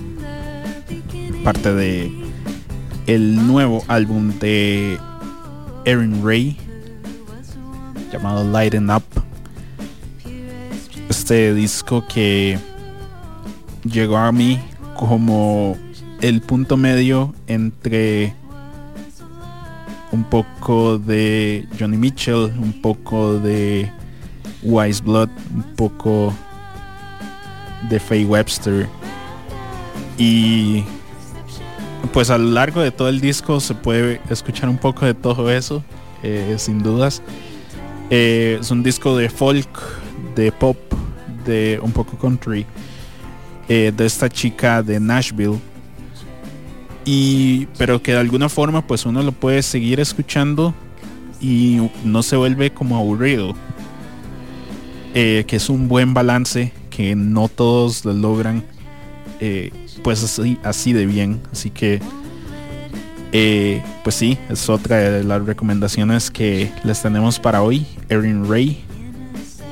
parte 1.43 1.75
de 1.75 2.13
el 3.09 3.45
nuevo 3.45 3.83
álbum 3.89 4.31
de 4.39 5.01
Erin 5.85 6.25
Ray 6.25 6.57
llamado 8.13 8.49
Lighten 8.53 8.89
Up. 8.89 9.03
Este 11.09 11.53
disco 11.55 12.05
que 12.07 12.57
llegó 13.83 14.17
a 14.19 14.31
mí 14.31 14.61
como 14.95 15.77
el 16.21 16.41
punto 16.41 16.77
medio 16.77 17.35
entre 17.49 18.33
un 20.13 20.23
poco 20.23 20.99
de 20.99 21.67
Johnny 21.77 21.97
Mitchell, 21.97 22.53
un 22.63 22.81
poco 22.81 23.41
de 23.41 23.91
Wise 24.63 25.03
Blood, 25.03 25.31
un 25.53 25.65
poco 25.75 26.33
de 27.89 28.01
Faye 28.01 28.25
Webster. 28.25 28.89
Y 30.17 30.85
pues 32.13 32.31
a 32.31 32.39
lo 32.39 32.51
largo 32.51 32.81
de 32.81 32.91
todo 32.91 33.09
el 33.09 33.21
disco 33.21 33.61
se 33.61 33.75
puede 33.75 34.21
escuchar 34.31 34.69
un 34.69 34.79
poco 34.79 35.07
de 35.07 35.15
todo 35.15 35.51
eso, 35.51 35.85
eh, 36.23 36.57
sin 36.59 36.83
dudas. 36.83 37.23
Eh, 38.11 38.59
es 38.61 38.71
un 38.71 38.83
disco 38.83 39.17
de 39.17 39.29
folk, 39.29 39.69
de 40.35 40.51
pop, 40.53 40.77
de 41.45 41.79
un 41.83 41.93
poco 41.93 42.17
country, 42.19 42.67
eh, 43.69 43.93
de 43.97 44.07
esta 44.07 44.29
chica 44.29 44.83
de 44.83 44.99
Nashville. 44.99 45.59
Y, 47.05 47.67
pero 47.79 48.03
que 48.03 48.13
de 48.13 48.19
alguna 48.19 48.49
forma 48.49 48.87
pues 48.87 49.07
uno 49.07 49.23
lo 49.23 49.33
puede 49.33 49.63
seguir 49.63 49.99
escuchando 50.01 50.75
y 51.41 51.89
no 52.05 52.23
se 52.23 52.37
vuelve 52.37 52.71
como 52.71 52.97
aburrido. 52.97 53.55
Que 55.15 55.47
es 55.51 55.69
un 55.69 55.89
buen 55.89 56.15
balance 56.15 56.73
que 56.99 57.15
no 57.15 57.47
todos 57.47 58.05
lo 58.05 58.13
logran 58.13 58.65
eh, 59.39 59.71
pues 60.03 60.25
así, 60.25 60.59
así 60.65 60.93
de 60.93 61.07
bien. 61.07 61.41
Así 61.53 61.71
que 61.71 62.01
eh, 63.31 63.85
pues 64.03 64.17
sí, 64.17 64.37
es 64.49 64.69
otra 64.69 64.97
de 64.97 65.23
las 65.23 65.45
recomendaciones 65.45 66.29
que 66.29 66.73
les 66.83 67.01
tenemos 67.01 67.39
para 67.39 67.63
hoy. 67.63 67.87
Erin 68.09 68.51
Ray. 68.51 68.85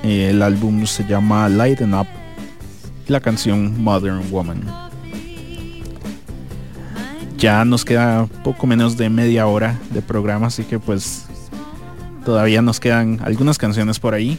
Eh, 0.05 0.29
el 0.31 0.41
álbum 0.41 0.87
se 0.87 1.05
llama 1.05 1.49
Lighten 1.49 1.95
Up. 1.95 2.07
Y 3.09 3.11
la 3.11 3.19
canción 3.19 3.83
Modern 3.83 4.23
Woman. 4.31 4.63
Ya 7.39 7.65
nos 7.65 7.85
queda 7.85 8.27
poco 8.45 8.69
menos 8.69 8.97
de 8.97 9.11
media 9.11 9.49
hora 9.49 9.81
de 9.91 10.01
programa, 10.01 10.47
así 10.47 10.63
que 10.63 10.79
pues 10.79 11.25
todavía 12.25 12.63
nos 12.63 12.79
quedan 12.79 13.19
algunas 13.25 13.59
canciones 13.59 13.99
por 13.99 14.15
ahí. 14.15 14.39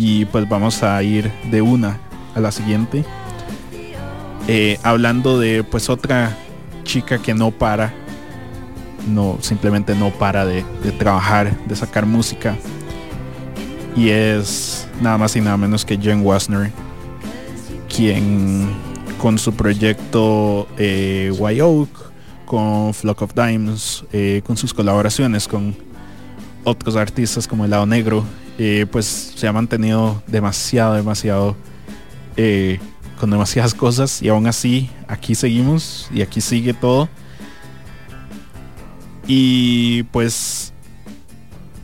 Y 0.00 0.26
pues 0.26 0.48
vamos 0.48 0.84
a 0.84 1.02
ir 1.02 1.28
de 1.50 1.60
una 1.60 1.98
a 2.36 2.40
la 2.40 2.52
siguiente. 2.52 3.04
Eh, 4.46 4.78
hablando 4.84 5.40
de 5.40 5.64
pues 5.64 5.90
otra 5.90 6.36
chica 6.84 7.18
que 7.18 7.34
no 7.34 7.50
para. 7.50 7.92
No, 9.08 9.38
simplemente 9.40 9.96
no 9.96 10.10
para 10.10 10.46
de, 10.46 10.62
trabajar, 11.00 11.52
de 11.66 11.74
sacar 11.74 12.06
música. 12.06 12.56
Y 13.96 14.10
es 14.10 14.86
nada 15.02 15.18
más 15.18 15.34
y 15.34 15.40
nada 15.40 15.56
menos 15.56 15.84
que 15.84 15.98
Jen 15.98 16.24
Wasner. 16.24 16.70
Quien 17.94 18.68
con 19.20 19.36
su 19.36 19.52
proyecto 19.52 20.68
eh, 20.78 21.32
White 21.36 21.62
Oak, 21.62 21.88
con 22.46 22.94
Flock 22.94 23.22
of 23.22 23.34
Dimes, 23.34 24.04
eh, 24.12 24.42
con 24.46 24.56
sus 24.56 24.72
colaboraciones 24.72 25.48
con 25.48 25.74
otros 26.62 26.94
artistas 26.94 27.48
como 27.48 27.64
El 27.64 27.72
Lado 27.72 27.86
Negro, 27.86 28.24
pues 28.90 29.32
se 29.36 29.46
ha 29.46 29.52
mantenido 29.52 30.22
demasiado, 30.26 30.94
demasiado 30.94 31.56
eh, 32.36 32.78
con 33.18 33.30
demasiadas 33.30 33.74
cosas 33.74 34.22
y 34.22 34.28
aún 34.28 34.46
así 34.46 34.90
aquí 35.08 35.34
seguimos 35.34 36.08
y 36.14 36.22
aquí 36.22 36.40
sigue 36.40 36.72
todo. 36.72 37.08
Y 39.26 40.04
pues 40.04 40.72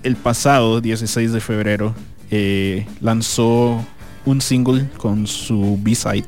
el 0.05 0.17
pasado 0.17 0.81
16 0.81 1.33
de 1.33 1.41
febrero 1.41 1.95
eh, 2.31 2.87
lanzó 3.01 3.85
un 4.25 4.41
single 4.41 4.89
con 4.97 5.27
su 5.27 5.79
B-side. 5.83 6.25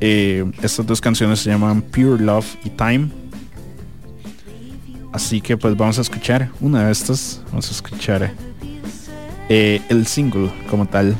Eh, 0.00 0.44
estas 0.62 0.86
dos 0.86 1.00
canciones 1.00 1.40
se 1.40 1.50
llaman 1.50 1.80
Pure 1.80 2.22
Love 2.22 2.56
y 2.62 2.70
Time. 2.70 3.08
Así 5.12 5.40
que 5.40 5.56
pues 5.56 5.74
vamos 5.76 5.98
a 5.98 6.02
escuchar 6.02 6.50
una 6.60 6.84
de 6.86 6.92
estas. 6.92 7.42
Vamos 7.46 7.68
a 7.68 7.72
escuchar 7.72 8.34
eh, 9.48 9.80
el 9.88 10.06
single 10.06 10.50
como 10.70 10.86
tal. 10.86 11.16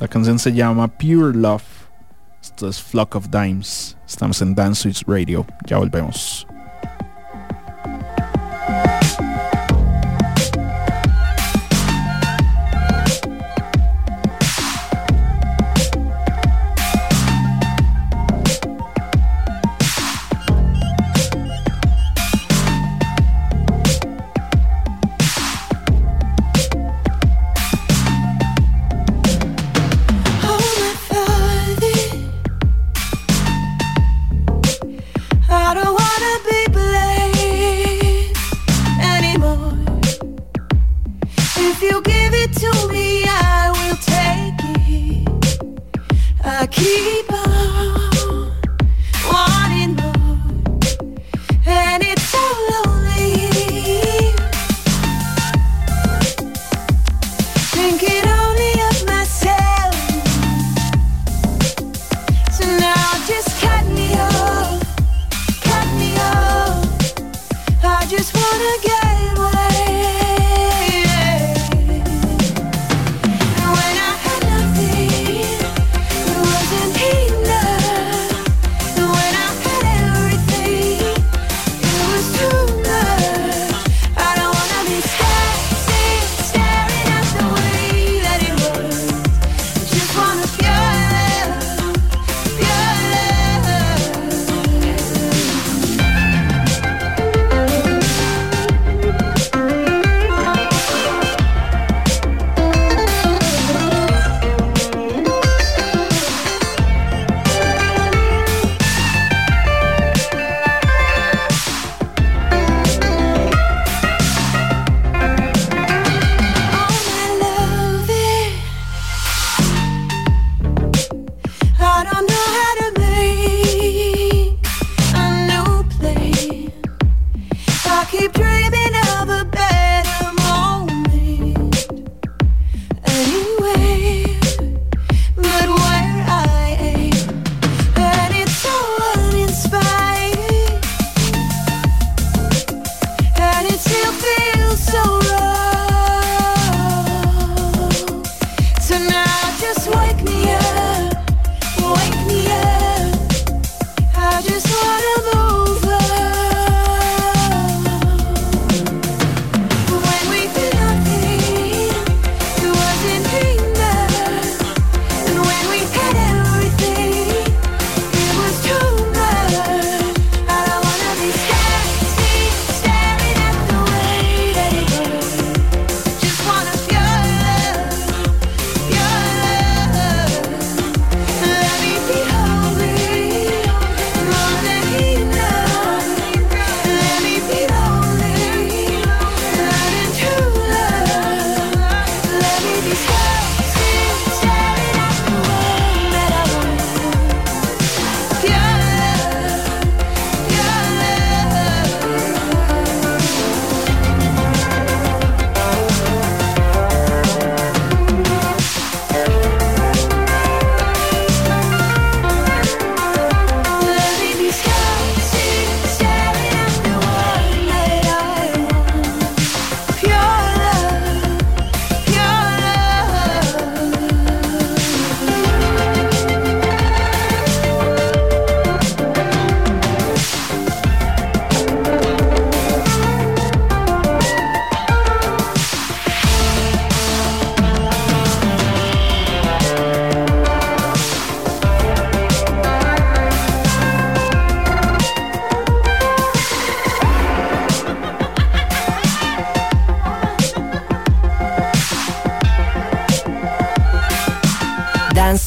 La 0.00 0.08
canción 0.08 0.38
se 0.38 0.52
llama 0.52 0.88
Pure 0.88 1.36
Love. 1.36 1.62
Esto 2.42 2.68
es 2.68 2.82
Flock 2.82 3.16
of 3.16 3.28
Dimes. 3.30 3.96
Estamos 4.06 4.40
en 4.42 4.54
Dance 4.54 4.82
Suites 4.82 5.04
Radio. 5.06 5.46
Ya 5.66 5.78
volvemos. 5.78 6.46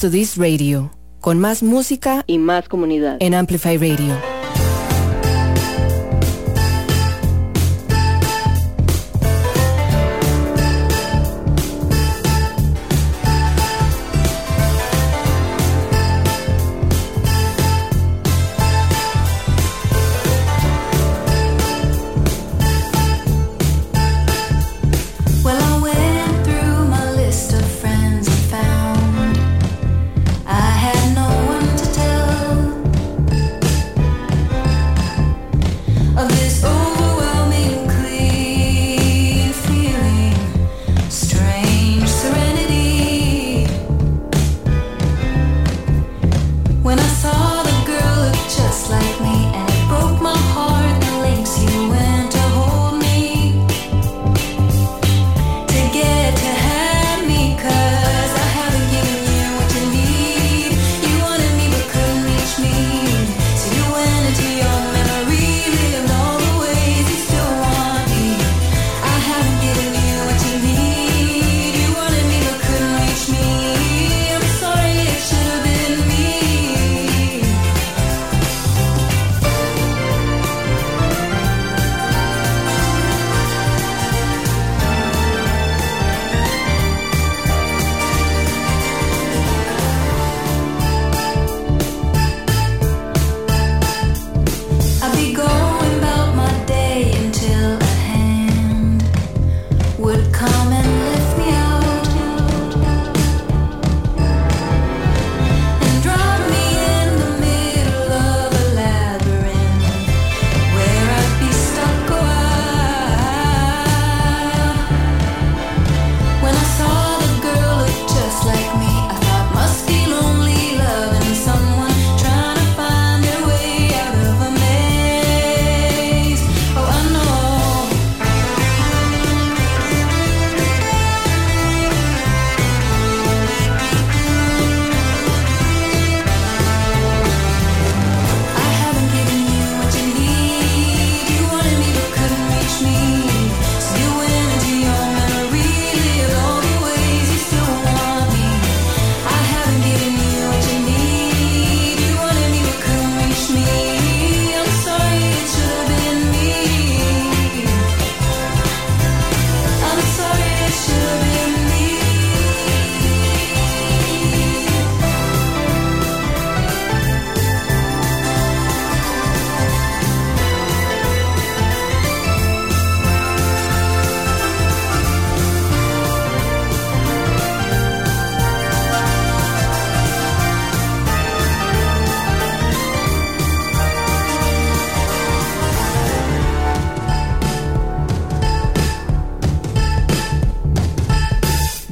To 0.07 0.11
This 0.11 0.37
Radio. 0.37 0.91
Con 1.19 1.39
más 1.39 1.63
música 1.63 2.23
y 2.27 2.37
más 2.37 2.69
comunidad. 2.69 3.17
en 3.19 3.33
Amplify 3.33 3.77
Radio. 3.77 4.36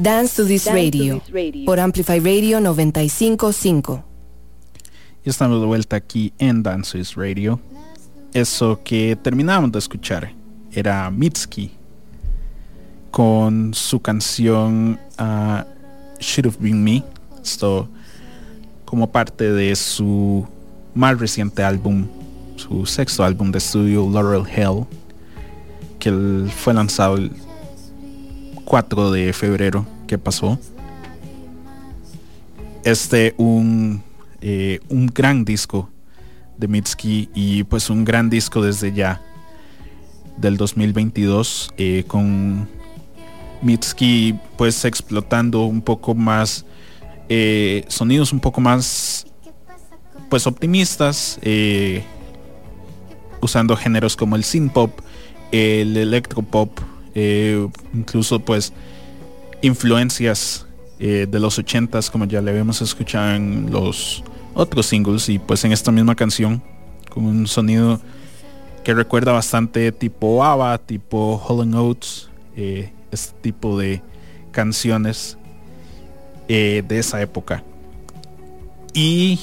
Dance 0.06 0.36
to 0.36 0.48
This 0.48 0.65
Dance 0.65 0.69
to 0.69 0.72
Radio. 0.76 1.19
This 1.19 1.34
Radio. 1.34 1.65
Por 1.65 1.80
Amplify 1.80 2.19
Radio 2.19 2.60
955. 2.60 4.03
Y 5.26 5.30
estamos 5.32 5.60
de 5.60 5.65
vuelta 5.65 5.95
aquí 5.95 6.32
en 6.38 6.61
Dances 6.61 7.15
Radio. 7.15 7.60
Eso 8.32 8.80
que 8.84 9.15
terminamos 9.15 9.72
de 9.72 9.80
escuchar 9.80 10.32
era 10.72 11.10
Mitski 11.10 11.72
con 13.10 13.73
su 13.73 13.99
canción 13.99 14.99
ah, 15.18 15.65
Should 16.19 16.53
Have 16.53 16.57
Been 16.60 16.84
Me. 16.84 17.03
Esto 17.44 17.90
como 18.86 19.11
parte 19.11 19.52
de 19.52 19.76
su 19.76 20.45
más 20.94 21.19
reciente 21.19 21.64
álbum, 21.64 22.06
su 22.57 22.86
sexto 22.86 23.23
álbum 23.23 23.52
de 23.52 23.57
estudio 23.57 24.07
Laurel 24.07 24.45
Hell, 24.48 24.86
que 25.98 26.11
fue 26.56 26.76
lanzado 26.76 27.15
el 27.15 27.32
4 28.65 29.10
de 29.10 29.34
febrero 29.34 29.95
que 30.06 30.18
pasó. 30.18 30.60
Este 32.84 33.34
un, 33.38 34.03
eh, 34.41 34.80
un 34.90 35.07
gran 35.07 35.44
disco 35.44 35.90
de 36.57 36.68
Mitski 36.68 37.30
y 37.34 37.64
pues 37.64 37.90
un 37.90 38.06
gran 38.06 38.30
disco 38.30 38.61
desde 38.61 38.94
ya 38.94 39.22
del 40.38 40.56
2022 40.57 41.73
eh, 41.77 42.03
con 42.07 42.68
Mitski 43.61 44.36
pues 44.57 44.86
explotando 44.86 45.65
un 45.65 45.82
poco 45.82 46.14
más 46.14 46.65
eh, 47.27 47.86
sonidos 47.88 48.32
un 48.32 48.40
poco 48.40 48.61
más 48.61 49.26
pues 50.30 50.45
optimistas 50.45 51.40
usando 53.41 53.76
géneros 53.76 54.15
como 54.15 54.36
el 54.36 54.44
synth 54.44 54.73
pop 54.73 54.99
el 55.52 55.98
electropop 55.98 56.80
incluso 57.94 58.40
pues 58.40 58.73
influencias 59.66 60.66
eh, 61.00 61.28
de 61.30 61.40
los 61.40 61.60
80s 61.60 62.10
como 62.10 62.26
ya 62.26 62.42
le 62.42 62.52
habíamos 62.52 62.82
escuchado 62.82 63.36
en 63.36 63.72
los 63.72 64.24
otros 64.54 64.86
singles 64.86 65.28
y 65.28 65.40
pues 65.40 65.64
en 65.66 65.72
esta 65.72 65.92
misma 65.92 66.16
canción 66.16 66.64
con 67.10 67.26
un 67.26 67.48
sonido 67.48 68.00
que 68.84 68.94
recuerda 68.94 69.32
bastante 69.32 69.92
tipo 69.92 70.44
ABBA, 70.44 70.78
tipo 70.78 71.42
Holland 71.46 71.76
Oates, 71.76 72.30
eh, 72.56 72.92
este 73.12 73.34
tipo 73.42 73.78
de 73.80 74.02
canciones 74.52 75.38
eh, 76.48 76.84
de 76.88 77.00
esa 77.00 77.22
época. 77.22 77.64
Y 78.94 79.40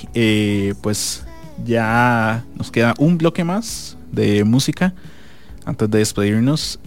pues 0.81 1.27
ya 1.67 2.45
nos 2.55 2.71
queda 2.71 2.95
un 2.99 3.19
bloque 3.19 3.45
más 3.45 3.99
de 4.11 4.45
música 4.45 4.95
antes 5.67 5.91
de 5.91 5.99
despedirnos. 5.99 6.79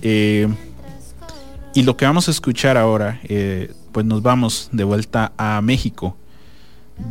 Y 1.75 1.83
lo 1.83 1.97
que 1.97 2.05
vamos 2.05 2.29
a 2.29 2.31
escuchar 2.31 2.77
ahora, 2.77 3.19
eh, 3.25 3.73
pues 3.91 4.05
nos 4.05 4.21
vamos 4.21 4.69
de 4.71 4.85
vuelta 4.85 5.33
a 5.37 5.61
México, 5.61 6.15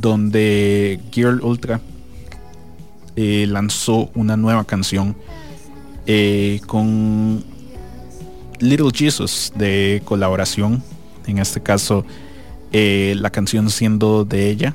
donde 0.01 0.99
Girl 1.13 1.43
Ultra 1.43 1.83
eh, 3.15 3.45
lanzó 3.47 4.11
una 4.15 4.39
nueva 4.39 4.65
canción 4.65 5.17
eh, 6.07 6.63
con 6.67 7.45
Little 8.59 8.89
Jesus 8.91 9.53
de 9.55 10.01
colaboración, 10.07 10.83
en 11.27 11.39
este 11.39 11.63
caso 11.63 12.07
la 12.73 13.31
canción 13.31 13.71
siendo 13.71 14.25
de 14.25 14.49
ella, 14.49 14.75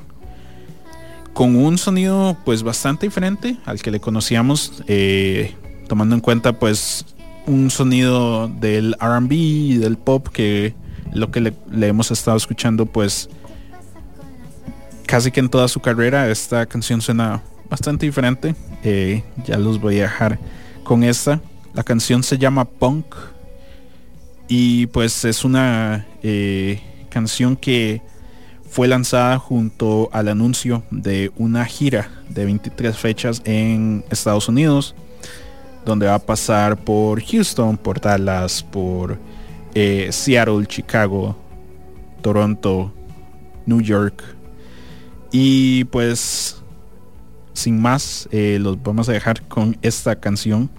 con 1.34 1.56
un 1.56 1.78
sonido 1.78 2.36
pues 2.44 2.62
bastante 2.62 3.06
diferente 3.06 3.58
al 3.66 3.82
que 3.82 3.90
le 3.90 3.98
conocíamos, 4.00 4.84
tomando 5.88 6.14
en 6.14 6.20
cuenta 6.20 6.58
pues 6.58 7.04
un 7.46 7.70
sonido 7.70 8.48
del 8.48 8.96
RB 9.00 9.32
y 9.32 9.76
del 9.78 9.96
pop 9.96 10.28
que 10.28 10.74
lo 11.12 11.30
que 11.30 11.40
le, 11.40 11.54
hemos 11.86 12.10
estado 12.10 12.36
escuchando 12.36 12.86
pues 12.86 13.28
casi 15.06 15.30
que 15.30 15.40
en 15.40 15.48
toda 15.48 15.68
su 15.68 15.80
carrera 15.80 16.30
esta 16.30 16.66
canción 16.66 17.00
suena 17.00 17.42
bastante 17.68 18.06
diferente. 18.06 18.54
Eh, 18.84 19.22
ya 19.44 19.58
los 19.58 19.80
voy 19.80 19.98
a 19.98 20.02
dejar 20.02 20.38
con 20.84 21.02
esta. 21.02 21.40
La 21.74 21.82
canción 21.82 22.22
se 22.22 22.38
llama 22.38 22.64
punk 22.64 23.06
y 24.48 24.86
pues 24.86 25.24
es 25.24 25.44
una 25.44 26.06
eh, 26.22 26.80
canción 27.08 27.56
que 27.56 28.02
fue 28.68 28.86
lanzada 28.86 29.38
junto 29.38 30.08
al 30.12 30.28
anuncio 30.28 30.84
de 30.90 31.32
una 31.36 31.64
gira 31.64 32.08
de 32.28 32.44
23 32.44 32.96
fechas 32.96 33.42
en 33.44 34.04
Estados 34.10 34.48
Unidos 34.48 34.94
donde 35.90 36.06
va 36.06 36.14
a 36.14 36.18
pasar 36.20 36.76
por 36.76 37.20
Houston, 37.20 37.76
por 37.76 38.00
Dallas, 38.00 38.62
por 38.62 39.18
eh, 39.74 40.08
Seattle, 40.12 40.64
Chicago, 40.66 41.36
Toronto, 42.22 42.92
New 43.66 43.80
York. 43.80 44.22
Y 45.32 45.84
pues, 45.84 46.62
sin 47.54 47.80
más, 47.80 48.28
eh, 48.30 48.58
los 48.60 48.80
vamos 48.82 49.08
a 49.08 49.12
dejar 49.12 49.42
con 49.48 49.76
esta 49.82 50.14
canción. 50.14 50.70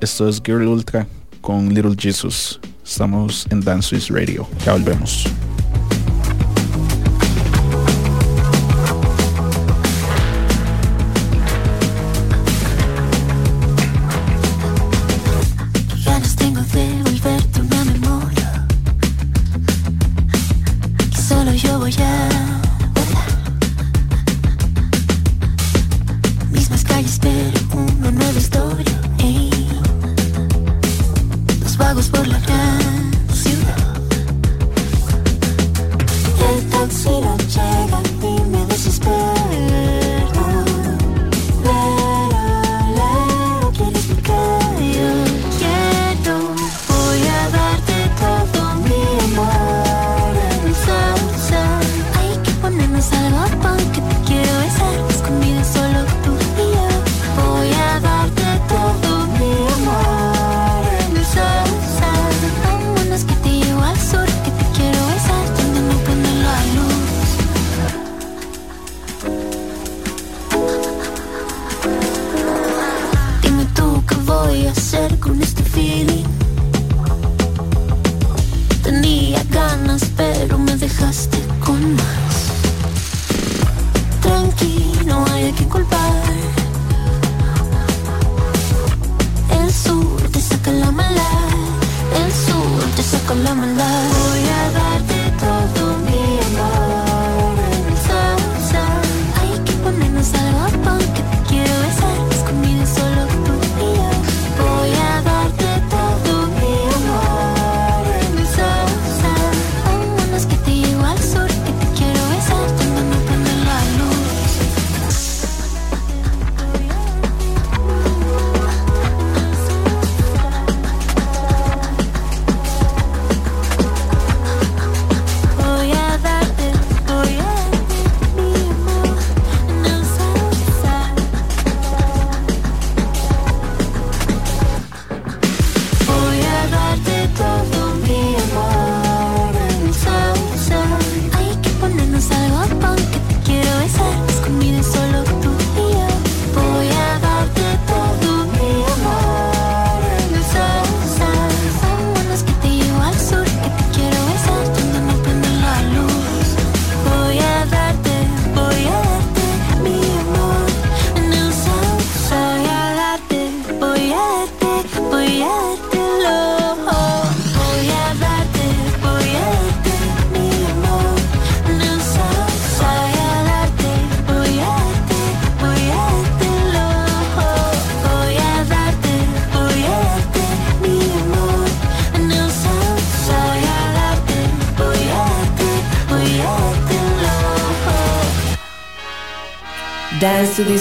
Esto 0.00 0.26
es 0.26 0.40
Girl 0.42 0.66
Ultra 0.66 1.06
con 1.42 1.74
Little 1.74 1.94
Jesus. 1.98 2.58
Estamos 2.82 3.46
en 3.50 3.60
Dance 3.60 3.90
Swiss 3.90 4.08
Radio. 4.08 4.48
Ya 4.64 4.72
volvemos. 4.72 5.26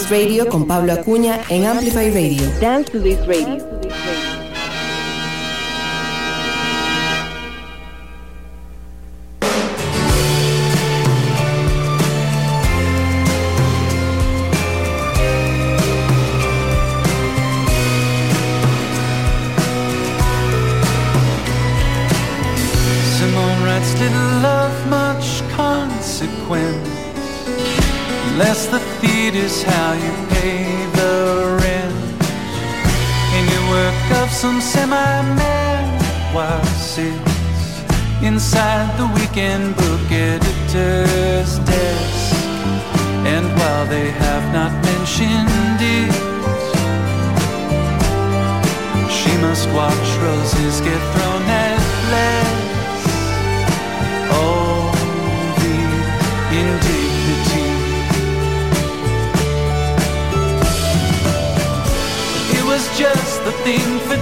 Radio 0.10 0.48
con 0.48 0.66
Pablo 0.66 0.94
Acuña 0.94 1.42
en 1.50 1.66
Amplify 1.66 2.10
Radio. 2.12 2.50
Dance 2.62 2.92
to 2.92 3.02
this 3.02 3.20
radio. 3.28 3.77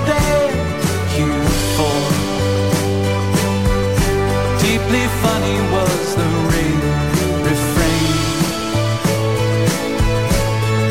thank 0.10 1.10
you 1.20 1.32
for. 1.76 1.98
Deeply 4.64 5.06
funny 5.24 5.58
was 5.76 6.16
the 6.20 6.30
refrain. 7.48 8.16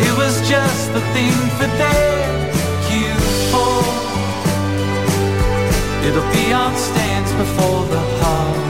It 0.07 0.15
was 0.17 0.35
just 0.49 0.93
the 0.93 1.03
thing 1.15 1.37
for 1.57 1.69
thank 1.83 2.83
you 2.95 3.15
for. 3.51 3.77
It'll 6.07 6.31
be 6.33 6.53
on 6.53 6.75
stands 6.77 7.33
before 7.33 7.85
the 7.87 8.03
hall. 8.21 8.64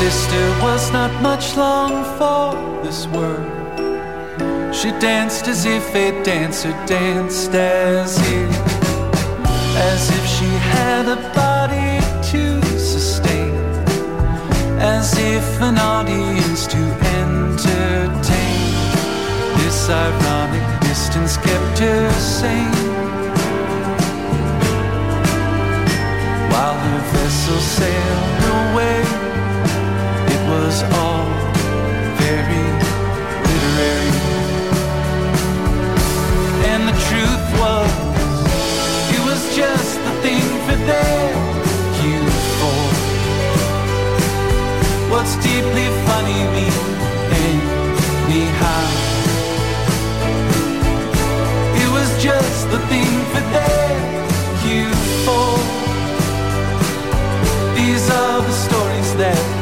Sister 0.00 0.48
was 0.62 0.90
not 0.92 1.12
much 1.20 1.58
long 1.58 1.92
for 2.16 2.54
this 2.82 3.06
world. 3.08 4.74
She 4.74 4.88
danced 4.92 5.46
as 5.46 5.66
if 5.66 5.94
a 5.94 6.08
dancer 6.22 6.72
danced 6.86 7.52
as 7.54 8.16
if, 8.16 8.52
as 9.92 10.02
if 10.18 10.24
she 10.36 10.50
had 10.74 11.04
a 11.06 11.20
body 11.42 11.92
to 12.32 12.42
sustain, 12.78 13.54
as 14.96 15.18
if 15.18 15.46
an 15.60 15.76
audience 15.76 16.66
to 16.68 16.82
entertain. 17.20 18.72
This 19.58 19.90
ironic 19.90 20.66
distance 20.80 21.36
kept 21.36 21.78
her 21.78 22.10
sane. 22.12 22.86
While 26.52 26.78
her 26.86 27.00
vessel 27.12 27.60
sailed 27.76 28.42
away, 28.56 29.19
was 30.70 30.82
all 31.02 31.26
very 32.22 32.64
literary. 33.46 34.14
And 36.70 36.82
the 36.90 36.96
truth 37.08 37.46
was, 37.62 37.92
it 39.16 39.22
was 39.30 39.40
just 39.56 39.94
the 40.06 40.14
thing 40.24 40.46
for 40.66 40.78
their 40.90 41.26
Q4. 41.96 42.92
What's 45.12 45.34
deeply 45.48 45.86
funny 46.06 46.40
me 46.54 46.68
anyhow? 47.46 48.86
It 51.82 51.88
was 51.96 52.08
just 52.22 52.70
the 52.70 52.80
thing 52.90 53.12
for 53.32 53.42
their 53.56 53.92
Q4. 54.62 55.58
These 57.74 58.04
are 58.10 58.40
the 58.40 58.56
stories 58.66 59.12
that 59.16 59.59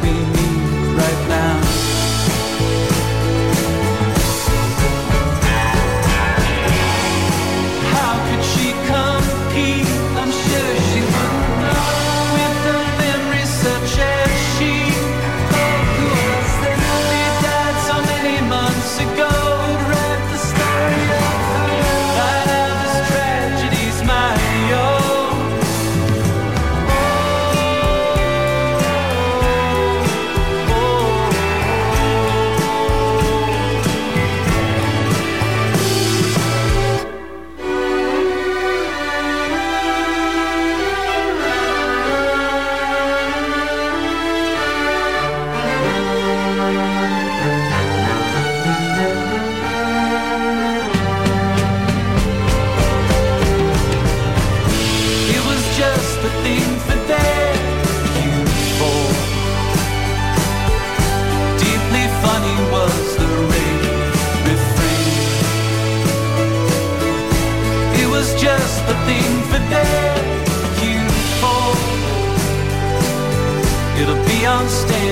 It'll 74.50 74.88
be 74.88 75.07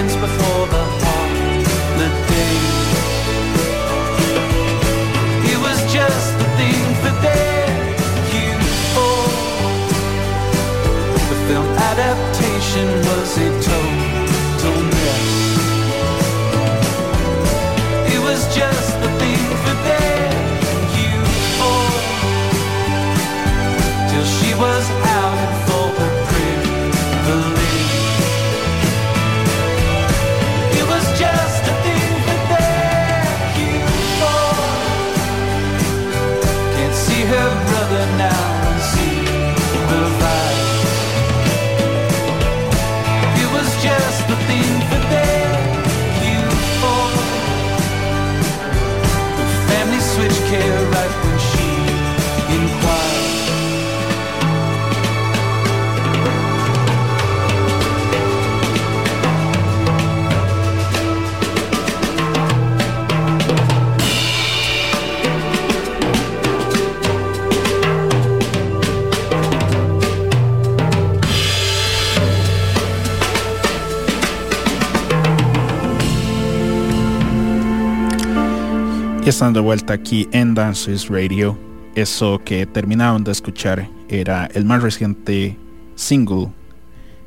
están 79.37 79.53
de 79.53 79.61
vuelta 79.61 79.93
aquí 79.93 80.27
en 80.33 80.55
Dances 80.55 81.11
Radio. 81.11 81.59
Eso 81.95 82.41
que 82.43 82.65
terminaron 82.65 83.23
de 83.23 83.33
escuchar 83.33 83.87
era 84.09 84.47
el 84.55 84.65
más 84.65 84.83
reciente 84.83 85.59
single 85.95 86.49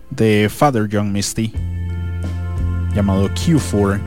de 0.09 0.49
Father 0.49 0.89
John 0.91 1.11
Misty 1.11 1.53
llamado 2.95 3.29
Q4. 3.29 3.99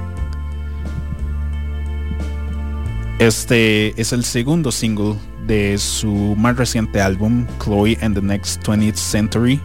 Este 3.20 4.00
es 4.00 4.12
el 4.12 4.24
segundo 4.24 4.72
single 4.72 5.14
de 5.46 5.78
su 5.78 6.34
más 6.36 6.56
reciente 6.56 7.00
álbum, 7.00 7.46
Chloe 7.62 7.96
and 8.02 8.16
the 8.16 8.22
Next 8.22 8.66
20th 8.66 8.96
Century, 8.96 9.60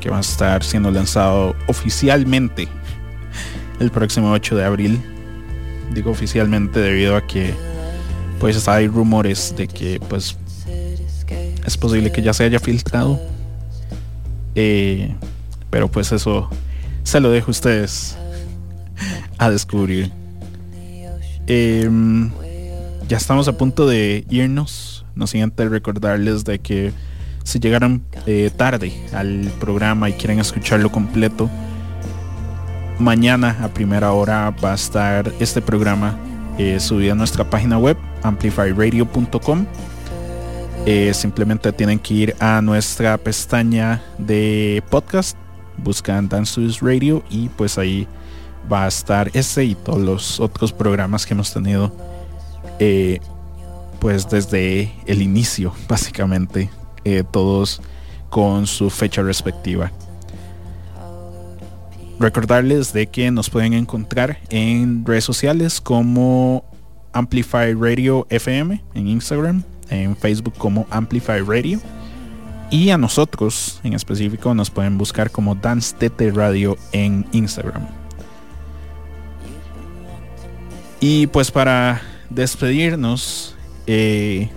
que 0.00 0.10
va 0.10 0.16
a 0.16 0.22
estar 0.22 0.64
siendo 0.64 0.90
lanzado 0.90 1.54
oficialmente 1.68 2.66
el 3.78 3.92
próximo 3.92 4.32
8 4.32 4.56
de 4.56 4.64
abril. 4.64 5.13
Digo 5.92 6.10
oficialmente 6.10 6.80
debido 6.80 7.16
a 7.16 7.26
que 7.26 7.54
pues 8.40 8.68
hay 8.68 8.88
rumores 8.88 9.54
de 9.56 9.68
que 9.68 10.00
pues 10.08 10.36
es 11.64 11.76
posible 11.76 12.12
que 12.12 12.22
ya 12.22 12.32
se 12.32 12.44
haya 12.44 12.58
filtrado. 12.58 13.20
Eh, 14.54 15.14
pero 15.70 15.90
pues 15.90 16.12
eso 16.12 16.48
se 17.02 17.20
lo 17.20 17.30
dejo 17.30 17.48
a 17.48 17.50
ustedes 17.50 18.16
a 19.38 19.50
descubrir. 19.50 20.10
Em, 21.46 22.30
ya 23.08 23.16
estamos 23.16 23.48
a 23.48 23.56
punto 23.56 23.86
de 23.86 24.24
irnos. 24.30 25.04
No 25.14 25.26
sin 25.26 25.42
antes 25.42 25.70
recordarles 25.70 26.44
de 26.44 26.58
que 26.58 26.92
si 27.44 27.60
llegaron 27.60 28.02
eh, 28.26 28.50
tarde 28.56 28.92
al 29.12 29.50
programa 29.60 30.08
y 30.08 30.14
quieren 30.14 30.40
escucharlo 30.40 30.90
completo, 30.90 31.50
mañana 32.98 33.58
a 33.62 33.68
primera 33.68 34.12
hora 34.12 34.50
va 34.62 34.72
a 34.72 34.74
estar 34.74 35.32
este 35.40 35.60
programa 35.60 36.18
eh, 36.58 36.78
subido 36.80 37.12
a 37.12 37.16
nuestra 37.16 37.48
página 37.48 37.78
web 37.78 37.96
amplifyradio.com. 38.22 39.66
Eh, 40.86 41.12
simplemente 41.14 41.72
tienen 41.72 41.98
que 41.98 42.14
ir 42.14 42.36
a 42.40 42.60
nuestra 42.60 43.16
pestaña 43.16 44.02
de 44.18 44.82
podcast, 44.90 45.36
buscan 45.78 46.28
Dance 46.28 46.52
Studios 46.52 46.80
Radio 46.80 47.22
y 47.30 47.48
pues 47.48 47.78
ahí 47.78 48.06
va 48.70 48.84
a 48.84 48.88
estar 48.88 49.30
ese 49.34 49.64
y 49.64 49.74
todos 49.74 50.00
los 50.00 50.40
otros 50.40 50.72
programas 50.72 51.26
que 51.26 51.34
hemos 51.34 51.52
tenido 51.52 51.92
eh, 52.78 53.20
pues 53.98 54.28
desde 54.28 54.92
el 55.06 55.22
inicio 55.22 55.72
básicamente 55.88 56.70
eh, 57.04 57.24
todos 57.30 57.80
con 58.30 58.66
su 58.66 58.90
fecha 58.90 59.22
respectiva 59.22 59.90
recordarles 62.18 62.92
de 62.92 63.06
que 63.06 63.30
nos 63.30 63.50
pueden 63.50 63.72
encontrar 63.72 64.38
en 64.50 65.04
redes 65.04 65.24
sociales 65.24 65.80
como 65.80 66.64
Amplify 67.12 67.74
Radio 67.74 68.26
FM 68.30 68.82
en 68.94 69.08
Instagram 69.08 69.62
en 69.90 70.16
Facebook 70.16 70.54
como 70.56 70.86
Amplify 70.90 71.40
Radio 71.40 71.80
y 72.70 72.90
a 72.90 72.98
nosotros 72.98 73.80
en 73.84 73.92
específico 73.92 74.54
nos 74.54 74.70
pueden 74.70 74.98
buscar 74.98 75.30
como 75.30 75.54
Dance 75.54 75.94
TT 75.96 76.34
Radio 76.34 76.76
en 76.92 77.26
Instagram 77.32 77.86
y 81.06 81.26
pues 81.26 81.50
para 81.50 82.00
despedirnos, 82.30 83.54
eh, 83.86 84.48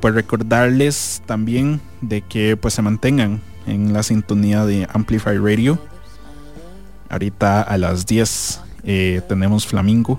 pues 0.00 0.14
recordarles 0.14 1.20
también 1.26 1.80
de 2.00 2.22
que 2.22 2.56
pues 2.56 2.74
se 2.74 2.82
mantengan 2.82 3.40
en 3.66 3.92
la 3.92 4.04
sintonía 4.04 4.64
de 4.66 4.86
Amplify 4.92 5.38
Radio. 5.38 5.80
Ahorita 7.12 7.60
a 7.60 7.76
las 7.76 8.06
10 8.06 8.60
eh, 8.84 9.20
tenemos 9.28 9.66
Flamingo. 9.66 10.18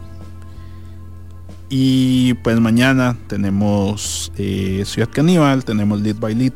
Y 1.68 2.36
pues 2.36 2.60
mañana 2.60 3.18
tenemos 3.26 4.32
eh, 4.38 4.84
Ciudad 4.86 5.10
Caníbal, 5.12 5.66
tenemos 5.66 6.00
Lead 6.00 6.18
by 6.18 6.36
Lead. 6.36 6.54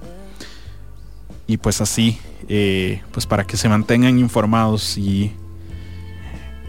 Y 1.48 1.58
pues 1.58 1.82
así, 1.82 2.20
eh, 2.48 3.02
pues 3.12 3.26
para 3.26 3.46
que 3.46 3.58
se 3.58 3.68
mantengan 3.68 4.20
informados 4.20 4.96
y 5.00 5.34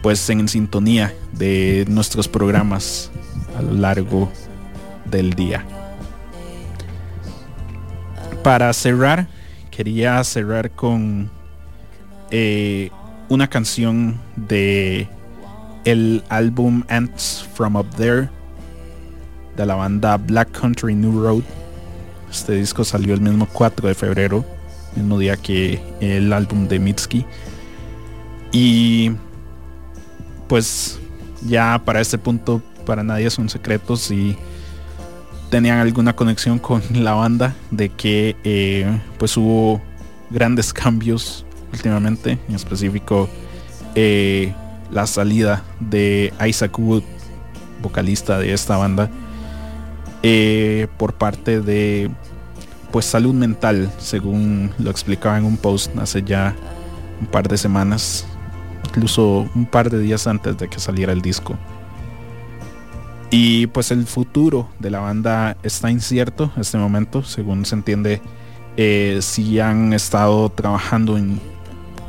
pues 0.01 0.27
en 0.31 0.47
sintonía 0.47 1.13
de 1.33 1.85
nuestros 1.87 2.27
programas 2.27 3.11
a 3.55 3.61
lo 3.61 3.73
largo 3.73 4.31
del 5.05 5.35
día. 5.35 5.63
Para 8.41 8.73
cerrar, 8.73 9.27
quería 9.69 10.23
cerrar 10.23 10.71
con 10.71 11.29
eh, 12.31 12.89
una 13.29 13.47
canción 13.47 14.19
de 14.35 15.07
el 15.85 16.23
álbum 16.29 16.83
Ants 16.89 17.47
from 17.53 17.75
Up 17.75 17.87
There 17.95 18.29
de 19.55 19.65
la 19.65 19.75
banda 19.75 20.17
Black 20.17 20.51
Country 20.51 20.95
New 20.95 21.21
Road. 21.23 21.43
Este 22.29 22.53
disco 22.53 22.83
salió 22.83 23.13
el 23.13 23.21
mismo 23.21 23.47
4 23.51 23.87
de 23.87 23.95
febrero, 23.95 24.45
mismo 24.95 25.17
día 25.19 25.37
que 25.37 25.81
el 25.99 26.33
álbum 26.33 26.67
de 26.67 26.79
Mitski. 26.79 27.25
Y 28.51 29.11
pues 30.47 30.99
ya 31.41 31.81
para 31.85 32.01
este 32.01 32.17
punto 32.17 32.61
para 32.85 33.03
nadie 33.03 33.29
son 33.29 33.49
secretos 33.49 34.01
si 34.01 34.35
tenían 35.51 35.77
alguna 35.79 36.15
conexión 36.15 36.57
con 36.57 36.81
la 36.93 37.13
banda 37.13 37.55
de 37.69 37.89
que 37.89 38.35
eh, 38.43 38.99
pues 39.17 39.37
hubo 39.37 39.81
grandes 40.31 40.73
cambios 40.73 41.45
últimamente 41.71 42.39
en 42.47 42.55
específico 42.55 43.29
eh, 43.95 44.53
la 44.91 45.07
salida 45.07 45.63
de 45.79 46.33
Isaac 46.45 46.77
Wood 46.79 47.03
vocalista 47.81 48.39
de 48.39 48.53
esta 48.53 48.77
banda 48.77 49.09
eh, 50.23 50.87
por 50.97 51.13
parte 51.13 51.61
de 51.61 52.09
pues 52.91 53.05
salud 53.05 53.33
mental 53.33 53.91
según 53.99 54.71
lo 54.79 54.89
explicaba 54.89 55.37
en 55.37 55.45
un 55.45 55.57
post 55.57 55.95
hace 55.97 56.23
ya 56.23 56.55
un 57.21 57.27
par 57.27 57.47
de 57.47 57.57
semanas 57.57 58.25
incluso 58.89 59.47
un 59.55 59.65
par 59.65 59.89
de 59.89 59.99
días 59.99 60.27
antes 60.27 60.57
de 60.57 60.67
que 60.67 60.79
saliera 60.79 61.13
el 61.13 61.21
disco. 61.21 61.57
Y 63.31 63.67
pues 63.67 63.91
el 63.91 64.05
futuro 64.07 64.69
de 64.79 64.89
la 64.89 64.99
banda 64.99 65.55
está 65.61 65.91
incierto 65.91 66.51
en 66.55 66.61
este 66.61 66.77
momento, 66.77 67.23
según 67.23 67.63
se 67.65 67.75
entiende, 67.75 68.21
eh, 68.75 69.19
si 69.21 69.59
han 69.59 69.93
estado 69.93 70.49
trabajando 70.49 71.17
en, 71.17 71.39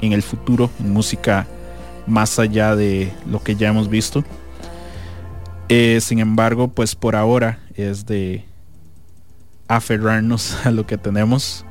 en 0.00 0.12
el 0.12 0.22
futuro, 0.22 0.70
música 0.78 1.46
más 2.06 2.38
allá 2.38 2.74
de 2.76 3.12
lo 3.26 3.42
que 3.42 3.56
ya 3.56 3.68
hemos 3.68 3.88
visto. 3.88 4.24
Eh, 5.68 6.00
sin 6.00 6.18
embargo, 6.18 6.68
pues 6.68 6.94
por 6.94 7.14
ahora 7.14 7.60
es 7.74 8.06
de 8.06 8.44
aferrarnos 9.68 10.56
a 10.64 10.70
lo 10.70 10.86
que 10.86 10.98
tenemos. 10.98 11.64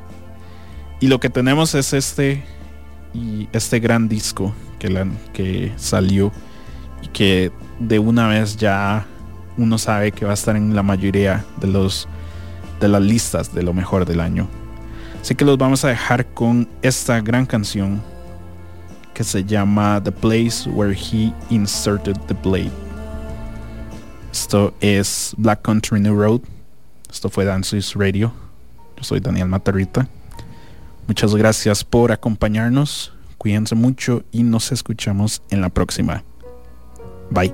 Y 1.01 1.07
lo 1.07 1.19
que 1.19 1.29
tenemos 1.29 1.75
es 1.75 1.93
este 1.93 2.43
y 3.13 3.47
este 3.53 3.79
gran 3.79 4.07
disco 4.07 4.53
que 5.33 5.73
salió 5.77 6.31
y 7.01 7.07
que 7.07 7.51
de 7.79 7.99
una 7.99 8.27
vez 8.27 8.55
ya 8.57 9.05
uno 9.57 9.77
sabe 9.77 10.11
que 10.11 10.25
va 10.25 10.31
a 10.31 10.33
estar 10.35 10.55
en 10.55 10.75
la 10.75 10.83
mayoría 10.83 11.45
de 11.59 11.67
los 11.67 12.07
de 12.79 12.87
las 12.87 13.01
listas 13.01 13.53
de 13.53 13.63
lo 13.63 13.73
mejor 13.73 14.05
del 14.05 14.21
año. 14.21 14.47
Así 15.21 15.35
que 15.35 15.43
los 15.43 15.57
vamos 15.57 15.83
a 15.83 15.89
dejar 15.89 16.27
con 16.27 16.67
esta 16.81 17.19
gran 17.19 17.45
canción 17.45 18.01
que 19.19 19.25
se 19.25 19.43
llama 19.43 20.01
The 20.01 20.13
Place 20.13 20.65
Where 20.69 20.93
He 20.93 21.33
Inserted 21.49 22.15
the 22.27 22.33
Blade. 22.35 22.71
Esto 24.31 24.73
es 24.79 25.35
Black 25.37 25.61
Country 25.61 25.99
New 25.99 26.15
Road. 26.15 26.39
Esto 27.11 27.29
fue 27.29 27.43
Dances 27.43 27.95
Radio. 27.95 28.31
Yo 28.95 29.03
soy 29.03 29.19
Daniel 29.19 29.49
Matarrita. 29.49 30.07
Muchas 31.05 31.35
gracias 31.35 31.83
por 31.83 32.13
acompañarnos. 32.13 33.11
Cuídense 33.37 33.75
mucho 33.75 34.23
y 34.31 34.43
nos 34.43 34.71
escuchamos 34.71 35.41
en 35.49 35.59
la 35.59 35.67
próxima. 35.67 36.23
Bye. 37.29 37.53